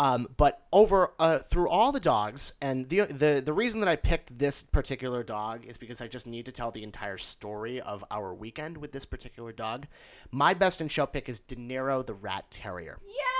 Um, 0.00 0.26
but 0.36 0.66
over 0.72 1.12
uh, 1.20 1.38
through 1.38 1.68
all 1.68 1.92
the 1.92 2.00
dogs, 2.00 2.54
and 2.60 2.88
the 2.88 3.02
the 3.02 3.42
the 3.44 3.52
reason 3.52 3.78
that 3.80 3.88
I 3.88 3.94
picked 3.96 4.38
this 4.38 4.62
particular 4.62 5.22
dog 5.22 5.64
is 5.64 5.76
because 5.76 6.00
I 6.00 6.08
just 6.08 6.26
need 6.26 6.46
to 6.46 6.52
tell 6.52 6.72
the 6.72 6.82
entire 6.82 7.16
story 7.16 7.80
of 7.80 8.04
our 8.10 8.34
weekend 8.34 8.76
with 8.78 8.90
this 8.90 9.04
particular 9.04 9.52
dog. 9.52 9.86
My 10.32 10.52
Best 10.52 10.80
in 10.80 10.88
Show 10.88 11.06
pick 11.06 11.28
is 11.28 11.38
De 11.38 11.54
Niro 11.54 12.04
the 12.04 12.14
Rat 12.14 12.50
Terrier. 12.50 12.98
Yes. 13.06 13.33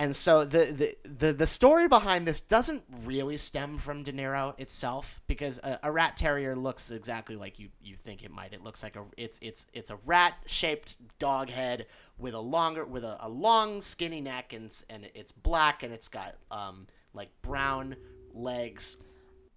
And 0.00 0.16
so 0.16 0.46
the, 0.46 0.64
the 0.64 0.96
the 1.06 1.32
the 1.34 1.46
story 1.46 1.86
behind 1.86 2.26
this 2.26 2.40
doesn't 2.40 2.84
really 3.04 3.36
stem 3.36 3.76
from 3.76 4.02
De 4.02 4.10
Niro 4.10 4.58
itself 4.58 5.20
because 5.26 5.58
a, 5.58 5.78
a 5.82 5.92
rat 5.92 6.16
terrier 6.16 6.56
looks 6.56 6.90
exactly 6.90 7.36
like 7.36 7.58
you, 7.58 7.68
you 7.82 7.96
think 7.96 8.24
it 8.24 8.30
might. 8.30 8.54
It 8.54 8.64
looks 8.64 8.82
like 8.82 8.96
a 8.96 9.04
it's 9.18 9.38
it's 9.42 9.66
it's 9.74 9.90
a 9.90 9.96
rat 10.06 10.36
shaped 10.46 10.96
dog 11.18 11.50
head 11.50 11.84
with 12.18 12.32
a 12.32 12.40
longer 12.40 12.86
with 12.86 13.04
a, 13.04 13.18
a 13.20 13.28
long 13.28 13.82
skinny 13.82 14.22
neck 14.22 14.54
and 14.54 14.72
and 14.88 15.06
it's 15.14 15.32
black 15.32 15.82
and 15.82 15.92
it's 15.92 16.08
got 16.08 16.36
um 16.50 16.86
like 17.12 17.28
brown 17.42 17.94
legs. 18.32 18.96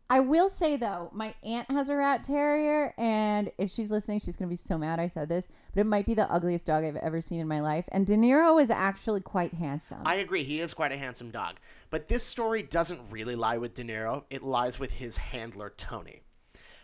I 0.10 0.20
will 0.20 0.50
say 0.50 0.76
though, 0.76 1.10
my 1.14 1.34
aunt 1.44 1.72
has 1.72 1.90
a 1.90 1.96
rat 1.96 2.24
terrier, 2.24 2.94
and 2.98 3.52
if 3.58 3.72
she's 3.72 3.90
listening, 3.90 4.20
she's 4.20 4.36
gonna 4.36 4.50
be 4.50 4.56
so 4.56 4.78
mad 4.78 5.00
I 5.00 5.08
said 5.08 5.30
this, 5.30 5.48
but 5.74 5.82
it 5.82 5.86
might 5.86 6.06
be 6.06 6.14
the 6.14 6.32
ugliest 6.32 6.68
dog 6.68 6.84
I've 6.84 6.96
ever 6.98 7.22
seen 7.22 7.40
in 7.40 7.48
my 7.48 7.62
life. 7.62 7.86
And 7.92 8.06
De 8.06 8.16
Niro 8.16 8.62
is 8.62 8.70
actually 8.70 9.22
quite 9.22 9.54
handsome. 9.54 10.02
I 10.06 10.16
agree, 10.16 10.44
he 10.44 10.60
is 10.60 10.74
quite 10.74 10.92
a 10.92 10.98
handsome 10.98 11.32
dog. 11.32 11.56
But 11.90 12.08
this 12.10 12.24
story 12.24 12.62
doesn't 12.62 13.12
really 13.12 13.36
lie 13.36 13.58
with 13.58 13.74
De 13.74 13.84
Niro. 13.84 14.26
It 14.30 14.44
lies 14.44 14.80
with 14.80 14.92
his 14.92 15.18
handler 15.18 15.74
Tony. 15.78 16.22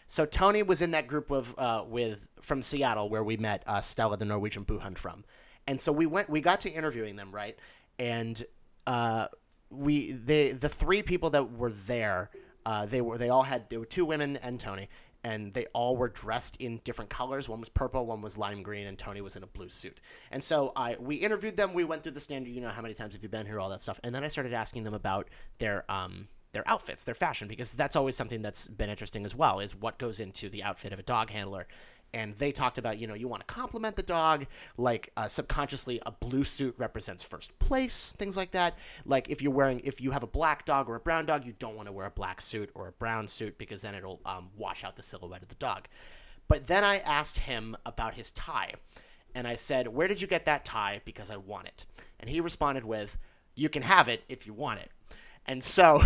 So 0.09 0.25
Tony 0.25 0.63
was 0.63 0.81
in 0.81 0.91
that 0.91 1.05
group 1.05 1.29
of 1.29 1.53
uh, 1.57 1.85
with 1.87 2.27
from 2.41 2.63
Seattle 2.63 3.09
where 3.09 3.23
we 3.23 3.37
met 3.37 3.63
uh, 3.67 3.79
Stella, 3.79 4.17
the 4.17 4.25
Norwegian 4.25 4.65
Buhund 4.65 4.97
from, 4.97 5.23
and 5.67 5.79
so 5.79 5.91
we 5.91 6.07
went. 6.07 6.31
We 6.31 6.41
got 6.41 6.61
to 6.61 6.71
interviewing 6.71 7.15
them, 7.15 7.31
right? 7.31 7.55
And 7.99 8.43
uh, 8.87 9.27
we 9.69 10.11
the 10.11 10.53
the 10.53 10.67
three 10.67 11.03
people 11.03 11.29
that 11.29 11.51
were 11.51 11.69
there, 11.69 12.31
uh, 12.69 12.85
they 12.85 13.01
were 13.01 13.17
they 13.17 13.29
all 13.29 13.41
had 13.41 13.67
there 13.71 13.79
were 13.79 13.85
two 13.97 14.05
women 14.05 14.37
and 14.37 14.59
Tony, 14.59 14.89
and 15.23 15.51
they 15.55 15.65
all 15.73 15.97
were 15.97 16.07
dressed 16.07 16.55
in 16.57 16.79
different 16.83 17.09
colors. 17.09 17.49
One 17.49 17.59
was 17.59 17.67
purple, 17.67 18.05
one 18.05 18.21
was 18.21 18.37
lime 18.37 18.61
green, 18.61 18.85
and 18.85 18.95
Tony 18.95 19.21
was 19.21 19.35
in 19.35 19.41
a 19.41 19.47
blue 19.47 19.69
suit. 19.69 20.01
And 20.29 20.43
so 20.43 20.71
I 20.75 20.95
we 20.99 21.15
interviewed 21.15 21.57
them. 21.57 21.73
We 21.73 21.83
went 21.83 22.03
through 22.03 22.11
the 22.11 22.19
standard, 22.19 22.51
you 22.51 22.61
know, 22.61 22.69
how 22.69 22.83
many 22.83 22.93
times 22.93 23.15
have 23.15 23.23
you 23.23 23.29
been 23.29 23.47
here, 23.47 23.59
all 23.59 23.69
that 23.69 23.81
stuff, 23.81 23.99
and 24.03 24.13
then 24.13 24.23
I 24.23 24.27
started 24.27 24.53
asking 24.53 24.83
them 24.83 24.93
about 24.93 25.29
their 25.57 25.89
um 25.91 26.27
their 26.51 26.67
outfits, 26.67 27.03
their 27.03 27.15
fashion, 27.15 27.47
because 27.47 27.73
that's 27.73 27.95
always 27.95 28.15
something 28.15 28.43
that's 28.43 28.67
been 28.67 28.89
interesting 28.91 29.25
as 29.25 29.35
well, 29.35 29.59
is 29.59 29.75
what 29.75 29.97
goes 29.97 30.19
into 30.19 30.47
the 30.47 30.61
outfit 30.61 30.93
of 30.93 30.99
a 30.99 31.03
dog 31.03 31.31
handler. 31.31 31.67
And 32.13 32.35
they 32.35 32.51
talked 32.51 32.77
about, 32.77 32.97
you 32.97 33.05
know, 33.05 33.13
you 33.13 33.27
want 33.27 33.47
to 33.47 33.53
compliment 33.53 33.95
the 33.95 34.03
dog, 34.03 34.47
like 34.77 35.11
uh, 35.15 35.27
subconsciously 35.27 36.01
a 36.05 36.11
blue 36.11 36.43
suit 36.43 36.73
represents 36.77 37.21
first 37.21 37.57
place, 37.59 38.13
things 38.17 38.35
like 38.35 38.51
that. 38.51 38.77
Like 39.05 39.29
if 39.29 39.41
you're 39.41 39.51
wearing, 39.51 39.81
if 39.83 40.01
you 40.01 40.11
have 40.11 40.23
a 40.23 40.27
black 40.27 40.65
dog 40.65 40.89
or 40.89 40.95
a 40.95 40.99
brown 40.99 41.25
dog, 41.25 41.45
you 41.45 41.53
don't 41.59 41.75
want 41.75 41.87
to 41.87 41.91
wear 41.91 42.07
a 42.07 42.11
black 42.11 42.41
suit 42.41 42.71
or 42.73 42.87
a 42.87 42.91
brown 42.91 43.27
suit 43.27 43.57
because 43.57 43.83
then 43.83 43.93
it'll 43.93 44.21
um, 44.25 44.49
wash 44.57 44.83
out 44.83 44.95
the 44.95 45.03
silhouette 45.03 45.43
of 45.43 45.49
the 45.49 45.55
dog. 45.55 45.87
But 46.47 46.65
then 46.67 46.83
I 46.83 46.97
asked 46.97 47.39
him 47.39 47.77
about 47.85 48.15
his 48.15 48.31
tie. 48.31 48.73
And 49.35 49.47
I 49.47 49.55
said, 49.55 49.87
Where 49.87 50.07
did 50.07 50.21
you 50.21 50.27
get 50.27 50.45
that 50.45 50.65
tie? 50.65 51.01
Because 51.05 51.29
I 51.29 51.37
want 51.37 51.67
it. 51.67 51.85
And 52.19 52.29
he 52.29 52.41
responded 52.41 52.83
with, 52.83 53.17
You 53.55 53.69
can 53.69 53.83
have 53.83 54.07
it 54.07 54.23
if 54.27 54.45
you 54.45 54.53
want 54.53 54.79
it. 54.79 54.89
And 55.45 55.63
so 55.63 56.03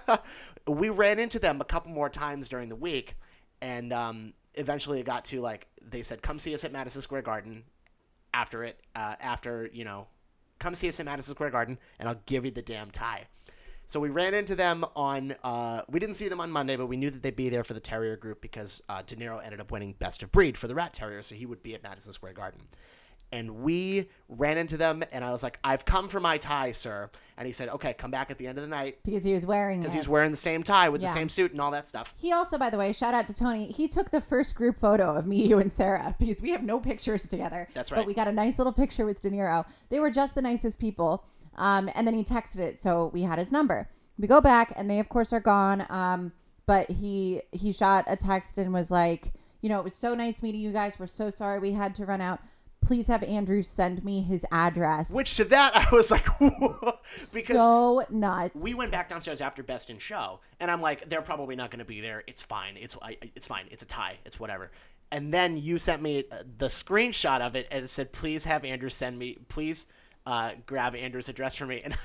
we 0.66 0.88
ran 0.88 1.18
into 1.18 1.38
them 1.38 1.60
a 1.60 1.64
couple 1.64 1.92
more 1.92 2.08
times 2.08 2.48
during 2.48 2.68
the 2.68 2.76
week. 2.76 3.16
And 3.60 3.92
um, 3.92 4.34
eventually 4.54 5.00
it 5.00 5.06
got 5.06 5.24
to 5.26 5.40
like, 5.40 5.66
they 5.82 6.02
said, 6.02 6.22
Come 6.22 6.38
see 6.38 6.54
us 6.54 6.64
at 6.64 6.72
Madison 6.72 7.02
Square 7.02 7.22
Garden 7.22 7.64
after 8.32 8.64
it, 8.64 8.80
uh, 8.94 9.16
after, 9.20 9.68
you 9.72 9.84
know, 9.84 10.06
come 10.58 10.74
see 10.74 10.88
us 10.88 11.00
at 11.00 11.06
Madison 11.06 11.34
Square 11.34 11.50
Garden 11.50 11.78
and 11.98 12.08
I'll 12.08 12.20
give 12.26 12.44
you 12.44 12.50
the 12.50 12.62
damn 12.62 12.90
tie. 12.90 13.26
So 13.90 13.98
we 13.98 14.08
ran 14.08 14.34
into 14.34 14.54
them 14.54 14.84
on. 14.94 15.34
Uh, 15.42 15.82
we 15.90 15.98
didn't 15.98 16.14
see 16.14 16.28
them 16.28 16.40
on 16.40 16.52
Monday, 16.52 16.76
but 16.76 16.86
we 16.86 16.96
knew 16.96 17.10
that 17.10 17.24
they'd 17.24 17.34
be 17.34 17.48
there 17.48 17.64
for 17.64 17.74
the 17.74 17.80
Terrier 17.80 18.16
group 18.16 18.40
because 18.40 18.80
uh, 18.88 19.02
De 19.04 19.16
Niro 19.16 19.44
ended 19.44 19.58
up 19.58 19.72
winning 19.72 19.96
Best 19.98 20.22
of 20.22 20.30
Breed 20.30 20.56
for 20.56 20.68
the 20.68 20.76
Rat 20.76 20.92
Terrier, 20.92 21.22
so 21.22 21.34
he 21.34 21.44
would 21.44 21.60
be 21.60 21.74
at 21.74 21.82
Madison 21.82 22.12
Square 22.12 22.34
Garden. 22.34 22.60
And 23.32 23.62
we 23.62 24.08
ran 24.28 24.58
into 24.58 24.76
them, 24.76 25.04
and 25.12 25.24
I 25.24 25.30
was 25.30 25.42
like, 25.42 25.58
"I've 25.62 25.84
come 25.84 26.08
for 26.08 26.18
my 26.18 26.36
tie, 26.36 26.72
sir." 26.72 27.10
And 27.36 27.46
he 27.46 27.52
said, 27.52 27.68
"Okay, 27.68 27.94
come 27.94 28.10
back 28.10 28.30
at 28.30 28.38
the 28.38 28.46
end 28.48 28.58
of 28.58 28.62
the 28.64 28.68
night." 28.70 28.98
because 29.04 29.22
he 29.22 29.32
was 29.32 29.46
wearing 29.46 29.78
Because 29.80 29.92
he 29.92 29.98
was 29.98 30.08
wearing 30.08 30.30
the 30.32 30.36
same 30.36 30.62
tie 30.64 30.88
with 30.88 31.00
Yeah. 31.00 31.08
the 31.08 31.14
same 31.14 31.28
suit 31.28 31.52
and 31.52 31.60
all 31.60 31.70
that 31.70 31.86
stuff. 31.86 32.12
He 32.18 32.32
also, 32.32 32.58
by 32.58 32.70
the 32.70 32.76
way, 32.76 32.92
shout 32.92 33.14
out 33.14 33.28
to 33.28 33.34
Tony. 33.34 33.70
He 33.70 33.86
took 33.86 34.10
the 34.10 34.20
first 34.20 34.54
group 34.56 34.80
photo 34.80 35.14
of 35.14 35.26
me, 35.26 35.46
you, 35.46 35.58
and 35.58 35.72
Sarah 35.72 36.16
because 36.20 36.42
we 36.42 36.50
have 36.50 36.64
no 36.64 36.80
pictures 36.80 37.28
together. 37.28 37.68
That's 37.72 37.92
right. 37.92 37.98
But 37.98 38.06
we 38.06 38.14
got 38.14 38.26
a 38.28 38.32
nice 38.32 38.58
little 38.58 38.72
picture 38.72 39.06
with 39.06 39.20
De 39.20 39.30
Niro. 39.30 39.64
They 39.90 40.00
were 40.00 40.10
just 40.10 40.34
the 40.34 40.42
nicest 40.42 40.80
people. 40.80 41.24
Um, 41.56 41.88
and 41.94 42.06
then 42.06 42.14
he 42.14 42.24
texted 42.24 42.58
it, 42.58 42.80
so 42.80 43.10
we 43.12 43.22
had 43.22 43.38
his 43.38 43.52
number. 43.52 43.88
We 44.18 44.26
go 44.26 44.40
back, 44.40 44.72
and 44.76 44.90
they 44.90 44.98
of 44.98 45.08
course 45.08 45.32
are 45.32 45.40
gone. 45.40 45.86
Um, 45.88 46.32
but 46.66 46.90
he 46.90 47.42
he 47.52 47.72
shot 47.72 48.04
a 48.06 48.16
text 48.16 48.58
and 48.58 48.72
was 48.72 48.90
like, 48.90 49.32
you 49.60 49.68
know, 49.68 49.78
it 49.78 49.84
was 49.84 49.94
so 49.94 50.14
nice 50.14 50.42
meeting 50.42 50.60
you 50.60 50.72
guys. 50.72 50.98
We're 50.98 51.06
so 51.06 51.30
sorry 51.30 51.58
we 51.58 51.72
had 51.72 51.94
to 51.96 52.06
run 52.06 52.20
out. 52.20 52.40
Please 52.90 53.06
have 53.06 53.22
Andrew 53.22 53.62
send 53.62 54.04
me 54.04 54.20
his 54.20 54.44
address. 54.50 55.12
Which 55.12 55.36
to 55.36 55.44
that 55.44 55.76
I 55.76 55.94
was 55.94 56.10
like, 56.10 56.26
because 57.32 57.56
so 57.56 58.04
nuts. 58.10 58.52
we 58.56 58.74
went 58.74 58.90
back 58.90 59.08
downstairs 59.08 59.40
after 59.40 59.62
Best 59.62 59.90
in 59.90 60.00
Show, 60.00 60.40
and 60.58 60.68
I'm 60.68 60.80
like, 60.80 61.08
they're 61.08 61.22
probably 61.22 61.54
not 61.54 61.70
going 61.70 61.78
to 61.78 61.84
be 61.84 62.00
there. 62.00 62.24
It's 62.26 62.42
fine. 62.42 62.76
It's 62.76 62.96
I, 63.00 63.16
it's 63.36 63.46
fine. 63.46 63.66
It's 63.70 63.84
a 63.84 63.86
tie. 63.86 64.18
It's 64.24 64.40
whatever. 64.40 64.72
And 65.12 65.32
then 65.32 65.56
you 65.56 65.78
sent 65.78 66.02
me 66.02 66.24
uh, 66.32 66.42
the 66.58 66.66
screenshot 66.66 67.40
of 67.42 67.54
it, 67.54 67.68
and 67.70 67.84
it 67.84 67.90
said, 67.90 68.10
"Please 68.10 68.44
have 68.46 68.64
Andrew 68.64 68.88
send 68.88 69.20
me. 69.20 69.38
Please 69.48 69.86
uh, 70.26 70.54
grab 70.66 70.96
Andrew's 70.96 71.28
address 71.28 71.54
for 71.54 71.66
me." 71.66 71.82
And 71.84 71.96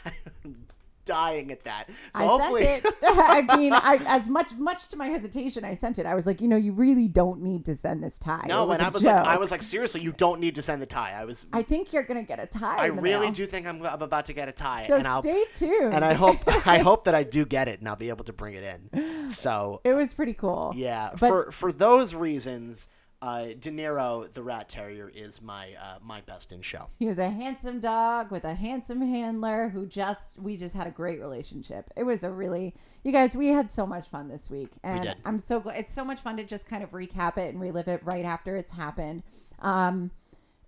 I'm 0.45 0.67
dying 1.05 1.51
at 1.51 1.63
that. 1.63 1.89
So 2.15 2.23
I 2.23 2.27
hopefully, 2.27 2.63
sent 2.63 2.85
it. 2.85 2.93
I 3.03 3.57
mean, 3.57 3.73
I, 3.73 3.99
as 4.07 4.27
much 4.27 4.51
much 4.57 4.87
to 4.89 4.97
my 4.97 5.07
hesitation, 5.07 5.63
I 5.63 5.73
sent 5.75 5.99
it. 5.99 6.05
I 6.05 6.15
was 6.15 6.25
like, 6.25 6.41
you 6.41 6.47
know, 6.47 6.57
you 6.57 6.73
really 6.73 7.07
don't 7.07 7.41
need 7.41 7.65
to 7.65 7.75
send 7.75 8.03
this 8.03 8.17
tie. 8.17 8.45
No. 8.47 8.71
And 8.71 8.81
I 8.81 8.89
was 8.89 9.05
like, 9.05 9.15
I 9.15 9.37
was 9.37 9.51
like, 9.51 9.61
seriously, 9.61 10.01
you 10.01 10.11
don't 10.11 10.39
need 10.39 10.55
to 10.55 10.61
send 10.61 10.81
the 10.81 10.85
tie. 10.85 11.13
I 11.13 11.25
was. 11.25 11.45
I 11.53 11.61
think 11.61 11.93
you're 11.93 12.03
gonna 12.03 12.23
get 12.23 12.39
a 12.39 12.45
tie. 12.47 12.77
I 12.77 12.87
really 12.87 13.27
mail. 13.27 13.31
do 13.31 13.45
think 13.45 13.67
I'm, 13.67 13.81
I'm 13.85 14.01
about 14.01 14.25
to 14.27 14.33
get 14.33 14.49
a 14.49 14.51
tie, 14.51 14.87
So 14.87 14.95
and 14.95 15.07
I'll 15.07 15.21
stay 15.21 15.45
tuned. 15.53 15.93
and 15.93 16.03
I 16.03 16.13
hope 16.13 16.37
I 16.67 16.79
hope 16.79 17.05
that 17.05 17.15
I 17.15 17.23
do 17.23 17.45
get 17.45 17.67
it, 17.67 17.79
and 17.79 17.87
I'll 17.87 17.95
be 17.95 18.09
able 18.09 18.25
to 18.25 18.33
bring 18.33 18.55
it 18.55 18.79
in. 18.93 19.29
So 19.31 19.81
it 19.83 19.93
was 19.93 20.13
pretty 20.13 20.33
cool. 20.33 20.73
Yeah, 20.75 21.11
But- 21.19 21.27
for 21.29 21.51
for 21.51 21.71
those 21.71 22.13
reasons, 22.15 22.89
uh, 23.25 23.45
De 23.59 23.71
Niro, 23.71 24.31
the 24.33 24.43
Rat 24.43 24.69
Terrier, 24.69 25.09
is 25.09 25.41
my 25.41 25.69
uh, 25.81 25.97
my 26.03 26.21
best 26.21 26.51
in 26.51 26.61
show. 26.61 26.88
He 26.99 27.07
was 27.07 27.17
a 27.17 27.29
handsome 27.29 27.79
dog 27.79 28.29
with 28.31 28.43
a 28.45 28.53
handsome 28.53 29.01
handler 29.01 29.69
who 29.69 29.85
just 29.88 30.38
we 30.39 30.57
just 30.57 30.75
had 30.75 30.85
a 30.85 30.91
great 30.91 31.19
relationship. 31.19 31.89
It 31.97 32.03
was 32.03 32.23
a 32.23 32.29
really 32.29 32.75
you 33.03 33.11
guys 33.11 33.35
we 33.35 33.47
had 33.47 33.71
so 33.71 33.85
much 33.88 34.09
fun 34.09 34.27
this 34.27 34.49
week 34.49 34.69
and. 34.83 35.15
I'm 35.25 35.39
so 35.39 35.59
glad 35.59 35.77
it's 35.79 35.91
so 35.93 36.05
much 36.05 36.19
fun 36.19 36.38
to 36.38 36.43
just 36.43 36.67
kind 36.67 36.83
of 36.83 36.91
recap 36.91 37.38
it 37.38 37.49
and 37.53 37.59
relive 37.59 37.88
it 37.88 38.01
right 38.03 38.25
after 38.25 38.55
it's 38.57 38.71
happened. 38.71 39.23
Um 39.59 40.11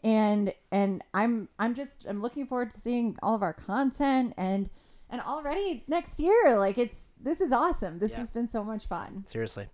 and 0.04 0.54
and 0.72 1.04
I'm 1.14 1.50
I'm 1.60 1.74
just 1.76 2.06
I'm 2.08 2.22
looking 2.22 2.46
forward 2.48 2.72
to 2.72 2.80
seeing 2.80 3.18
all 3.22 3.36
of 3.36 3.44
our 3.44 3.54
content 3.54 4.34
and 4.38 4.70
and 5.10 5.22
already 5.22 5.84
next 5.88 6.20
year 6.20 6.58
like 6.58 6.78
it's 6.78 7.14
this 7.22 7.40
is 7.42 7.52
awesome. 7.52 8.00
This 8.00 8.14
Yeah. 8.14 8.20
has 8.20 8.32
been 8.32 8.48
so 8.48 8.64
much 8.64 8.88
fun. 8.88 9.26
Seriously. 9.28 9.68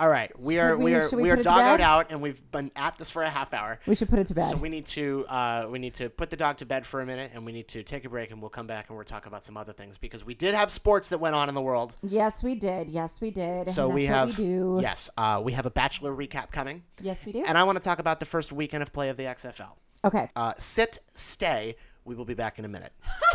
All 0.00 0.08
right, 0.08 0.32
we 0.40 0.54
Should 0.54 0.62
are 0.62 0.76
we, 0.78 0.84
we- 0.86 0.94
are 0.94 1.10
we 1.10 1.22
we, 1.24 1.30
are 1.30 1.34
put 1.36 1.40
it 1.40 1.42
to 1.42 1.48
doggoed 1.50 1.80
out, 1.82 2.06
and 2.10 2.22
we've 2.22 2.40
been 2.50 2.70
at 2.74 2.96
this 2.96 3.10
for 3.10 3.22
a 3.22 3.28
half 3.28 3.52
hour. 3.52 3.78
We 3.86 3.94
should 3.94 4.08
put 4.08 4.18
it 4.18 4.28
to 4.28 4.34
bed. 4.34 4.44
So 4.48 4.56
we 4.56 4.70
need 4.70 4.86
to 4.86 5.26
uh, 5.28 5.66
we 5.70 5.78
need 5.78 5.92
to 5.96 6.08
put 6.08 6.30
the 6.30 6.38
dog 6.38 6.56
to 6.58 6.64
bed 6.64 6.86
for 6.86 7.02
a 7.02 7.06
minute, 7.06 7.32
and 7.34 7.44
we 7.44 7.52
need 7.52 7.68
to 7.68 7.82
take 7.82 8.06
a 8.06 8.08
break, 8.08 8.30
and 8.30 8.40
we'll 8.40 8.48
come 8.48 8.66
back 8.66 8.88
and 8.88 8.96
we'll 8.96 9.04
talk 9.04 9.26
about 9.26 9.44
some 9.44 9.58
other 9.58 9.74
things 9.74 9.98
because 9.98 10.24
we 10.24 10.32
did 10.34 10.54
have 10.54 10.70
sports 10.70 11.10
that 11.10 11.18
went 11.18 11.34
on 11.34 11.50
in 11.50 11.54
the 11.54 11.60
world. 11.60 11.94
yes, 12.02 12.42
we 12.42 12.54
did. 12.54 12.88
Yes, 12.88 13.20
we 13.20 13.30
did. 13.30 13.68
So 13.68 13.86
and 13.86 13.94
we 13.94 14.06
have 14.06 14.38
we 14.38 14.44
do. 14.46 14.78
yes, 14.80 15.10
uh, 15.18 15.38
we 15.44 15.52
have 15.52 15.66
a 15.66 15.70
bachelor 15.70 16.16
recap 16.16 16.50
coming, 16.50 16.82
Yes, 17.02 17.26
we 17.26 17.32
do. 17.32 17.44
and 17.46 17.58
I 17.58 17.64
want 17.64 17.76
to 17.76 17.84
talk 17.84 17.98
about 17.98 18.20
the 18.20 18.26
first 18.26 18.52
weekend 18.52 18.82
of 18.82 18.94
play 18.94 19.10
of 19.10 19.18
the 19.18 19.24
XFL. 19.24 19.72
okay. 20.02 20.30
Uh, 20.34 20.54
sit, 20.56 20.98
stay. 21.12 21.76
We 22.06 22.14
will 22.14 22.24
be 22.24 22.32
back 22.34 22.58
in 22.58 22.64
a 22.64 22.68
minute. 22.68 22.92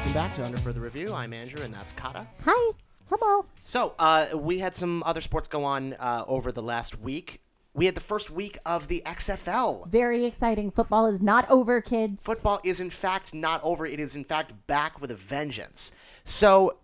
Welcome 0.00 0.14
back 0.14 0.34
to 0.36 0.44
Under 0.44 0.56
Further 0.56 0.80
Review. 0.80 1.12
I'm 1.12 1.34
Andrew, 1.34 1.62
and 1.62 1.72
that's 1.74 1.92
Kata. 1.92 2.26
Hi. 2.46 2.72
Hello. 3.10 3.44
So, 3.62 3.94
uh, 3.98 4.28
we 4.34 4.58
had 4.58 4.74
some 4.74 5.02
other 5.04 5.20
sports 5.20 5.46
go 5.46 5.62
on 5.62 5.92
uh, 5.92 6.24
over 6.26 6.50
the 6.50 6.62
last 6.62 6.98
week. 6.98 7.42
We 7.74 7.84
had 7.84 7.94
the 7.94 8.00
first 8.00 8.30
week 8.30 8.56
of 8.64 8.88
the 8.88 9.02
XFL. 9.04 9.86
Very 9.88 10.24
exciting. 10.24 10.70
Football 10.70 11.06
is 11.06 11.20
not 11.20 11.48
over, 11.50 11.82
kids. 11.82 12.22
Football 12.22 12.60
is, 12.64 12.80
in 12.80 12.88
fact, 12.88 13.34
not 13.34 13.62
over. 13.62 13.84
It 13.84 14.00
is, 14.00 14.16
in 14.16 14.24
fact, 14.24 14.54
back 14.66 15.02
with 15.02 15.10
a 15.10 15.14
vengeance. 15.14 15.92
So, 16.24 16.78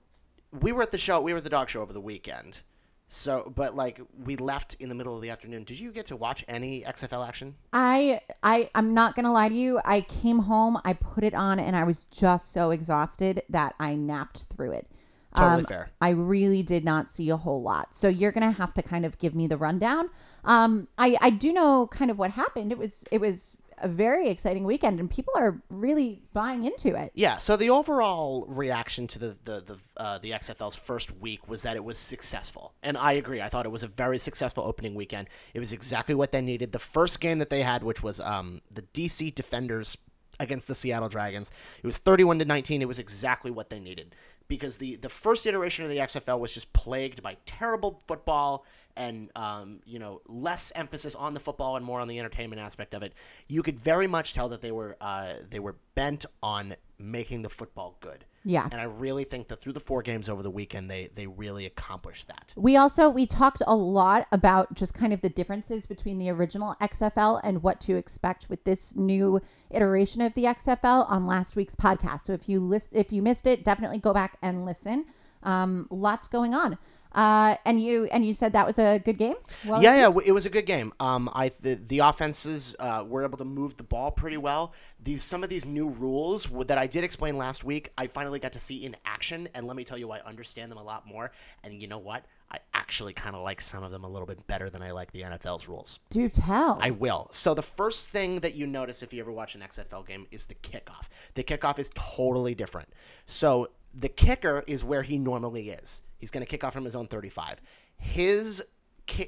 we 0.53 0.71
were 0.71 0.83
at 0.83 0.91
the 0.91 0.99
show. 0.99 1.19
We 1.23 1.33
were 1.33 1.39
at 1.39 1.45
the 1.45 1.51
dog 1.51 1.71
show 1.71 1.81
over 1.81 1.95
the 1.95 2.03
weekend. 2.03 2.61
So, 3.09 3.53
but 3.55 3.77
like, 3.77 4.01
we 4.25 4.37
left 4.37 4.75
in 4.81 4.89
the 4.89 4.95
middle 4.95 5.15
of 5.15 5.23
the 5.23 5.31
afternoon. 5.31 5.63
Did 5.65 5.79
you 5.79 5.93
get 5.93 6.07
to 6.07 6.17
watch 6.17 6.45
any 6.49 6.83
XFL 6.83 7.27
action? 7.27 7.55
I 7.73 8.21
I 8.43 8.69
I'm 8.75 8.95
not 8.95 9.15
gonna 9.15 9.33
lie 9.33 9.49
to 9.49 9.55
you. 9.55 9.81
I 9.85 10.01
came 10.01 10.41
home, 10.41 10.79
I 10.85 10.93
put 10.95 11.23
it 11.23 11.35
on, 11.35 11.61
and 11.61 11.77
I 11.77 11.85
was 11.85 12.05
just 12.07 12.51
so 12.53 12.71
exhausted 12.73 13.43
that 13.49 13.75
I 13.79 13.95
napped 13.95 14.45
through 14.45 14.73
it. 14.73 14.89
Totally 15.37 15.61
Um, 15.61 15.67
fair. 15.67 15.91
I 16.01 16.09
really 16.11 16.63
did 16.63 16.85
not 16.85 17.11
see 17.11 17.31
a 17.31 17.37
whole 17.37 17.63
lot. 17.63 17.95
So 17.95 18.09
you're 18.09 18.33
gonna 18.33 18.51
have 18.53 18.75
to 18.75 18.83
kind 18.83 19.07
of 19.07 19.19
give 19.19 19.35
me 19.37 19.47
the 19.47 19.57
rundown. 19.57 20.11
Um, 20.45 20.89
I 20.99 21.17
I 21.21 21.31
do 21.31 21.53
know 21.53 21.87
kind 21.87 22.11
of 22.11 22.19
what 22.19 22.33
happened. 22.33 22.73
It 22.73 22.79
was 22.79 23.05
it 23.13 23.21
was 23.21 23.57
a 23.79 23.89
very 23.89 24.29
exciting 24.29 24.65
weekend, 24.65 25.01
and 25.01 25.11
people 25.11 25.33
are 25.37 25.61
really 25.71 26.23
buying 26.33 26.65
into 26.65 26.95
it. 26.95 27.13
Yeah. 27.15 27.37
So 27.39 27.57
the 27.57 27.71
overall 27.71 28.47
reaction 28.49 29.07
to 29.09 29.19
the 29.19 29.37
the 29.45 29.61
the, 29.61 29.79
uh, 29.97 30.19
the 30.19 30.31
XFL's 30.31 30.77
first 30.77 31.17
week 31.17 31.49
was 31.49 31.63
that 31.63 31.77
it 31.77 31.85
was 31.85 31.99
successful, 31.99 32.73
and 32.83 32.97
I 32.97 33.13
agree. 33.13 33.41
I 33.41 33.49
thought 33.49 33.67
it 33.67 33.73
was 33.73 33.83
a 33.83 33.89
very 33.89 34.19
successful 34.19 34.65
opening 34.65 34.95
weekend. 34.95 35.29
It 35.55 35.61
was 35.61 35.73
exactly 35.73 36.15
what 36.15 36.33
they 36.33 36.41
needed. 36.41 36.73
The 36.73 36.79
first 36.79 37.21
game 37.21 37.39
that 37.39 37.51
they 37.51 37.63
had, 37.63 37.83
which 37.83 38.03
was 38.03 38.21
um, 38.21 38.63
the 38.71 38.83
DC 38.83 39.35
Defenders 39.35 39.97
against 40.39 40.69
the 40.69 40.75
Seattle 40.75 41.09
Dragons, 41.09 41.51
it 41.83 41.87
was 41.87 41.99
thirty-one 41.99 42.39
to 42.39 42.45
nineteen. 42.45 42.83
It 42.83 42.89
was 42.89 42.99
exactly 42.99 43.51
what 43.51 43.71
they 43.71 43.81
needed 43.81 44.15
because 44.49 44.79
the 44.79 44.97
the 44.97 45.09
first 45.09 45.47
iteration 45.47 45.85
of 45.85 45.91
the 45.91 45.99
XFL 45.99 46.39
was 46.39 46.53
just 46.53 46.73
plagued 46.73 47.23
by 47.23 47.37
terrible 47.47 48.01
football 48.07 48.65
and 48.97 49.31
um, 49.37 49.81
you 49.85 49.99
know 49.99 50.21
less 50.27 50.73
emphasis 50.75 51.15
on 51.15 51.35
the 51.35 51.41
football 51.41 51.77
and 51.77 51.85
more 51.85 52.01
on 52.01 52.09
the 52.09 52.19
entertainment 52.19 52.61
aspect 52.61 52.95
of 52.95 53.03
it. 53.03 53.13
You 53.49 53.63
could 53.63 53.79
very 53.79 54.07
much 54.07 54.35
tell 54.35 54.49
that 54.49 54.61
they 54.61 54.73
were 54.73 54.97
uh, 55.01 55.35
they 55.49 55.61
were 55.61 55.77
bent 55.95 56.27
on 56.43 56.75
making 56.99 57.43
the 57.43 57.51
football 57.51 57.97
good. 58.01 58.25
Yeah. 58.49 58.69
And 58.71 58.81
I 58.81 58.85
really 58.85 59.25
think 59.25 59.49
that 59.49 59.59
through 59.59 59.73
the 59.73 59.81
four 59.81 60.03
games 60.03 60.29
over 60.29 60.41
the 60.41 60.51
weekend, 60.51 60.89
they 60.89 61.09
they 61.17 61.27
really 61.27 61.67
accomplished 61.67 62.29
that. 62.29 62.55
We 62.57 62.77
also 62.77 63.11
we 63.11 63.27
talked 63.27 63.61
a 63.67 63.75
lot 63.75 64.29
about 64.31 64.73
just 64.73 64.95
kind 64.95 65.13
of 65.13 65.21
the 65.21 65.29
differences 65.29 65.85
between 65.85 66.17
the 66.19 66.31
original 66.31 66.77
XFL 66.81 67.41
and 67.43 67.61
what 67.65 67.81
to 67.81 67.97
expect 67.97 68.49
with 68.49 68.63
this 68.63 68.95
new 68.95 69.41
iteration 69.73 70.21
of 70.21 70.33
the 70.35 70.45
XFL 70.45 71.11
on 71.11 71.27
last 71.27 71.57
week's 71.57 71.75
podcast. 71.75 72.21
So 72.21 72.35
if 72.35 72.49
you 72.49 72.61
list 72.61 72.91
if 72.93 73.13
you 73.13 73.21
missed 73.21 73.49
it, 73.49 73.65
definitely 73.65 73.99
go 73.99 74.15
back 74.15 74.39
and 74.43 74.65
listen. 74.65 75.07
Um, 75.43 75.89
lots 75.91 76.29
going 76.29 76.55
on. 76.55 76.79
Uh, 77.17 77.57
and 77.65 77.83
you 77.83 78.05
and 78.13 78.27
you 78.27 78.35
said 78.35 78.53
that 78.53 78.67
was 78.67 78.79
a 78.79 78.99
good 78.99 79.17
game. 79.17 79.37
Well, 79.65 79.83
yeah, 79.83 79.97
yeah, 79.97 80.21
it 80.23 80.33
was 80.33 80.45
a 80.45 80.51
good 80.51 80.67
game. 80.67 80.93
Um, 81.01 81.31
I 81.33 81.51
the, 81.63 81.75
the 81.75 82.01
offenses 82.01 82.77
uh, 82.79 83.05
were 83.09 83.25
able 83.25 83.39
to 83.39 83.45
move 83.45 83.79
the 83.79 83.85
ball 83.85 84.11
pretty 84.11 84.37
well. 84.37 84.75
These 85.03 85.23
some 85.23 85.43
of 85.43 85.49
these 85.49 85.65
new 85.65 85.89
rules 85.89 86.47
that 86.67 86.77
I 86.77 86.87
did 86.87 87.05
explain 87.05 87.39
last 87.39 87.65
week, 87.65 87.91
I 87.97 88.07
finally 88.07 88.39
got 88.39 88.53
to 88.53 88.59
see 88.59 88.85
in 88.85 88.97
action, 89.07 89.49
and 89.55 89.67
let 89.67 89.77
me 89.77 89.85
tell 89.85 89.97
you, 89.97 90.11
I 90.11 90.21
understand 90.21 90.71
them 90.71 90.77
a 90.77 90.83
lot 90.83 91.07
more. 91.07 91.33
And 91.65 91.81
you 91.81 91.89
know 91.89 91.99
what? 91.99 92.27
I 92.51 92.59
actually 92.75 93.15
kind 93.15 93.35
of 93.35 93.43
like 93.43 93.63
some 93.63 93.83
of 93.83 93.91
them 93.91 94.05
a 94.05 94.09
little 94.09 94.27
bit 94.27 94.47
better 94.47 94.69
than 94.69 94.83
I 94.83 94.93
like 94.93 95.11
the 95.13 95.23
NFL's 95.23 95.69
rules. 95.69 95.99
Do 96.11 96.29
tell. 96.29 96.79
I 96.81 96.91
will. 96.91 97.29
So 97.33 97.55
the 97.55 97.63
first 97.63 98.11
thing 98.11 98.41
that 98.41 98.55
you 98.55 98.67
notice 98.67 99.03
if 99.03 99.15
you 99.15 99.21
ever 99.21 99.33
watch 99.33 99.55
an 99.55 99.63
XFL 99.63 100.07
game 100.07 100.27
is 100.31 100.45
the 100.45 100.55
kickoff. 100.55 101.09
The 101.35 101.43
kickoff 101.43 101.79
is 101.79 101.91
totally 101.95 102.55
different. 102.55 102.89
So 103.25 103.71
the 103.95 104.09
kicker 104.09 104.63
is 104.67 104.85
where 104.85 105.03
he 105.03 105.19
normally 105.19 105.71
is. 105.71 106.03
He's 106.19 106.31
going 106.31 106.45
to 106.45 106.51
kick 106.51 106.65
off 106.65 106.73
from 106.73 106.85
his 106.85 106.97
own 106.97 107.07
35. 107.07 107.61
His 107.97 108.65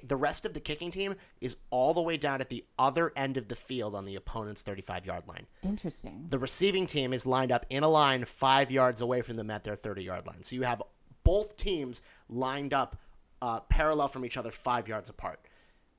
the 0.03 0.17
rest 0.17 0.45
of 0.45 0.55
the 0.55 0.61
kicking 0.61 0.91
team 0.91 1.15
is 1.41 1.57
all 1.71 1.95
the 1.95 2.03
way 2.03 2.17
down 2.17 2.41
at 2.41 2.49
the 2.49 2.65
other 2.81 3.13
end 3.15 3.37
of 3.37 3.47
the 3.47 3.55
field 3.55 3.95
on 3.95 4.07
the 4.07 4.17
opponent's 4.17 4.63
35 4.63 5.07
yard 5.07 5.23
line. 5.29 5.47
Interesting. 5.63 6.27
The 6.31 6.39
receiving 6.39 6.85
team 6.85 7.13
is 7.13 7.25
lined 7.27 7.53
up 7.53 7.65
in 7.71 7.85
a 7.85 7.89
line 7.89 8.25
5 8.25 8.71
yards 8.73 9.01
away 9.01 9.23
from 9.23 9.37
them 9.37 9.51
at 9.51 9.63
their 9.63 9.77
30 9.77 10.03
yard 10.03 10.27
line. 10.27 10.43
So 10.43 10.57
you 10.57 10.63
have 10.63 10.83
both 11.23 11.57
teams 11.57 12.03
lined 12.29 12.75
up 12.75 12.97
uh, 13.41 13.61
parallel 13.61 14.09
from 14.09 14.25
each 14.25 14.37
other 14.37 14.51
5 14.51 14.89
yards 14.89 15.09
apart. 15.09 15.39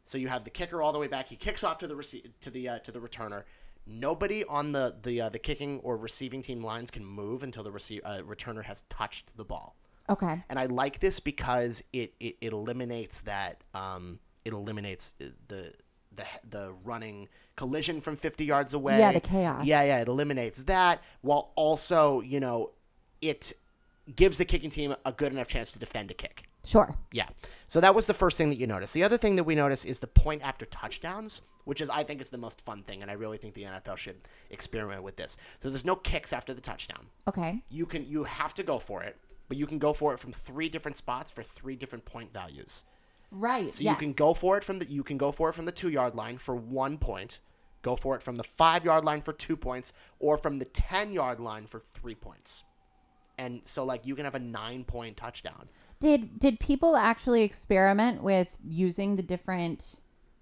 So 0.03 0.17
you 0.17 0.27
have 0.27 0.43
the 0.43 0.49
kicker 0.49 0.81
all 0.81 0.91
the 0.91 0.99
way 0.99 1.07
back. 1.07 1.29
He 1.29 1.37
kicks 1.37 1.63
off 1.63 1.77
to 1.77 1.87
the 1.87 1.93
rece- 1.95 2.29
to 2.41 2.49
the 2.49 2.67
uh, 2.67 2.79
to 2.79 2.91
the 2.91 2.99
returner. 2.99 3.43
nobody 3.87 4.43
on 4.43 4.73
the 4.73 4.97
the 5.01 5.21
uh, 5.21 5.29
the 5.29 5.39
kicking 5.39 5.79
or 5.79 5.95
receiving 5.95 6.41
team 6.41 6.61
lines 6.63 6.91
can 6.91 7.05
move 7.05 7.43
until 7.43 7.63
the 7.63 7.71
receive, 7.71 8.01
uh, 8.03 8.19
returner 8.23 8.63
has 8.65 8.81
touched 8.89 9.37
the 9.37 9.45
ball. 9.45 9.77
Okay. 10.09 10.43
And 10.49 10.57
I 10.57 10.65
like 10.65 10.99
this 10.99 11.19
because 11.19 11.83
it 11.93 12.13
it, 12.19 12.37
it 12.41 12.53
eliminates 12.53 13.21
that 13.21 13.63
um, 13.73 14.19
it 14.45 14.53
eliminates 14.53 15.13
uh, 15.21 15.25
the 15.47 15.73
the 16.15 16.25
the 16.49 16.73
running 16.83 17.27
collision 17.55 18.01
from 18.01 18.15
50 18.15 18.45
yards 18.45 18.73
away. 18.73 18.99
Yeah, 18.99 19.11
the 19.11 19.19
chaos. 19.19 19.65
Yeah, 19.65 19.83
yeah, 19.83 19.99
it 19.99 20.07
eliminates 20.07 20.63
that 20.63 21.03
while 21.21 21.51
also, 21.55 22.21
you 22.21 22.39
know, 22.39 22.71
it 23.21 23.53
gives 24.15 24.37
the 24.37 24.45
kicking 24.45 24.69
team 24.69 24.95
a 25.05 25.11
good 25.11 25.31
enough 25.31 25.47
chance 25.47 25.71
to 25.71 25.79
defend 25.79 26.09
a 26.11 26.13
kick. 26.13 26.49
Sure. 26.65 26.95
Yeah. 27.11 27.27
So 27.67 27.79
that 27.79 27.95
was 27.95 28.05
the 28.05 28.13
first 28.13 28.37
thing 28.37 28.49
that 28.49 28.57
you 28.57 28.67
noticed. 28.67 28.93
The 28.93 29.03
other 29.03 29.17
thing 29.17 29.35
that 29.37 29.43
we 29.43 29.55
noticed 29.55 29.85
is 29.85 29.99
the 29.99 30.07
point 30.07 30.41
after 30.41 30.65
touchdowns, 30.65 31.41
which 31.65 31.81
is 31.81 31.89
I 31.89 32.03
think 32.03 32.21
is 32.21 32.29
the 32.29 32.37
most 32.37 32.65
fun 32.65 32.83
thing, 32.83 33.01
and 33.01 33.09
I 33.09 33.13
really 33.13 33.37
think 33.37 33.53
the 33.53 33.63
NFL 33.63 33.97
should 33.97 34.17
experiment 34.49 35.03
with 35.03 35.15
this. 35.15 35.37
So 35.59 35.69
there's 35.69 35.85
no 35.85 35.95
kicks 35.95 36.33
after 36.33 36.53
the 36.53 36.61
touchdown. 36.61 37.05
Okay. 37.27 37.63
You 37.69 37.85
can 37.85 38.05
you 38.05 38.23
have 38.23 38.53
to 38.55 38.63
go 38.63 38.79
for 38.79 39.03
it, 39.03 39.17
but 39.49 39.57
you 39.57 39.65
can 39.65 39.79
go 39.79 39.91
for 39.91 40.13
it 40.13 40.19
from 40.19 40.31
three 40.31 40.69
different 40.69 40.95
spots 40.95 41.31
for 41.31 41.43
three 41.43 41.75
different 41.75 42.05
point 42.05 42.31
values. 42.31 42.85
Right. 43.31 43.73
So 43.73 43.83
yes. 43.83 43.91
you 43.91 43.97
can 43.97 44.13
go 44.13 44.33
for 44.33 44.57
it 44.57 44.63
from 44.63 44.79
the 44.79 44.89
you 44.89 45.03
can 45.03 45.17
go 45.17 45.31
for 45.31 45.49
it 45.49 45.53
from 45.53 45.65
the 45.65 45.71
two 45.71 45.89
yard 45.89 46.15
line 46.15 46.37
for 46.37 46.55
one 46.55 46.97
point, 46.97 47.39
go 47.81 47.95
for 47.95 48.15
it 48.15 48.23
from 48.23 48.37
the 48.37 48.43
five 48.43 48.85
yard 48.85 49.03
line 49.03 49.21
for 49.21 49.33
two 49.33 49.57
points, 49.57 49.91
or 50.19 50.37
from 50.37 50.59
the 50.59 50.65
ten 50.65 51.11
yard 51.11 51.39
line 51.39 51.67
for 51.67 51.79
three 51.79 52.15
points. 52.15 52.63
And 53.37 53.61
so 53.65 53.83
like 53.83 54.05
you 54.05 54.15
can 54.15 54.25
have 54.25 54.35
a 54.35 54.39
nine 54.39 54.83
point 54.83 55.17
touchdown. 55.17 55.69
Did 55.99 56.39
did 56.39 56.59
people 56.59 56.95
actually 56.95 57.43
experiment 57.43 58.23
with 58.23 58.47
using 58.63 59.15
the 59.15 59.23
different 59.23 59.99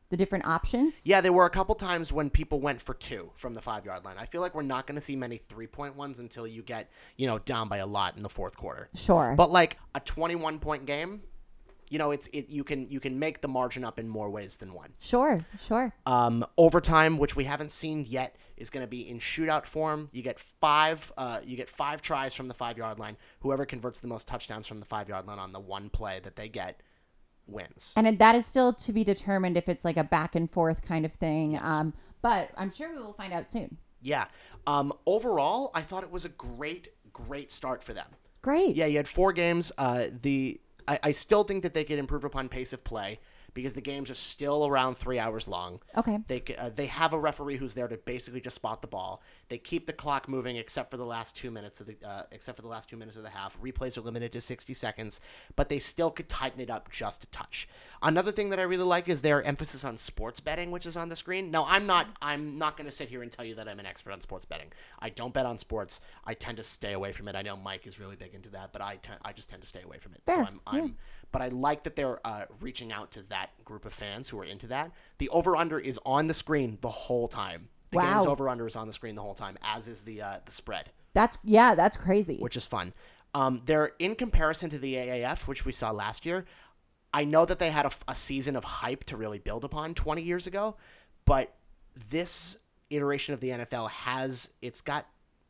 the 0.10 0.18
different 0.18 0.46
options? 0.46 1.02
Yeah, 1.06 1.22
there 1.22 1.34
were 1.34 1.46
a 1.46 1.50
couple 1.50 1.76
times 1.76 2.14
when 2.14 2.30
people 2.30 2.60
went 2.60 2.82
for 2.82 2.94
two 2.94 3.32
from 3.36 3.54
the 3.54 3.62
five 3.62 3.86
yard 3.86 4.06
line. 4.06 4.16
I 4.18 4.26
feel 4.26 4.42
like 4.42 4.56
we're 4.56 4.62
not 4.62 4.88
going 4.88 4.96
to 4.96 5.02
see 5.02 5.16
many 5.16 5.38
three 5.38 5.68
point 5.68 5.96
ones 5.96 6.20
until 6.20 6.48
you 6.48 6.62
get 6.62 6.90
you 7.18 7.28
know 7.28 7.40
down 7.40 7.68
by 7.68 7.78
a 7.78 7.86
lot 7.88 8.16
in 8.16 8.24
the 8.24 8.30
fourth 8.30 8.56
quarter. 8.58 8.90
Sure. 8.96 9.34
But 9.36 9.52
like 9.52 9.78
a 9.96 10.00
twenty 10.00 10.36
one 10.36 10.60
point 10.60 10.86
game, 10.86 11.24
you 11.90 11.98
know 11.98 12.12
it's 12.12 12.28
it 12.30 12.50
you 12.50 12.64
can 12.64 12.90
you 12.90 13.00
can 13.00 13.20
make 13.20 13.42
the 13.42 13.48
margin 13.48 13.84
up 13.84 14.00
in 14.00 14.08
more 14.08 14.30
ways 14.30 14.58
than 14.58 14.74
one. 14.74 14.94
sure. 15.00 15.46
Sure. 15.62 15.94
Um, 16.06 16.46
overtime, 16.58 17.18
which 17.18 17.36
we 17.36 17.44
haven't 17.44 17.72
seen 17.72 18.06
yet, 18.08 18.36
is 18.56 18.70
going 18.70 18.84
to 18.84 18.90
be 18.90 19.08
in 19.08 19.20
shootout 19.20 19.66
form. 19.66 20.10
You 20.14 20.22
get 20.22 20.40
five. 20.40 21.12
Uh, 21.18 21.42
you 21.44 21.58
get 21.58 21.70
five 21.70 22.02
tries 22.02 22.34
from 22.34 22.48
the 22.48 22.54
five 22.54 22.78
yard 22.78 22.98
line. 23.00 23.18
Whoever 23.42 23.66
converts 23.66 24.00
the 24.00 24.08
most 24.08 24.28
touchdowns 24.28 24.68
from 24.68 24.80
the 24.80 24.86
five 24.86 25.10
yard 25.10 25.28
line 25.28 25.40
on 25.40 25.52
the 25.52 25.60
one 25.60 25.90
play 25.90 26.20
that 26.24 26.36
they 26.38 26.48
get 26.50 26.82
wins. 27.48 27.94
And 27.96 28.20
that 28.20 28.36
is 28.36 28.46
still 28.46 28.74
to 28.74 28.94
be 28.94 29.04
determined 29.04 29.58
if 29.58 29.70
it's 29.70 29.86
like 29.86 29.98
a 29.98 30.04
back 30.04 30.36
and 30.36 30.50
forth 30.50 30.82
kind 30.82 31.06
of 31.06 31.14
thing. 31.14 31.60
Um, 31.64 31.94
but 32.22 32.52
I'm 32.58 32.72
sure 32.72 32.92
we 32.92 33.02
will 33.02 33.14
find 33.14 33.34
out 33.34 33.48
soon. 33.48 33.78
Yeah. 34.02 34.26
Um, 34.66 34.94
overall, 35.06 35.72
I 35.74 35.82
thought 35.82 36.04
it 36.04 36.12
was 36.12 36.26
a 36.26 36.30
great, 36.30 36.90
great 37.14 37.52
start 37.52 37.84
for 37.84 37.94
them. 37.94 38.08
Great. 38.42 38.76
Yeah, 38.76 38.86
you 38.86 38.98
had 38.98 39.08
four 39.08 39.34
games. 39.34 39.72
Uh, 39.78 40.06
the 40.22 40.60
I, 40.88 41.00
I 41.04 41.12
still 41.12 41.44
think 41.44 41.64
that 41.64 41.74
they 41.74 41.84
could 41.84 42.00
improve 42.00 42.24
upon 42.24 42.50
pace 42.50 42.74
of 42.74 42.84
play 42.84 43.20
because 43.54 43.74
the 43.74 43.82
games 43.82 44.10
are 44.12 44.16
still 44.16 44.68
around 44.68 44.98
three 44.98 45.18
hours 45.18 45.48
long. 45.48 45.80
Okay. 45.98 46.20
They 46.28 46.44
uh, 46.58 46.70
they 46.76 46.86
have 46.88 47.14
a 47.14 47.20
referee 47.20 47.58
who's 47.58 47.74
there 47.74 47.88
to 47.88 47.98
basically 47.98 48.42
just 48.42 48.56
spot 48.56 48.82
the 48.82 48.88
ball. 48.88 49.22
They 49.50 49.58
keep 49.58 49.88
the 49.88 49.94
clock 49.94 50.28
moving 50.28 50.58
except 50.58 50.92
for 50.92 50.98
the 50.98 51.06
last 51.06 51.36
two 51.36 51.50
minutes 51.52 51.82
of 51.82 51.88
the 51.88 51.96
uh, 52.08 52.24
except 52.32 52.56
for 52.56 52.62
the 52.62 52.68
last 52.68 52.90
two 52.90 52.98
minutes 52.98 53.18
of 53.18 53.24
the 53.24 53.30
half. 53.30 53.60
Replays 53.62 53.98
are 53.98 54.02
limited 54.02 54.32
to 54.34 54.42
sixty 54.42 54.74
seconds, 54.74 55.20
but 55.56 55.70
they 55.70 55.80
still 55.80 56.12
could 56.12 56.30
tighten 56.30 56.60
it 56.60 56.70
up 56.70 56.92
just 56.92 57.24
a 57.24 57.28
touch. 57.28 57.68
Another 58.02 58.32
thing 58.32 58.52
that 58.52 58.60
I 58.60 58.64
really 58.64 58.84
like 58.84 59.10
is 59.10 59.22
their 59.22 59.42
emphasis 59.42 59.84
on 59.84 59.98
sports 59.98 60.40
betting, 60.40 60.70
which 60.70 60.86
is 60.86 60.96
on 60.96 61.10
the 61.10 61.16
screen. 61.16 61.50
Now 61.50 61.66
I'm 61.68 61.88
not 61.88 62.08
I'm 62.22 62.58
not 62.58 62.78
going 62.78 62.86
to 62.86 62.96
sit 62.96 63.10
here 63.10 63.24
and 63.24 63.32
tell 63.32 63.46
you 63.46 63.56
that 63.56 63.68
I'm 63.68 63.80
an 63.80 63.86
expert 63.86 64.12
on 64.12 64.22
sports 64.22 64.46
betting. 64.46 64.72
I 65.00 65.10
don't 65.10 65.34
bet 65.34 65.46
on 65.46 65.58
sports. 65.58 66.00
I 66.26 66.36
tend 66.36 66.58
to 66.58 66.64
stay 66.64 66.94
away 66.94 67.12
from 67.12 67.28
it. 67.28 67.36
I 67.36 67.42
know 67.42 67.58
Mike 67.58 67.88
is 67.88 68.00
really 68.00 68.16
big 68.16 68.36
into 68.36 68.50
that, 68.50 68.72
but 68.72 68.82
I 68.82 68.98
ten- 68.98 69.18
I 69.24 69.34
just 69.34 69.50
tend 69.50 69.64
to 69.64 69.68
stay 69.68 69.82
away 69.82 69.98
from 69.98 70.14
it. 70.14 70.22
So 70.28 70.42
I'm 70.42 70.60
I'm 70.68 70.96
but 71.32 71.42
I 71.42 71.50
like 71.50 71.84
that 71.84 71.96
they're 71.96 72.26
uh, 72.26 72.46
reaching 72.62 72.92
out 72.92 73.12
to 73.12 73.22
that 73.24 73.50
group 73.64 73.86
of 73.86 73.94
fans 73.94 74.30
who 74.30 74.40
are 74.40 74.44
into 74.44 74.68
that. 74.68 74.92
The 75.18 75.30
over 75.30 75.56
under 75.56 75.80
is 75.80 76.00
on 76.06 76.28
the 76.28 76.34
screen 76.34 76.78
the 76.82 76.90
whole 76.90 77.28
time. 77.28 77.70
The 77.92 78.00
game's 78.00 78.26
over 78.26 78.50
under 78.50 78.68
is 78.68 78.76
on 78.76 78.88
the 78.88 78.94
screen 78.94 79.16
the 79.16 79.22
whole 79.22 79.34
time, 79.34 79.58
as 79.64 79.88
is 79.88 80.04
the 80.04 80.22
uh, 80.22 80.38
the 80.46 80.52
spread, 80.52 80.92
That's 81.14 81.38
yeah. 81.44 81.74
That's 81.76 81.96
crazy. 81.96 82.38
which 82.38 82.58
is 82.58 82.66
fun. 82.66 82.94
Um, 83.34 83.62
they're 83.66 83.92
in 84.00 84.16
comparison 84.16 84.70
to 84.72 84.80
the 84.80 84.96
AAF, 84.96 85.48
which 85.48 85.66
we 85.66 85.72
saw 85.72 85.92
last 85.92 86.26
year. 86.26 86.46
I 87.14 87.24
know 87.24 87.46
that 87.46 87.60
they 87.60 87.72
had 87.72 87.86
a, 87.86 87.92
a 88.10 88.16
season 88.16 88.56
of 88.56 88.64
hype 88.64 89.04
to 89.06 89.18
really 89.18 89.40
build 89.40 89.64
upon 89.64 89.94
20 89.94 90.22
years 90.22 90.48
ago, 90.48 90.76
but 91.26 91.56
this 92.10 92.58
iteration 92.90 93.34
of 93.34 93.40
the 93.40 93.50
NFL 93.50 93.90
has 93.90 94.52
it's 94.62 94.82
got 94.82 95.08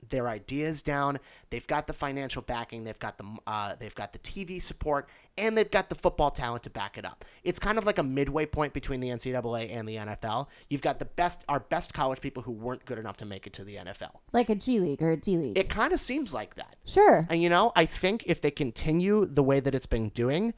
their 0.10 0.28
ideas 0.30 0.82
down. 0.82 1.18
They've 1.50 1.66
got 1.68 1.88
the 1.88 1.94
financial 1.94 2.42
backing. 2.42 2.84
They've 2.84 2.98
got 3.00 3.18
the 3.18 3.26
uh, 3.46 3.76
they've 3.80 3.94
got 3.96 4.14
the 4.14 4.20
TV 4.20 4.62
support, 4.62 5.10
and 5.38 5.58
they've 5.58 5.70
got 5.70 5.90
the 5.90 5.96
football 5.96 6.32
talent 6.32 6.64
to 6.64 6.70
back 6.70 6.98
it 6.98 7.06
up. 7.06 7.26
It's 7.44 7.60
kind 7.60 7.78
of 7.78 7.86
like 7.86 7.98
a 7.98 8.04
midway 8.04 8.46
point 8.46 8.74
between 8.74 9.00
the 9.00 9.10
NCAA 9.10 9.70
and 9.76 9.88
the 9.88 9.96
NFL. 9.98 10.48
You've 10.70 10.82
got 10.82 11.00
the 11.00 11.06
best 11.06 11.44
our 11.50 11.60
best 11.60 11.94
college 11.94 12.22
people 12.22 12.44
who 12.44 12.52
weren't 12.52 12.86
good 12.86 13.00
enough 13.00 13.18
to 13.18 13.26
make 13.26 13.48
it 13.48 13.54
to 13.54 13.64
the 13.64 13.76
NFL. 13.76 14.12
like 14.34 14.50
a 14.50 14.56
G 14.56 14.80
League 14.80 15.02
or 15.02 15.12
a 15.12 15.18
D 15.18 15.36
League. 15.38 15.58
It 15.58 15.70
kind 15.70 15.92
of 15.94 16.00
seems 16.00 16.34
like 16.34 16.56
that. 16.56 16.76
sure. 16.86 17.26
And 17.30 17.42
you 17.42 17.50
know, 17.50 17.72
I 17.76 17.86
think 17.86 18.24
if 18.28 18.40
they 18.42 18.52
continue 18.52 19.26
the 19.26 19.44
way 19.44 19.60
that 19.60 19.76
it's 19.76 19.86
been 19.86 20.10
doing, 20.10 20.54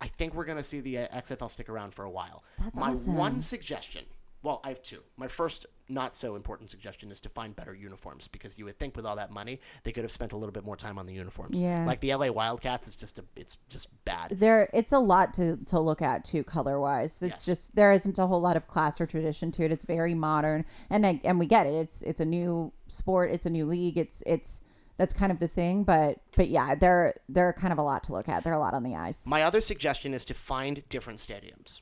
I 0.00 0.06
think 0.06 0.34
we're 0.34 0.44
going 0.46 0.58
to 0.58 0.64
see 0.64 0.80
the 0.80 0.98
uh, 0.98 1.08
XFL 1.18 1.50
stick 1.50 1.68
around 1.68 1.92
for 1.94 2.04
a 2.04 2.10
while. 2.10 2.42
That's 2.58 2.76
My 2.76 2.90
awesome. 2.90 3.16
one 3.16 3.40
suggestion, 3.42 4.04
well, 4.42 4.60
I 4.64 4.68
have 4.68 4.80
two. 4.82 5.02
My 5.18 5.28
first 5.28 5.66
not 5.90 6.14
so 6.14 6.36
important 6.36 6.70
suggestion 6.70 7.10
is 7.10 7.20
to 7.22 7.28
find 7.28 7.54
better 7.56 7.74
uniforms 7.74 8.28
because 8.28 8.58
you 8.58 8.64
would 8.64 8.78
think 8.78 8.96
with 8.96 9.04
all 9.04 9.16
that 9.16 9.30
money 9.30 9.60
they 9.82 9.92
could 9.92 10.04
have 10.04 10.10
spent 10.12 10.32
a 10.32 10.36
little 10.36 10.52
bit 10.52 10.64
more 10.64 10.76
time 10.76 10.98
on 10.98 11.06
the 11.06 11.12
uniforms. 11.12 11.60
Yeah. 11.60 11.84
Like 11.84 12.00
the 12.00 12.14
LA 12.14 12.30
Wildcats 12.30 12.88
is 12.88 12.94
just 12.96 13.18
a, 13.18 13.24
it's 13.36 13.56
just 13.68 13.88
bad. 14.04 14.30
there 14.38 14.68
it's 14.72 14.92
a 14.92 14.98
lot 14.98 15.34
to 15.34 15.56
to 15.66 15.80
look 15.80 16.00
at 16.02 16.24
too 16.24 16.44
color 16.44 16.78
wise 16.80 17.22
it's 17.22 17.22
Yes. 17.22 17.44
just 17.46 17.74
there 17.74 17.92
isn't 17.92 18.18
a 18.18 18.26
whole 18.26 18.40
lot 18.40 18.56
of 18.56 18.66
class 18.68 19.00
or 19.00 19.06
tradition 19.06 19.50
to 19.52 19.64
it 19.64 19.72
it's 19.72 19.84
very 19.84 20.14
modern 20.14 20.64
and 20.90 21.06
I, 21.06 21.20
and 21.24 21.38
we 21.38 21.46
get 21.46 21.66
it 21.66 21.74
it's 21.74 22.02
it's 22.02 22.20
a 22.20 22.24
new 22.24 22.72
sport 22.88 23.30
it's 23.30 23.46
a 23.46 23.50
new 23.50 23.66
league 23.66 23.98
it's 23.98 24.22
it's 24.26 24.62
that's 24.96 25.12
kind 25.14 25.32
of 25.32 25.38
the 25.38 25.48
thing 25.48 25.82
but 25.84 26.18
but 26.36 26.48
yeah 26.48 26.74
there 26.74 27.14
there 27.28 27.46
are 27.46 27.52
kind 27.54 27.72
of 27.72 27.78
a 27.78 27.82
lot 27.82 28.04
to 28.04 28.12
look 28.12 28.28
at 28.28 28.44
there 28.44 28.52
are 28.52 28.56
a 28.56 28.60
lot 28.60 28.74
on 28.74 28.82
the 28.82 28.94
eyes 28.94 29.22
My 29.26 29.42
other 29.42 29.60
suggestion 29.60 30.12
is 30.14 30.24
to 30.26 30.34
find 30.34 30.82
different 30.88 31.18
stadiums. 31.18 31.80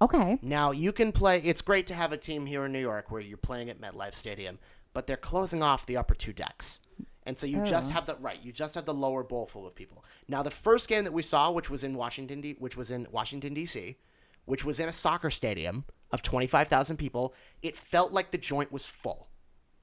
Okay 0.00 0.38
Now 0.42 0.70
you 0.70 0.92
can 0.92 1.12
play. 1.12 1.40
It's 1.40 1.62
great 1.62 1.86
to 1.88 1.94
have 1.94 2.12
a 2.12 2.16
team 2.16 2.46
here 2.46 2.64
in 2.64 2.72
New 2.72 2.80
York 2.80 3.10
where 3.10 3.20
you're 3.20 3.36
playing 3.36 3.70
at 3.70 3.80
MetLife 3.80 4.14
Stadium, 4.14 4.58
but 4.92 5.06
they're 5.06 5.16
closing 5.16 5.62
off 5.62 5.86
the 5.86 5.96
upper 5.96 6.14
two 6.14 6.32
decks, 6.32 6.80
and 7.24 7.38
so 7.38 7.46
you 7.46 7.62
just 7.64 7.90
oh. 7.90 7.94
have 7.94 8.06
the 8.06 8.16
right. 8.16 8.38
You 8.42 8.52
just 8.52 8.74
have 8.74 8.84
the 8.84 8.94
lower 8.94 9.22
bowl 9.22 9.46
full 9.46 9.66
of 9.66 9.74
people. 9.74 10.04
Now 10.28 10.42
the 10.42 10.50
first 10.50 10.88
game 10.88 11.04
that 11.04 11.12
we 11.12 11.22
saw, 11.22 11.50
which 11.50 11.68
was 11.70 11.84
in 11.84 11.94
Washington, 11.94 12.40
D, 12.40 12.56
which 12.58 12.76
was 12.76 12.90
in 12.90 13.06
Washington 13.10 13.54
D.C., 13.54 13.96
which 14.44 14.64
was 14.64 14.80
in 14.80 14.88
a 14.88 14.92
soccer 14.92 15.30
stadium 15.30 15.84
of 16.10 16.22
twenty 16.22 16.46
five 16.46 16.68
thousand 16.68 16.96
people, 16.96 17.34
it 17.60 17.76
felt 17.76 18.12
like 18.12 18.30
the 18.30 18.38
joint 18.38 18.72
was 18.72 18.86
full, 18.86 19.28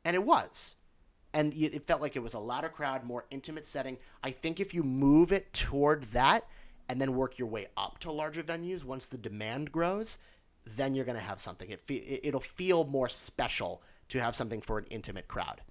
and 0.03 0.15
it 0.15 0.25
was. 0.25 0.75
And 1.33 1.53
it 1.53 1.85
felt 1.85 1.99
like 1.99 2.15
it 2.15 2.23
was 2.23 2.33
a 2.33 2.39
louder 2.39 2.69
crowd, 2.69 3.03
more 3.03 3.25
intimate 3.29 3.65
setting. 3.65 3.97
I 4.23 4.31
think 4.31 4.61
if 4.61 4.73
you 4.73 4.83
move 4.83 5.33
it 5.33 5.51
toward 5.51 6.05
that, 6.13 6.47
and 6.87 7.01
then 7.01 7.15
work 7.15 7.37
your 7.39 7.47
way 7.47 7.67
up 7.75 7.99
to 7.99 8.11
larger 8.11 8.43
venues 8.43 8.83
once 8.83 9.07
the 9.07 9.17
demand 9.17 9.71
grows, 9.71 10.19
then 10.65 10.95
you're 10.95 11.05
going 11.05 11.17
to 11.17 11.23
have 11.23 11.39
something. 11.39 11.69
It 11.69 11.81
fe- 11.81 11.95
it- 11.95 12.21
it'll 12.27 12.39
feel 12.39 12.83
more 12.85 13.09
special 13.09 13.81
to 14.09 14.19
have 14.21 14.35
something 14.35 14.61
for 14.61 14.77
an 14.77 14.85
intimate 14.89 15.27
crowd. 15.27 15.61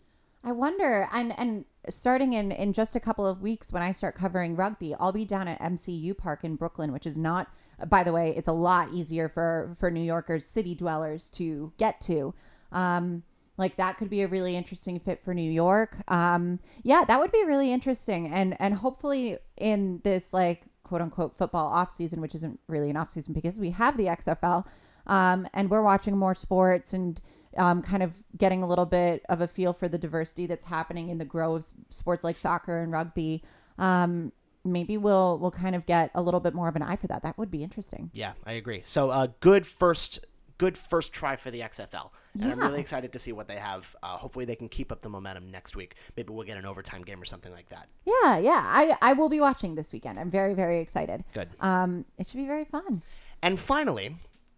I 0.46 0.52
wonder, 0.52 1.08
and 1.10 1.32
and 1.38 1.64
starting 1.88 2.34
in 2.34 2.52
in 2.52 2.74
just 2.74 2.96
a 2.96 3.00
couple 3.00 3.26
of 3.26 3.40
weeks 3.40 3.72
when 3.72 3.82
I 3.82 3.92
start 3.92 4.14
covering 4.14 4.56
rugby, 4.56 4.94
I'll 5.00 5.10
be 5.12 5.24
down 5.24 5.48
at 5.48 5.58
MCU 5.60 6.14
Park 6.16 6.44
in 6.44 6.56
Brooklyn, 6.56 6.92
which 6.92 7.06
is 7.06 7.16
not. 7.16 7.48
By 7.88 8.04
the 8.04 8.12
way, 8.12 8.34
it's 8.36 8.48
a 8.48 8.52
lot 8.52 8.92
easier 8.92 9.28
for 9.30 9.74
for 9.80 9.90
New 9.90 10.02
Yorkers, 10.02 10.44
city 10.44 10.74
dwellers, 10.74 11.30
to 11.30 11.72
get 11.78 11.98
to. 12.02 12.34
Um, 12.72 13.22
like 13.56 13.76
that 13.76 13.96
could 13.96 14.10
be 14.10 14.20
a 14.22 14.28
really 14.28 14.54
interesting 14.54 14.98
fit 14.98 15.22
for 15.22 15.32
New 15.32 15.50
York. 15.50 15.96
Um, 16.10 16.58
yeah, 16.82 17.04
that 17.06 17.18
would 17.18 17.32
be 17.32 17.44
really 17.46 17.72
interesting, 17.72 18.30
and 18.30 18.54
and 18.60 18.74
hopefully 18.74 19.38
in 19.56 20.00
this 20.04 20.34
like 20.34 20.64
quote 20.84 21.00
unquote 21.00 21.36
football 21.36 21.66
off 21.66 21.90
season, 21.90 22.20
which 22.20 22.34
isn't 22.34 22.60
really 22.68 22.90
an 22.90 22.96
off 22.96 23.10
season 23.10 23.34
because 23.34 23.58
we 23.58 23.70
have 23.70 23.96
the 23.96 24.04
XFL, 24.04 24.64
um, 25.06 25.48
and 25.52 25.68
we're 25.68 25.82
watching 25.82 26.16
more 26.16 26.34
sports 26.34 26.92
and 26.92 27.20
um, 27.56 27.82
kind 27.82 28.02
of 28.02 28.12
getting 28.36 28.62
a 28.62 28.68
little 28.68 28.86
bit 28.86 29.24
of 29.28 29.40
a 29.40 29.48
feel 29.48 29.72
for 29.72 29.88
the 29.88 29.98
diversity 29.98 30.46
that's 30.46 30.64
happening 30.64 31.08
in 31.08 31.18
the 31.18 31.24
grow 31.24 31.56
of 31.56 31.66
sports 31.90 32.24
like 32.24 32.36
soccer 32.36 32.78
and 32.78 32.92
rugby. 32.92 33.42
Um, 33.78 34.32
maybe 34.64 34.96
we'll 34.96 35.38
we'll 35.38 35.50
kind 35.50 35.74
of 35.74 35.86
get 35.86 36.10
a 36.14 36.22
little 36.22 36.40
bit 36.40 36.54
more 36.54 36.68
of 36.68 36.76
an 36.76 36.82
eye 36.82 36.96
for 36.96 37.06
that. 37.08 37.22
That 37.22 37.38
would 37.38 37.50
be 37.50 37.62
interesting. 37.62 38.10
Yeah, 38.12 38.32
I 38.44 38.52
agree. 38.52 38.82
So, 38.84 39.10
uh, 39.10 39.28
good 39.40 39.66
first, 39.66 40.20
good 40.58 40.76
first 40.78 41.12
try 41.12 41.36
for 41.36 41.50
the 41.50 41.60
XFL, 41.60 42.10
and 42.40 42.52
I'm 42.52 42.58
really 42.60 42.80
excited 42.80 43.12
to 43.12 43.18
see 43.18 43.32
what 43.32 43.48
they 43.48 43.56
have. 43.56 43.94
Uh, 44.02 44.16
hopefully, 44.16 44.44
they 44.44 44.56
can 44.56 44.68
keep 44.68 44.90
up 44.92 45.00
the 45.00 45.08
momentum 45.08 45.50
next 45.50 45.76
week. 45.76 45.96
Maybe 46.16 46.32
we'll 46.32 46.46
get 46.46 46.56
an 46.56 46.66
overtime 46.66 47.02
game 47.02 47.20
or 47.20 47.24
something 47.24 47.52
like 47.52 47.68
that. 47.70 47.88
Yeah, 48.04 48.38
yeah. 48.38 48.60
I 48.64 48.96
I 49.02 49.12
will 49.14 49.28
be 49.28 49.40
watching 49.40 49.74
this 49.74 49.92
weekend. 49.92 50.18
I'm 50.18 50.30
very 50.30 50.54
very 50.54 50.80
excited. 50.80 51.24
Good. 51.32 51.48
Um, 51.60 52.04
it 52.18 52.28
should 52.28 52.38
be 52.38 52.46
very 52.46 52.64
fun. 52.64 53.02
And 53.42 53.58
finally, 53.60 54.16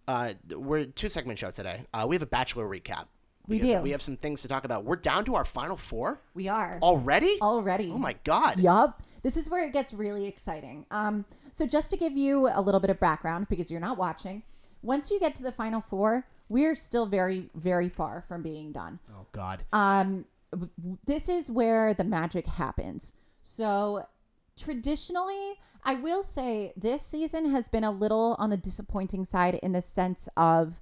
uh, 0.09 0.34
we're 0.55 0.84
two 0.84 1.09
segment 1.09 1.38
show 1.38 1.51
today. 1.51 1.82
Uh, 1.92 2.07
we 2.09 2.14
have 2.14 2.22
a 2.22 2.26
Bachelor 2.26 2.68
recap. 2.68 3.07
We 3.49 3.61
do. 3.61 3.78
We 3.80 3.90
have 3.92 4.03
some 4.03 4.16
things 4.16 4.42
to 4.42 4.49
talk 4.49 4.64
about. 4.64 4.84
We're 4.84 4.97
down 4.97 5.24
to 5.26 5.36
our 5.36 5.44
final 5.44 5.76
four 5.76 6.20
We 6.34 6.49
are 6.49 6.78
already. 6.82 7.38
already. 7.40 7.90
Oh 7.92 7.99
my 7.99 8.16
god. 8.24 8.59
Yup. 8.59 9.03
This 9.22 9.36
is 9.36 9.49
where 9.49 9.64
it 9.64 9.72
gets 9.72 9.92
really 9.92 10.26
exciting. 10.26 10.84
Um, 10.90 11.24
so 11.53 11.64
just 11.66 11.90
to 11.90 11.97
give 11.97 12.16
you 12.16 12.49
a 12.53 12.61
little 12.61 12.80
bit 12.80 12.90
of 12.90 12.99
background, 13.01 13.47
because 13.49 13.70
you're 13.70 13.80
not 13.80 13.97
watching, 13.99 14.42
once 14.87 15.11
you 15.11 15.18
get 15.18 15.34
to 15.34 15.43
the 15.43 15.53
final 15.53 15.80
four, 15.80 16.26
we're 16.49 16.76
still 16.76 17.07
very, 17.07 17.51
very 17.55 17.89
far 17.89 18.22
from 18.22 18.43
being 18.43 18.72
done. 18.72 18.99
Oh 19.11 19.26
god. 19.32 19.64
Um, 19.72 20.24
this 21.07 21.28
is 21.28 21.51
where 21.51 21.93
the 21.93 22.05
magic 22.05 22.47
happens. 22.47 23.12
So 23.43 24.07
traditionally, 24.57 25.55
I 25.84 25.95
will 25.95 26.22
say 26.22 26.72
this 26.76 27.03
season 27.03 27.51
has 27.51 27.68
been 27.68 27.84
a 27.84 27.91
little 27.91 28.37
on 28.39 28.51
the 28.51 28.57
disappointing 28.57 29.24
side 29.24 29.57
in 29.57 29.72
the 29.72 29.82
sense 29.82 30.28
of 30.37 30.80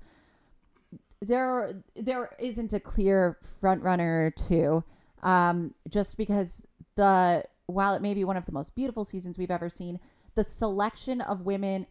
there 1.20 1.82
there 1.94 2.36
isn't 2.38 2.74
a 2.74 2.80
clear 2.80 3.38
front 3.60 3.82
runner 3.82 4.30
to 4.48 4.84
um, 5.22 5.74
just 5.88 6.18
because 6.18 6.62
the 6.96 7.44
while 7.66 7.94
it 7.94 8.02
may 8.02 8.12
be 8.12 8.24
one 8.24 8.36
of 8.36 8.44
the 8.44 8.52
most 8.52 8.74
beautiful 8.74 9.04
seasons 9.06 9.38
we've 9.38 9.50
ever 9.50 9.70
seen, 9.70 9.98
the 10.34 10.44
selection 10.44 11.22
of 11.22 11.40
women 11.40 11.86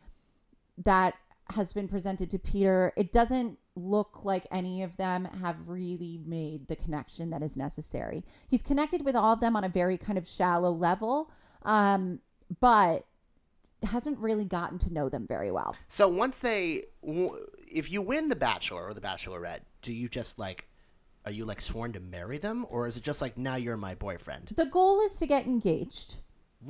that 0.78 1.16
has 1.50 1.74
been 1.74 1.88
presented 1.88 2.30
to 2.32 2.40
Peter, 2.40 2.94
it 2.96 3.12
doesn't 3.12 3.58
look 3.76 4.24
like 4.24 4.46
any 4.52 4.84
of 4.84 4.98
them 4.98 5.26
have 5.42 5.56
really 5.66 6.20
made 6.26 6.68
the 6.68 6.76
connection 6.76 7.30
that 7.32 7.42
is 7.42 7.58
necessary. 7.58 8.24
He's 8.48 8.62
connected 8.62 9.04
with 9.04 9.16
all 9.16 9.34
of 9.34 9.40
them 9.40 9.56
on 9.56 9.64
a 9.64 9.70
very 9.70 9.98
kind 9.98 10.18
of 10.18 10.28
shallow 10.28 10.72
level, 10.72 11.32
um, 11.64 12.20
but 12.60 13.06
hasn't 13.84 14.18
really 14.20 14.46
gotten 14.46 14.78
to 14.80 14.94
know 14.94 15.10
them 15.10 15.28
very 15.28 15.52
well. 15.52 15.76
So 15.90 16.08
once 16.08 16.40
they, 16.40 16.86
if 17.04 17.92
you 17.92 18.02
win 18.02 18.30
the 18.30 18.36
Bachelor 18.36 18.88
or 18.88 18.94
the 18.94 19.02
Bachelorette, 19.02 19.62
do 19.82 19.92
you 19.92 20.08
just 20.08 20.40
like, 20.40 20.68
are 21.26 21.32
you 21.32 21.46
like 21.46 21.62
sworn 21.62 21.94
to 21.94 22.00
marry 22.00 22.38
them, 22.38 22.66
or 22.70 22.88
is 22.88 22.98
it 22.98 23.04
just 23.04 23.22
like 23.22 23.38
now 23.38 23.56
you're 23.56 23.78
my 23.78 23.96
boyfriend? 23.96 24.52
The 24.56 24.66
goal 24.66 25.02
is 25.02 25.16
to 25.18 25.26
get 25.26 25.46
engaged. 25.46 26.16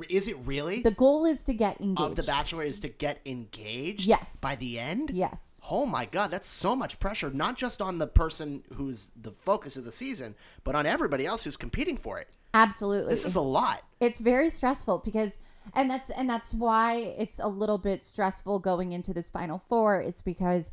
Is 0.08 0.28
it 0.28 0.36
really? 0.44 0.82
The 0.82 0.90
goal 0.90 1.24
is 1.24 1.44
to 1.44 1.54
get 1.54 1.80
engaged. 1.80 2.00
of 2.00 2.16
the 2.16 2.22
Bachelor 2.22 2.64
is 2.64 2.80
to 2.80 2.88
get 2.88 3.20
engaged. 3.24 4.06
Yes. 4.06 4.36
By 4.40 4.56
the 4.56 4.78
end. 4.78 5.10
Yes. 5.12 5.60
Oh 5.70 5.86
my 5.86 6.04
god, 6.06 6.30
that's 6.30 6.48
so 6.48 6.74
much 6.76 6.98
pressure, 6.98 7.30
not 7.30 7.56
just 7.56 7.80
on 7.80 7.98
the 7.98 8.06
person 8.06 8.62
who's 8.74 9.10
the 9.20 9.30
focus 9.30 9.76
of 9.76 9.84
the 9.84 9.92
season, 9.92 10.34
but 10.62 10.74
on 10.74 10.84
everybody 10.86 11.24
else 11.26 11.44
who's 11.44 11.56
competing 11.56 11.96
for 11.96 12.18
it. 12.18 12.36
Absolutely. 12.52 13.10
This 13.10 13.24
is 13.24 13.36
a 13.36 13.40
lot. 13.40 13.82
it's 14.00 14.18
very 14.20 14.50
stressful 14.50 14.98
because 15.04 15.38
and 15.74 15.88
that's 15.90 16.10
and 16.10 16.28
that's 16.28 16.52
why 16.52 16.96
it's 17.16 17.38
a 17.38 17.48
little 17.48 17.78
bit 17.78 18.04
stressful 18.04 18.58
going 18.58 18.92
into 18.92 19.14
this 19.14 19.30
final 19.30 19.58
four 19.68 20.00
is 20.00 20.20
because 20.20 20.70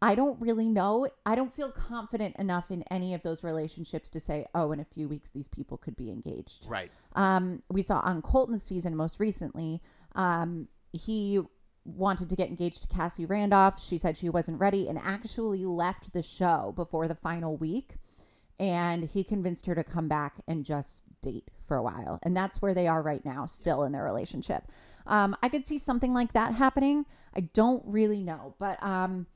I 0.00 0.14
don't 0.14 0.40
really 0.40 0.68
know. 0.68 1.08
I 1.26 1.34
don't 1.34 1.52
feel 1.52 1.72
confident 1.72 2.36
enough 2.36 2.70
in 2.70 2.84
any 2.90 3.14
of 3.14 3.22
those 3.22 3.42
relationships 3.42 4.08
to 4.10 4.20
say, 4.20 4.46
oh, 4.54 4.70
in 4.72 4.80
a 4.80 4.84
few 4.84 5.08
weeks 5.08 5.30
these 5.30 5.48
people 5.48 5.76
could 5.76 5.96
be 5.96 6.10
engaged. 6.10 6.66
Right. 6.68 6.92
Um, 7.14 7.62
we 7.68 7.82
saw 7.82 7.98
on 8.00 8.22
Colton's 8.22 8.62
season 8.62 8.94
most 8.94 9.18
recently, 9.18 9.82
um, 10.14 10.68
he 10.92 11.40
wanted 11.84 12.28
to 12.28 12.36
get 12.36 12.48
engaged 12.48 12.82
to 12.82 12.88
Cassie 12.88 13.26
Randolph. 13.26 13.82
She 13.82 13.98
said 13.98 14.16
she 14.16 14.28
wasn't 14.28 14.60
ready 14.60 14.88
and 14.88 14.98
actually 14.98 15.64
left 15.64 16.12
the 16.12 16.22
show 16.22 16.72
before 16.76 17.08
the 17.08 17.14
final 17.14 17.56
week. 17.56 17.96
And 18.60 19.04
he 19.04 19.22
convinced 19.22 19.66
her 19.66 19.74
to 19.74 19.84
come 19.84 20.08
back 20.08 20.34
and 20.48 20.64
just 20.64 21.04
date 21.22 21.48
for 21.64 21.76
a 21.76 21.82
while. 21.82 22.18
And 22.24 22.36
that's 22.36 22.60
where 22.60 22.74
they 22.74 22.88
are 22.88 23.02
right 23.02 23.24
now, 23.24 23.46
still 23.46 23.84
in 23.84 23.92
their 23.92 24.04
relationship. 24.04 24.64
Um, 25.06 25.36
I 25.42 25.48
could 25.48 25.66
see 25.66 25.78
something 25.78 26.12
like 26.12 26.32
that 26.32 26.54
happening. 26.54 27.06
I 27.34 27.40
don't 27.40 27.82
really 27.86 28.22
know. 28.22 28.54
But 28.58 28.82
um, 28.82 29.26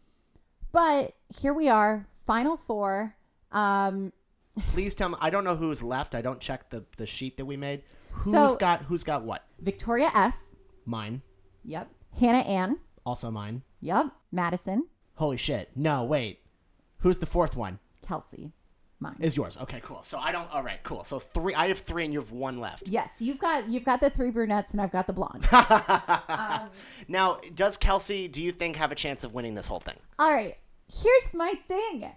but 0.72 1.14
here 1.28 1.52
we 1.52 1.68
are, 1.68 2.06
final 2.26 2.56
four. 2.56 3.16
Um, 3.52 4.12
Please 4.72 4.94
tell 4.94 5.08
me. 5.10 5.16
I 5.20 5.30
don't 5.30 5.44
know 5.44 5.56
who's 5.56 5.82
left. 5.82 6.14
I 6.14 6.22
don't 6.22 6.40
check 6.40 6.70
the 6.70 6.84
the 6.96 7.06
sheet 7.06 7.36
that 7.38 7.44
we 7.46 7.56
made. 7.56 7.82
Who's 8.10 8.32
So- 8.32 8.56
got 8.56 8.82
who's 8.82 9.04
got 9.04 9.22
what? 9.24 9.44
Victoria 9.60 10.10
F. 10.14 10.36
Mine. 10.84 11.22
Yep. 11.64 11.88
Hannah 12.18 12.38
Ann. 12.40 12.78
Also 13.06 13.30
mine. 13.30 13.62
Yep. 13.80 14.06
Madison. 14.30 14.88
Holy 15.14 15.36
shit. 15.36 15.70
No, 15.76 16.04
wait. 16.04 16.40
Who's 16.98 17.18
the 17.18 17.26
fourth 17.26 17.56
one? 17.56 17.78
Kelsey. 18.06 18.52
Mine. 19.02 19.16
Is 19.20 19.36
yours. 19.36 19.58
Okay, 19.60 19.80
cool. 19.82 20.02
So 20.02 20.18
I 20.18 20.32
don't 20.32 20.50
all 20.52 20.62
right, 20.62 20.82
cool. 20.84 21.04
So 21.04 21.18
three 21.18 21.54
I 21.54 21.68
have 21.68 21.80
three 21.80 22.04
and 22.04 22.12
you 22.12 22.20
have 22.20 22.30
one 22.30 22.58
left. 22.60 22.88
yes, 22.88 23.10
you've 23.18 23.38
got 23.38 23.68
you've 23.68 23.84
got 23.84 24.00
the 24.00 24.08
three 24.08 24.30
brunettes 24.30 24.72
and 24.72 24.80
I've 24.80 24.92
got 24.92 25.06
the 25.06 25.12
blonde. 25.12 25.48
Um, 26.28 26.70
now, 27.08 27.38
does 27.54 27.76
Kelsey, 27.76 28.28
do 28.28 28.42
you 28.42 28.52
think, 28.52 28.76
have 28.76 28.90
a 28.92 28.94
chance 28.94 29.24
of 29.24 29.34
winning 29.34 29.54
this 29.54 29.66
whole 29.66 29.80
thing? 29.80 29.96
All 30.18 30.32
right. 30.32 30.56
Here's 30.88 31.34
my 31.34 31.54
thing. 31.68 32.10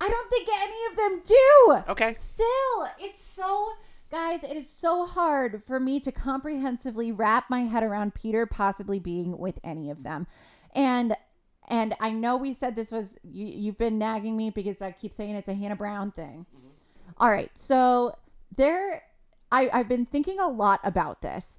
I 0.00 0.08
don't 0.08 0.30
think 0.30 0.48
any 0.52 0.86
of 0.90 0.96
them 0.96 1.22
do. 1.24 1.92
Okay. 1.92 2.12
Still, 2.14 2.88
it's 2.98 3.18
so 3.18 3.70
guys, 4.10 4.42
it 4.44 4.56
is 4.56 4.68
so 4.68 5.06
hard 5.06 5.62
for 5.66 5.80
me 5.80 6.00
to 6.00 6.12
comprehensively 6.12 7.12
wrap 7.12 7.50
my 7.50 7.60
head 7.62 7.82
around 7.82 8.14
Peter 8.14 8.46
possibly 8.46 8.98
being 8.98 9.36
with 9.38 9.58
any 9.64 9.90
of 9.90 10.02
them. 10.02 10.26
And 10.74 11.16
and 11.68 11.94
I 12.00 12.10
know 12.10 12.36
we 12.36 12.54
said 12.54 12.76
this 12.76 12.90
was 12.90 13.16
you, 13.22 13.46
you've 13.46 13.78
been 13.78 13.98
nagging 13.98 14.36
me 14.36 14.50
because 14.50 14.80
I 14.82 14.92
keep 14.92 15.12
saying 15.12 15.34
it's 15.34 15.48
a 15.48 15.54
Hannah 15.54 15.76
Brown 15.76 16.12
thing. 16.12 16.46
All 17.18 17.30
right, 17.30 17.50
so 17.54 18.16
there, 18.54 19.02
I, 19.50 19.70
I've 19.72 19.88
been 19.88 20.06
thinking 20.06 20.38
a 20.38 20.48
lot 20.48 20.80
about 20.84 21.22
this. 21.22 21.58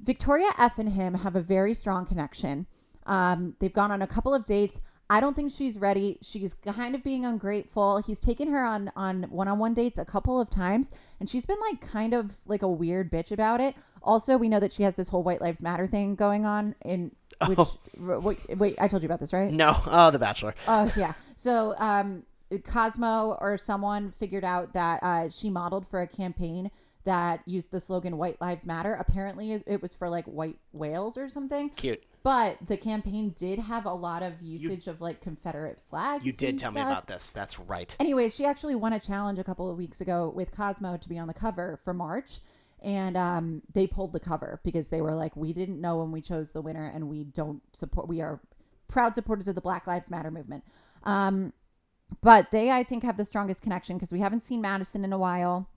Victoria 0.00 0.50
F 0.58 0.78
and 0.78 0.90
him 0.90 1.14
have 1.14 1.34
a 1.34 1.40
very 1.40 1.74
strong 1.74 2.06
connection. 2.06 2.66
Um, 3.06 3.54
they've 3.58 3.72
gone 3.72 3.90
on 3.90 4.02
a 4.02 4.06
couple 4.06 4.34
of 4.34 4.44
dates. 4.44 4.80
I 5.10 5.20
don't 5.20 5.34
think 5.34 5.50
she's 5.50 5.78
ready. 5.78 6.18
She's 6.20 6.52
kind 6.54 6.94
of 6.94 7.02
being 7.02 7.24
ungrateful. 7.24 8.02
He's 8.06 8.20
taken 8.20 8.48
her 8.48 8.64
on 8.64 8.90
on 8.94 9.24
one-on-one 9.24 9.74
dates 9.74 9.98
a 9.98 10.04
couple 10.04 10.38
of 10.40 10.50
times, 10.50 10.90
and 11.18 11.30
she's 11.30 11.46
been 11.46 11.56
like 11.70 11.80
kind 11.80 12.12
of 12.12 12.32
like 12.46 12.62
a 12.62 12.68
weird 12.68 13.10
bitch 13.10 13.30
about 13.32 13.60
it. 13.60 13.74
Also, 14.02 14.36
we 14.36 14.48
know 14.48 14.60
that 14.60 14.70
she 14.70 14.82
has 14.82 14.94
this 14.96 15.08
whole 15.08 15.22
White 15.22 15.40
Lives 15.40 15.62
Matter 15.62 15.86
thing 15.86 16.14
going 16.14 16.44
on. 16.44 16.74
In 16.84 17.10
which, 17.46 17.58
wait, 17.98 18.58
wait, 18.58 18.76
I 18.78 18.88
told 18.88 19.02
you 19.02 19.06
about 19.06 19.20
this, 19.20 19.32
right? 19.32 19.50
No. 19.50 19.76
Oh, 19.86 20.10
The 20.10 20.18
Bachelor. 20.18 20.54
Oh 20.66 20.92
yeah. 20.96 21.14
So 21.36 21.74
um, 21.78 22.24
Cosmo 22.64 23.36
or 23.40 23.56
someone 23.56 24.10
figured 24.10 24.44
out 24.44 24.74
that 24.74 25.02
uh, 25.02 25.28
she 25.30 25.48
modeled 25.50 25.86
for 25.86 26.00
a 26.00 26.06
campaign 26.06 26.70
that 27.04 27.40
used 27.46 27.70
the 27.70 27.80
slogan 27.80 28.18
"White 28.18 28.40
Lives 28.40 28.66
Matter." 28.66 28.92
Apparently, 28.94 29.52
it 29.52 29.62
it 29.66 29.80
was 29.80 29.94
for 29.94 30.08
like 30.10 30.26
white 30.26 30.58
whales 30.72 31.16
or 31.16 31.28
something. 31.28 31.70
Cute. 31.70 32.02
But 32.22 32.58
the 32.66 32.76
campaign 32.76 33.32
did 33.36 33.58
have 33.58 33.86
a 33.86 33.92
lot 33.92 34.22
of 34.22 34.42
usage 34.42 34.86
of 34.86 35.00
like 35.00 35.20
Confederate 35.20 35.78
flags. 35.88 36.26
You 36.26 36.32
did 36.32 36.58
tell 36.58 36.72
me 36.72 36.80
about 36.80 37.06
this. 37.06 37.30
That's 37.30 37.58
right. 37.58 37.94
Anyway, 38.00 38.28
she 38.28 38.44
actually 38.44 38.74
won 38.74 38.92
a 38.92 39.00
challenge 39.00 39.38
a 39.38 39.44
couple 39.44 39.70
of 39.70 39.76
weeks 39.76 40.00
ago 40.00 40.32
with 40.34 40.50
Cosmo 40.50 40.96
to 40.96 41.08
be 41.08 41.18
on 41.18 41.28
the 41.28 41.34
cover 41.34 41.78
for 41.84 41.94
March. 41.94 42.40
And 42.80 43.16
um, 43.16 43.62
they 43.72 43.86
pulled 43.86 44.12
the 44.12 44.20
cover 44.20 44.60
because 44.62 44.88
they 44.88 45.00
were 45.00 45.14
like, 45.14 45.36
we 45.36 45.52
didn't 45.52 45.80
know 45.80 45.98
when 45.98 46.12
we 46.12 46.20
chose 46.20 46.52
the 46.52 46.62
winner, 46.62 46.90
and 46.92 47.08
we 47.08 47.24
don't 47.24 47.60
support. 47.72 48.06
We 48.06 48.20
are 48.20 48.40
proud 48.86 49.14
supporters 49.14 49.48
of 49.48 49.54
the 49.54 49.60
Black 49.60 49.86
Lives 49.86 50.10
Matter 50.10 50.30
movement. 50.30 50.64
Um, 51.02 51.52
but 52.22 52.50
they, 52.52 52.70
I 52.70 52.84
think, 52.84 53.02
have 53.02 53.16
the 53.16 53.24
strongest 53.24 53.62
connection 53.62 53.96
because 53.96 54.12
we 54.12 54.20
haven't 54.20 54.44
seen 54.44 54.60
Madison 54.60 55.04
in 55.04 55.12
a 55.12 55.18
while. 55.18 55.68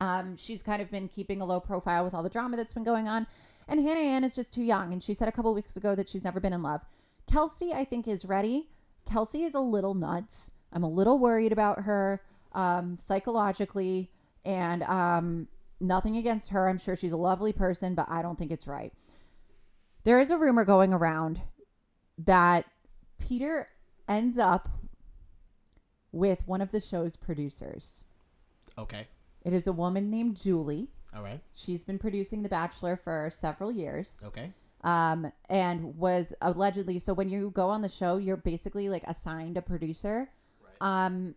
Um, 0.00 0.36
she's 0.36 0.62
kind 0.62 0.82
of 0.82 0.90
been 0.90 1.08
keeping 1.08 1.40
a 1.40 1.44
low 1.44 1.60
profile 1.60 2.04
with 2.04 2.14
all 2.14 2.22
the 2.22 2.28
drama 2.28 2.56
that's 2.56 2.72
been 2.72 2.84
going 2.84 3.08
on. 3.08 3.26
And 3.68 3.80
Hannah 3.80 4.00
Ann 4.00 4.24
is 4.24 4.34
just 4.34 4.52
too 4.52 4.62
young. 4.62 4.92
And 4.92 5.02
she 5.02 5.14
said 5.14 5.28
a 5.28 5.32
couple 5.32 5.54
weeks 5.54 5.76
ago 5.76 5.94
that 5.94 6.08
she's 6.08 6.24
never 6.24 6.40
been 6.40 6.52
in 6.52 6.62
love. 6.62 6.82
Kelsey, 7.30 7.72
I 7.72 7.84
think, 7.84 8.06
is 8.06 8.24
ready. 8.24 8.68
Kelsey 9.06 9.44
is 9.44 9.54
a 9.54 9.60
little 9.60 9.94
nuts. 9.94 10.50
I'm 10.72 10.82
a 10.82 10.88
little 10.88 11.18
worried 11.18 11.52
about 11.52 11.82
her 11.82 12.22
um, 12.52 12.98
psychologically. 12.98 14.10
And 14.44 14.82
um, 14.82 15.48
nothing 15.80 16.16
against 16.16 16.50
her. 16.50 16.68
I'm 16.68 16.78
sure 16.78 16.96
she's 16.96 17.12
a 17.12 17.16
lovely 17.16 17.52
person, 17.52 17.94
but 17.94 18.06
I 18.10 18.22
don't 18.22 18.38
think 18.38 18.50
it's 18.50 18.66
right. 18.66 18.92
There 20.04 20.20
is 20.20 20.30
a 20.30 20.36
rumor 20.36 20.64
going 20.64 20.92
around 20.92 21.40
that 22.18 22.66
Peter 23.18 23.68
ends 24.08 24.38
up 24.38 24.68
with 26.12 26.46
one 26.46 26.60
of 26.60 26.70
the 26.70 26.80
show's 26.80 27.16
producers. 27.16 28.02
Okay. 28.78 29.06
It 29.44 29.52
is 29.52 29.66
a 29.66 29.72
woman 29.72 30.10
named 30.10 30.36
Julie. 30.36 30.88
All 31.14 31.22
right. 31.22 31.40
She's 31.54 31.84
been 31.84 31.98
producing 31.98 32.42
The 32.42 32.48
Bachelor 32.48 32.96
for 32.96 33.30
several 33.32 33.70
years. 33.70 34.18
Okay. 34.24 34.52
Um, 34.82 35.32
and 35.48 35.96
was 35.96 36.34
allegedly 36.42 36.98
so 36.98 37.14
when 37.14 37.28
you 37.28 37.50
go 37.54 37.70
on 37.70 37.80
the 37.80 37.88
show, 37.88 38.18
you're 38.18 38.36
basically 38.36 38.88
like 38.88 39.02
assigned 39.06 39.56
a 39.56 39.62
producer. 39.62 40.28
Right. 40.62 41.06
Um, 41.06 41.34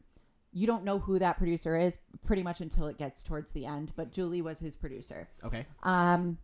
you 0.52 0.68
don't 0.68 0.84
know 0.84 1.00
who 1.00 1.20
that 1.20 1.38
producer 1.38 1.78
is 1.78 2.00
pretty 2.26 2.44
much 2.44 2.62
until 2.62 2.88
it 2.88 2.98
gets 2.98 3.24
towards 3.24 3.52
the 3.52 3.66
end, 3.66 3.94
but 3.96 4.12
Julie 4.12 4.42
was 4.42 4.60
his 4.60 4.76
producer. 4.76 5.30
Okay. 5.44 5.66
Um, 5.84 6.40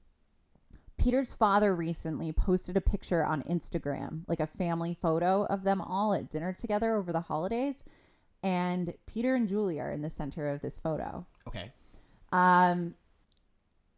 Peter's 0.97 1.34
father 1.34 1.75
recently 1.75 2.31
posted 2.31 2.77
a 2.77 2.81
picture 2.81 3.25
on 3.25 3.41
Instagram, 3.43 4.21
like 4.27 4.39
a 4.39 4.47
family 4.47 4.97
photo 5.01 5.45
of 5.45 5.63
them 5.63 5.81
all 5.81 6.13
at 6.13 6.29
dinner 6.29 6.53
together 6.53 6.95
over 6.95 7.11
the 7.11 7.21
holidays. 7.21 7.84
And 8.43 8.93
Peter 9.07 9.36
and 9.36 9.47
Julie 9.47 9.79
are 9.79 9.91
in 9.91 10.01
the 10.01 10.09
center 10.09 10.49
of 10.49 10.61
this 10.61 10.77
photo. 10.77 11.25
Okay. 11.47 11.71
Um, 12.31 12.93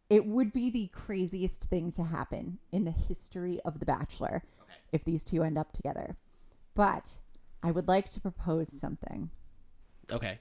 it 0.08 0.26
would 0.26 0.52
be 0.52 0.70
the 0.70 0.88
craziest 0.92 1.64
thing 1.64 1.90
to 1.92 2.04
happen 2.04 2.58
in 2.72 2.84
the 2.84 2.90
history 2.90 3.60
of 3.64 3.80
The 3.80 3.86
Bachelor 3.86 4.42
if 4.92 5.04
these 5.04 5.24
two 5.24 5.42
end 5.42 5.58
up 5.58 5.72
together. 5.72 6.16
But 6.74 7.18
I 7.62 7.70
would 7.70 7.88
like 7.88 8.10
to 8.12 8.20
propose 8.20 8.68
something. 8.78 9.30
Okay. 10.10 10.38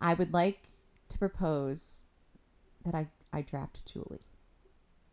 I 0.00 0.14
would 0.14 0.32
like 0.34 0.68
to 1.08 1.18
propose 1.18 2.04
that 2.84 2.94
I, 2.94 3.08
I 3.32 3.42
draft 3.42 3.82
Julie. 3.90 4.20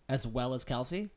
As 0.09 0.27
well 0.27 0.53
as 0.53 0.65
Kelsey? 0.65 1.09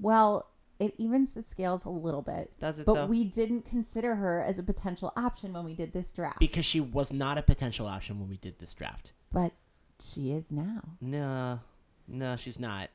Well, 0.00 0.46
it 0.80 0.94
evens 0.98 1.34
the 1.34 1.42
scales 1.44 1.84
a 1.84 1.90
little 1.90 2.22
bit. 2.22 2.52
Does 2.58 2.80
it 2.80 2.86
But 2.86 2.94
though? 2.94 3.06
we 3.06 3.22
didn't 3.22 3.62
consider 3.64 4.16
her 4.16 4.42
as 4.42 4.58
a 4.58 4.62
potential 4.64 5.12
option 5.16 5.52
when 5.52 5.64
we 5.64 5.74
did 5.74 5.92
this 5.92 6.10
draft. 6.10 6.40
because 6.40 6.64
she 6.66 6.80
was 6.80 7.12
not 7.12 7.38
a 7.38 7.42
potential 7.42 7.86
option 7.86 8.18
when 8.18 8.28
we 8.28 8.38
did 8.38 8.58
this 8.58 8.74
draft. 8.74 9.12
but 9.32 9.52
she 10.00 10.32
is 10.32 10.50
now. 10.50 10.82
No. 11.00 11.60
No, 12.08 12.36
she's 12.36 12.58
not. 12.58 12.90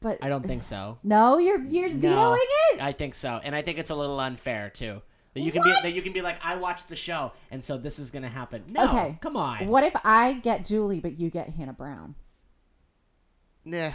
But 0.00 0.18
I 0.22 0.28
don't 0.28 0.46
think 0.46 0.62
so. 0.62 0.98
No, 1.04 1.36
you're 1.38 1.60
you're 1.60 1.90
No. 1.90 1.96
vetoing 2.00 2.38
it. 2.72 2.80
I 2.80 2.92
think 2.92 3.14
so, 3.14 3.38
and 3.42 3.54
I 3.54 3.60
think 3.62 3.78
it's 3.78 3.90
a 3.90 3.94
little 3.94 4.18
unfair 4.18 4.70
too. 4.70 5.02
That 5.34 5.40
you 5.40 5.52
can 5.52 5.60
What? 5.60 5.82
be 5.82 5.88
that 5.90 5.94
you 5.94 6.00
can 6.02 6.12
be 6.14 6.22
like, 6.22 6.38
I 6.42 6.56
watched 6.56 6.88
the 6.88 6.96
show, 6.96 7.32
and 7.50 7.62
so 7.62 7.76
this 7.76 7.98
is 7.98 8.10
gonna 8.10 8.28
happen. 8.28 8.64
No, 8.70 8.84
Okay. 8.88 9.18
come 9.20 9.36
on. 9.36 9.66
What 9.68 9.84
if 9.84 9.94
I 10.02 10.34
get 10.34 10.64
Julie 10.64 11.00
but 11.00 11.20
you 11.20 11.28
get 11.30 11.50
Hannah 11.50 11.74
Brown? 11.74 12.14
Nah. 13.64 13.90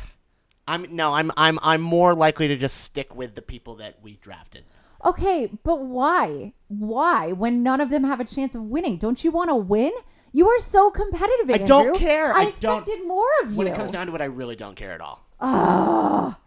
I'm 0.68 0.86
no, 0.95 1.13
I'm 1.13 1.32
I'm 1.38 1.57
I'm 1.63 1.82
more 1.82 2.13
likely 2.13 2.47
to 2.49 2.55
just 2.55 2.78
stick 2.78 3.16
with 3.16 3.34
the 3.36 3.41
people 3.41 3.76
that 3.76 4.01
we 4.03 4.18
drafted. 4.18 4.63
Okay, 5.03 5.47
but 5.63 5.82
why? 5.82 6.53
Why 6.68 7.32
when 7.32 7.63
none 7.63 7.82
of 7.82 7.89
them 7.89 8.03
have 8.03 8.20
a 8.20 8.26
chance 8.26 8.53
of 8.55 8.61
winning? 8.63 8.97
Don't 8.97 9.24
you 9.24 9.32
want 9.32 9.49
to 9.49 9.55
win? 9.55 9.91
You 10.36 10.50
are 10.50 10.60
so 10.60 10.90
competitive. 10.92 11.50
I 11.50 11.60
don't 11.60 11.98
care. 11.98 12.34
I, 12.34 12.40
I 12.40 12.52
don't- 12.52 12.80
expected 12.80 13.08
more 13.08 13.24
of 13.42 13.52
you. 13.52 13.56
When 13.56 13.68
it 13.68 13.76
comes 13.76 13.90
down 13.90 14.08
to 14.08 14.16
it, 14.16 14.20
I 14.20 14.26
really 14.26 14.58
don't 14.58 14.76
care 14.76 14.92
at 14.92 15.00
all. 15.00 15.26
Ah. 15.40 16.38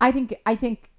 I 0.00 0.12
think 0.12 0.34
I 0.46 0.54
think, 0.54 0.90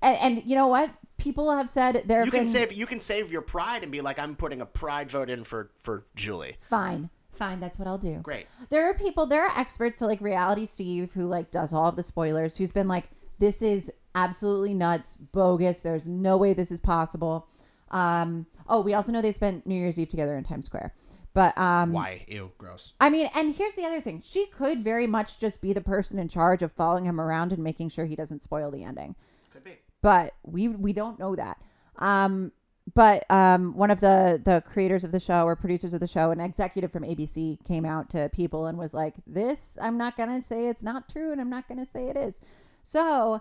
and, 0.00 0.16
and 0.16 0.42
you 0.46 0.54
know 0.54 0.68
what? 0.68 0.90
People 1.18 1.54
have 1.54 1.68
said 1.68 2.04
there 2.06 2.18
have 2.20 2.26
You 2.26 2.32
been 2.32 2.40
can 2.44 2.46
save 2.46 2.72
you 2.72 2.86
can 2.86 3.00
save 3.00 3.30
your 3.30 3.42
pride 3.42 3.82
and 3.82 3.92
be 3.92 4.00
like, 4.00 4.18
I'm 4.18 4.34
putting 4.34 4.62
a 4.62 4.66
pride 4.66 5.10
vote 5.10 5.28
in 5.28 5.44
for 5.44 5.70
for 5.78 6.06
Julie. 6.16 6.56
fine, 6.70 7.10
fine. 7.32 7.60
That's 7.60 7.78
what 7.78 7.86
I'll 7.86 7.98
do. 7.98 8.20
Great. 8.22 8.46
There 8.70 8.88
are 8.88 8.94
people, 8.94 9.26
there 9.26 9.44
are 9.46 9.58
experts, 9.58 9.98
so 10.00 10.06
like 10.06 10.22
Reality 10.22 10.64
Steve, 10.64 11.12
who 11.12 11.26
like 11.26 11.50
does 11.50 11.74
all 11.74 11.86
of 11.86 11.96
the 11.96 12.02
spoilers, 12.02 12.56
who's 12.56 12.72
been 12.72 12.88
like, 12.88 13.10
this 13.38 13.60
is 13.60 13.90
absolutely 14.14 14.72
nuts, 14.74 15.16
bogus. 15.16 15.80
There's 15.80 16.06
no 16.06 16.38
way 16.38 16.54
this 16.54 16.72
is 16.72 16.80
possible. 16.80 17.46
Um, 17.90 18.46
oh, 18.68 18.80
we 18.80 18.94
also 18.94 19.12
know 19.12 19.20
they 19.20 19.32
spent 19.32 19.66
New 19.66 19.74
Year's 19.74 19.98
Eve 19.98 20.08
together 20.08 20.36
in 20.38 20.44
Times 20.44 20.64
Square. 20.66 20.94
But 21.34 21.56
um, 21.56 21.92
Why? 21.92 22.24
Ew, 22.28 22.52
gross. 22.58 22.92
I 23.00 23.08
mean, 23.08 23.30
and 23.34 23.54
here's 23.54 23.74
the 23.74 23.84
other 23.84 24.00
thing: 24.00 24.22
she 24.24 24.46
could 24.46 24.84
very 24.84 25.06
much 25.06 25.38
just 25.38 25.62
be 25.62 25.72
the 25.72 25.80
person 25.80 26.18
in 26.18 26.28
charge 26.28 26.62
of 26.62 26.72
following 26.72 27.06
him 27.06 27.20
around 27.20 27.52
and 27.52 27.62
making 27.62 27.88
sure 27.88 28.04
he 28.04 28.16
doesn't 28.16 28.42
spoil 28.42 28.70
the 28.70 28.84
ending. 28.84 29.14
Could 29.52 29.64
be. 29.64 29.78
But 30.02 30.34
we 30.44 30.68
we 30.68 30.92
don't 30.92 31.18
know 31.18 31.34
that. 31.36 31.58
Um, 31.96 32.52
but 32.94 33.30
um, 33.30 33.74
one 33.76 33.90
of 33.90 34.00
the 34.00 34.40
the 34.44 34.62
creators 34.66 35.04
of 35.04 35.12
the 35.12 35.20
show 35.20 35.44
or 35.44 35.56
producers 35.56 35.94
of 35.94 36.00
the 36.00 36.06
show, 36.06 36.30
an 36.30 36.40
executive 36.40 36.92
from 36.92 37.04
ABC, 37.04 37.64
came 37.64 37.86
out 37.86 38.10
to 38.10 38.28
people 38.30 38.66
and 38.66 38.76
was 38.76 38.92
like, 38.92 39.14
"This, 39.26 39.78
I'm 39.80 39.96
not 39.96 40.16
gonna 40.16 40.42
say 40.42 40.68
it's 40.68 40.82
not 40.82 41.08
true, 41.08 41.32
and 41.32 41.40
I'm 41.40 41.50
not 41.50 41.68
gonna 41.68 41.86
say 41.86 42.08
it 42.08 42.16
is." 42.16 42.34
So 42.82 43.40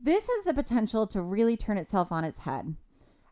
this 0.00 0.28
has 0.28 0.44
the 0.44 0.54
potential 0.54 1.06
to 1.08 1.22
really 1.22 1.56
turn 1.56 1.78
itself 1.78 2.10
on 2.10 2.24
its 2.24 2.38
head. 2.38 2.74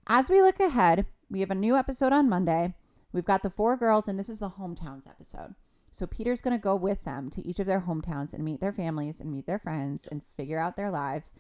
As 0.07 0.29
we 0.29 0.43
look 0.43 0.61
ahead, 0.61 1.07
we 1.31 1.41
have 1.41 1.51
a 1.51 1.57
new 1.57 1.77
episode 1.77 2.13
on 2.13 2.29
Monday. 2.29 2.75
We've 3.17 3.25
got 3.25 3.43
the 3.43 3.49
four 3.49 3.79
girls, 3.79 4.09
and 4.09 4.19
this 4.19 4.29
is 4.29 4.41
the 4.41 4.51
hometowns 4.51 5.09
episode. 5.09 5.55
So 5.91 6.07
Peter's 6.07 6.43
going 6.43 6.55
to 6.55 6.63
go 6.63 6.77
with 6.77 7.03
them 7.05 7.31
to 7.31 7.41
each 7.47 7.59
of 7.59 7.67
their 7.67 7.81
hometowns 7.81 8.35
and 8.35 8.45
meet 8.45 8.61
their 8.61 8.75
families 8.75 9.21
and 9.21 9.33
meet 9.33 9.47
their 9.47 9.59
friends 9.59 10.07
and 10.11 10.21
figure 10.37 10.59
out 10.59 10.77
their 10.77 10.91
lives. 10.91 11.31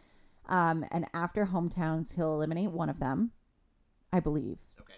Um, 0.49 0.87
and 0.91 1.05
after 1.12 1.45
hometowns, 1.45 2.14
he'll 2.14 2.33
eliminate 2.33 2.70
one 2.70 2.89
of 2.89 2.99
them, 2.99 3.33
I 4.11 4.20
believe. 4.20 4.57
Okay. 4.81 4.95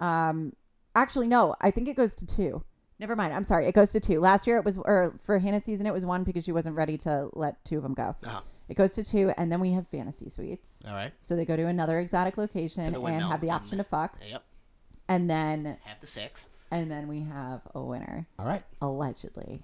Um, 0.00 0.54
actually, 0.96 1.28
no, 1.28 1.54
I 1.60 1.70
think 1.70 1.86
it 1.86 1.94
goes 1.94 2.16
to 2.16 2.26
two. 2.26 2.64
Never 2.98 3.14
mind. 3.14 3.32
I'm 3.32 3.44
sorry. 3.44 3.66
It 3.66 3.74
goes 3.76 3.92
to 3.92 4.00
two. 4.00 4.18
Last 4.18 4.48
year 4.48 4.56
it 4.56 4.64
was, 4.64 4.78
or 4.78 5.14
for 5.24 5.38
Hannah's 5.38 5.62
season, 5.62 5.86
it 5.86 5.92
was 5.92 6.04
one 6.04 6.24
because 6.24 6.44
she 6.44 6.50
wasn't 6.50 6.74
ready 6.74 6.98
to 6.98 7.28
let 7.34 7.64
two 7.64 7.76
of 7.76 7.84
them 7.84 7.94
go. 7.94 8.16
Uh-huh. 8.24 8.40
It 8.68 8.74
goes 8.74 8.94
to 8.94 9.04
two, 9.04 9.32
and 9.36 9.52
then 9.52 9.60
we 9.60 9.70
have 9.72 9.86
fantasy 9.86 10.28
suites. 10.28 10.82
All 10.88 10.94
right. 10.94 11.12
So 11.20 11.36
they 11.36 11.44
go 11.44 11.54
to 11.54 11.66
another 11.66 12.00
exotic 12.00 12.36
location 12.36 12.82
and 12.82 13.22
have 13.22 13.40
the 13.40 13.50
option 13.50 13.78
to 13.78 13.84
fuck, 13.84 14.18
Yep. 14.28 14.42
And 15.08 15.28
then 15.30 15.78
Have 15.84 16.00
the 16.00 16.06
six. 16.06 16.48
and 16.70 16.90
then 16.90 17.08
we 17.08 17.20
have 17.22 17.60
a 17.74 17.80
winner 17.82 18.26
All 18.38 18.46
right. 18.46 18.62
allegedly. 18.80 19.62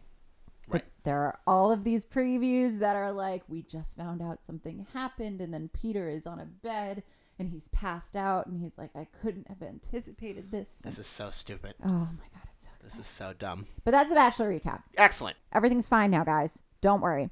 Right. 0.68 0.82
But 0.82 0.84
there 1.04 1.20
are 1.20 1.38
all 1.46 1.72
of 1.72 1.84
these 1.84 2.04
previews 2.04 2.78
that 2.78 2.94
are 2.96 3.10
like, 3.12 3.42
we 3.48 3.62
just 3.62 3.96
found 3.96 4.22
out 4.22 4.42
something 4.44 4.86
happened, 4.94 5.40
and 5.40 5.52
then 5.52 5.68
Peter 5.68 6.08
is 6.08 6.26
on 6.26 6.38
a 6.38 6.44
bed 6.44 7.02
and 7.38 7.50
he's 7.50 7.66
passed 7.68 8.14
out, 8.14 8.46
and 8.46 8.60
he's 8.60 8.76
like, 8.78 8.90
I 8.94 9.06
couldn't 9.20 9.48
have 9.48 9.62
anticipated 9.62 10.52
this. 10.52 10.80
This 10.84 10.98
is 10.98 11.06
so 11.06 11.30
stupid. 11.30 11.74
oh 11.84 11.88
my 11.88 12.26
god, 12.34 12.46
it's 12.54 12.64
so. 12.64 12.70
This 12.82 12.98
is 12.98 13.06
so 13.06 13.32
dumb. 13.38 13.66
But 13.84 13.90
that's 13.92 14.10
a 14.12 14.14
Bachelor 14.14 14.52
recap. 14.52 14.82
Excellent. 14.96 15.36
Everything's 15.52 15.88
fine 15.88 16.10
now, 16.10 16.24
guys. 16.24 16.60
Don't 16.82 17.00
worry. 17.00 17.30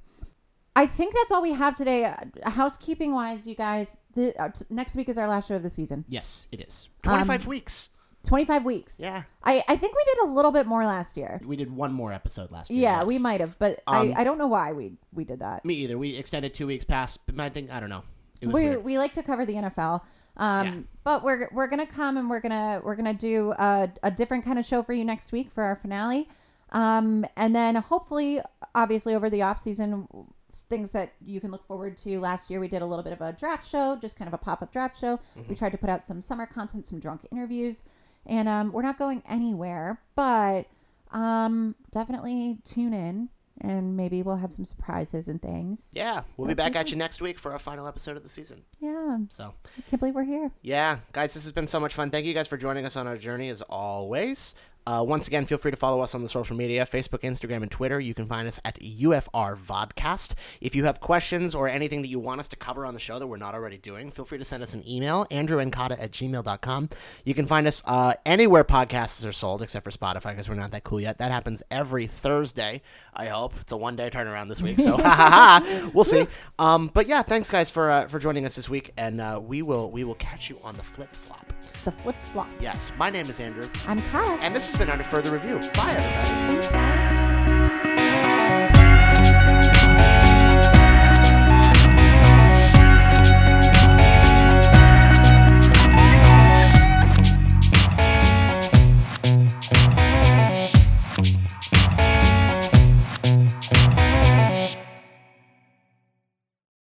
I 0.74 0.86
think 0.86 1.14
that's 1.14 1.30
all 1.30 1.42
we 1.42 1.52
have 1.52 1.74
today. 1.74 2.04
Uh, 2.04 2.50
housekeeping 2.50 3.12
wise, 3.12 3.46
you 3.46 3.54
guys, 3.54 3.98
the, 4.14 4.34
uh, 4.40 4.48
t- 4.48 4.64
next 4.70 4.96
week 4.96 5.08
is 5.08 5.18
our 5.18 5.28
last 5.28 5.48
show 5.48 5.56
of 5.56 5.62
the 5.62 5.70
season. 5.70 6.04
Yes, 6.08 6.48
it 6.50 6.60
is. 6.60 6.88
Um, 7.04 7.10
25 7.16 7.46
weeks. 7.46 7.89
25 8.24 8.64
weeks. 8.64 8.96
Yeah. 8.98 9.22
I, 9.42 9.62
I 9.66 9.76
think 9.76 9.94
we 9.94 10.02
did 10.04 10.28
a 10.28 10.32
little 10.32 10.52
bit 10.52 10.66
more 10.66 10.84
last 10.84 11.16
year. 11.16 11.40
We 11.44 11.56
did 11.56 11.74
one 11.74 11.92
more 11.92 12.12
episode 12.12 12.50
last 12.50 12.70
year. 12.70 12.82
Yeah, 12.82 12.98
yes. 12.98 13.06
we 13.08 13.18
might 13.18 13.40
have, 13.40 13.58
but 13.58 13.82
Um, 13.86 14.12
I, 14.14 14.20
I 14.20 14.24
don't 14.24 14.36
know 14.38 14.46
why 14.46 14.72
we, 14.72 14.92
we 15.12 15.24
did 15.24 15.38
that. 15.40 15.64
Me 15.64 15.74
either. 15.74 15.96
We 15.96 16.16
extended 16.16 16.52
two 16.52 16.66
weeks 16.66 16.84
past. 16.84 17.20
But 17.26 17.40
I 17.40 17.48
think 17.48 17.70
I 17.70 17.80
don't 17.80 17.88
know. 17.88 18.02
It 18.40 18.46
was 18.48 18.54
we, 18.54 18.60
weird. 18.64 18.84
we 18.84 18.98
like 18.98 19.12
to 19.14 19.22
cover 19.22 19.46
the 19.46 19.54
NFL. 19.54 20.02
Um, 20.36 20.66
Yeah. 20.66 20.80
but 21.04 21.24
we're 21.24 21.48
we're 21.52 21.66
gonna 21.66 21.86
come 21.86 22.16
and 22.16 22.30
we're 22.30 22.40
gonna 22.40 22.80
we're 22.84 22.94
gonna 22.94 23.12
do 23.14 23.52
a, 23.52 23.90
a 24.02 24.10
different 24.10 24.44
kind 24.44 24.58
of 24.58 24.64
show 24.64 24.82
for 24.82 24.92
you 24.92 25.04
next 25.04 25.32
week 25.32 25.50
for 25.50 25.62
our 25.64 25.76
finale. 25.76 26.28
Um, 26.70 27.26
and 27.36 27.54
then 27.54 27.74
hopefully, 27.74 28.40
obviously, 28.74 29.14
over 29.14 29.28
the 29.28 29.42
off 29.42 29.58
season, 29.58 30.06
things 30.52 30.92
that 30.92 31.12
you 31.24 31.40
can 31.40 31.50
look 31.50 31.66
forward 31.66 31.96
to. 31.98 32.20
Last 32.20 32.48
year, 32.48 32.60
we 32.60 32.68
did 32.68 32.80
a 32.80 32.86
little 32.86 33.02
bit 33.02 33.12
of 33.12 33.20
a 33.20 33.32
draft 33.32 33.68
show, 33.68 33.96
just 33.96 34.16
kind 34.16 34.28
of 34.28 34.34
a 34.34 34.38
pop 34.38 34.62
up 34.62 34.72
draft 34.72 34.98
show. 35.00 35.18
We 35.48 35.54
tried 35.56 35.72
to 35.72 35.78
put 35.78 35.90
out 35.90 36.04
some 36.04 36.22
summer 36.22 36.46
content, 36.46 36.86
some 36.86 37.00
drunk 37.00 37.26
interviews, 37.32 37.82
and 38.26 38.48
um, 38.48 38.72
we're 38.72 38.82
not 38.82 38.98
going 38.98 39.22
anywhere, 39.28 40.00
but 40.14 40.66
um, 41.12 41.74
definitely 41.90 42.58
tune 42.64 42.92
in. 42.94 43.28
And 43.62 43.94
maybe 43.94 44.22
we'll 44.22 44.36
have 44.36 44.54
some 44.54 44.64
surprises 44.64 45.28
and 45.28 45.42
things. 45.42 45.90
yeah, 45.92 46.22
we'll 46.38 46.48
be 46.48 46.54
back 46.54 46.76
at 46.76 46.90
you 46.90 46.96
next 46.96 47.20
week 47.20 47.38
for 47.38 47.52
our 47.52 47.58
final 47.58 47.86
episode 47.86 48.16
of 48.16 48.22
the 48.22 48.28
season. 48.30 48.62
Yeah, 48.80 49.18
So, 49.28 49.52
I 49.76 49.82
can't 49.82 50.00
believe 50.00 50.14
we're 50.14 50.24
here. 50.24 50.50
yeah, 50.62 51.00
guys, 51.12 51.34
this 51.34 51.42
has 51.42 51.52
been 51.52 51.66
so 51.66 51.78
much 51.78 51.92
fun. 51.92 52.10
Thank 52.10 52.24
you 52.24 52.32
guys 52.32 52.48
for 52.48 52.56
joining 52.56 52.86
us 52.86 52.96
on 52.96 53.06
our 53.06 53.18
journey 53.18 53.50
as 53.50 53.60
always. 53.60 54.54
Uh, 54.90 55.04
once 55.04 55.28
again, 55.28 55.46
feel 55.46 55.56
free 55.56 55.70
to 55.70 55.76
follow 55.76 56.00
us 56.00 56.16
on 56.16 56.22
the 56.22 56.28
social 56.28 56.56
media 56.56 56.84
Facebook, 56.84 57.20
Instagram, 57.20 57.62
and 57.62 57.70
Twitter. 57.70 58.00
You 58.00 58.12
can 58.12 58.26
find 58.26 58.48
us 58.48 58.58
at 58.64 58.76
UFR 58.80 59.56
Vodcast. 59.56 60.34
If 60.60 60.74
you 60.74 60.84
have 60.84 60.98
questions 60.98 61.54
or 61.54 61.68
anything 61.68 62.02
that 62.02 62.08
you 62.08 62.18
want 62.18 62.40
us 62.40 62.48
to 62.48 62.56
cover 62.56 62.84
on 62.84 62.94
the 62.94 62.98
show 62.98 63.20
that 63.20 63.28
we're 63.28 63.36
not 63.36 63.54
already 63.54 63.78
doing, 63.78 64.10
feel 64.10 64.24
free 64.24 64.38
to 64.38 64.44
send 64.44 64.64
us 64.64 64.74
an 64.74 64.82
email, 64.88 65.26
andrewandkata 65.30 65.92
at 65.92 66.10
gmail.com. 66.10 66.90
You 67.24 67.34
can 67.34 67.46
find 67.46 67.68
us 67.68 67.84
uh, 67.86 68.14
anywhere 68.26 68.64
podcasts 68.64 69.24
are 69.24 69.30
sold, 69.30 69.62
except 69.62 69.84
for 69.84 69.92
Spotify, 69.92 70.30
because 70.30 70.48
we're 70.48 70.56
not 70.56 70.72
that 70.72 70.82
cool 70.82 71.00
yet. 71.00 71.18
That 71.18 71.30
happens 71.30 71.62
every 71.70 72.08
Thursday, 72.08 72.82
I 73.14 73.26
hope. 73.26 73.54
It's 73.60 73.70
a 73.70 73.76
one 73.76 73.94
day 73.94 74.10
turnaround 74.10 74.48
this 74.48 74.60
week, 74.60 74.80
so 74.80 74.96
ha 74.96 75.14
ha 75.14 75.30
ha. 75.30 75.90
We'll 75.94 76.02
see. 76.02 76.26
Um, 76.58 76.90
but 76.92 77.06
yeah, 77.06 77.22
thanks, 77.22 77.48
guys, 77.48 77.70
for 77.70 77.92
uh, 77.92 78.08
for 78.08 78.18
joining 78.18 78.44
us 78.44 78.56
this 78.56 78.68
week, 78.68 78.92
and 78.96 79.20
uh, 79.20 79.40
we 79.40 79.62
will 79.62 79.88
we 79.92 80.02
will 80.02 80.16
catch 80.16 80.50
you 80.50 80.58
on 80.64 80.76
the 80.76 80.82
flip 80.82 81.14
flop. 81.14 81.46
The 81.84 81.92
flip 81.92 82.16
flop. 82.32 82.48
Yes, 82.60 82.92
my 82.98 83.08
name 83.08 83.26
is 83.26 83.38
Andrew, 83.38 83.70
I'm 83.86 84.02
Kyle. 84.02 84.38
and 84.42 84.54
this 84.54 84.70
has 84.70 84.79
been 84.80 84.88
Under 84.88 85.04
Further 85.04 85.30
Review. 85.30 85.60
Bye, 85.74 85.92
everybody. 85.92 86.99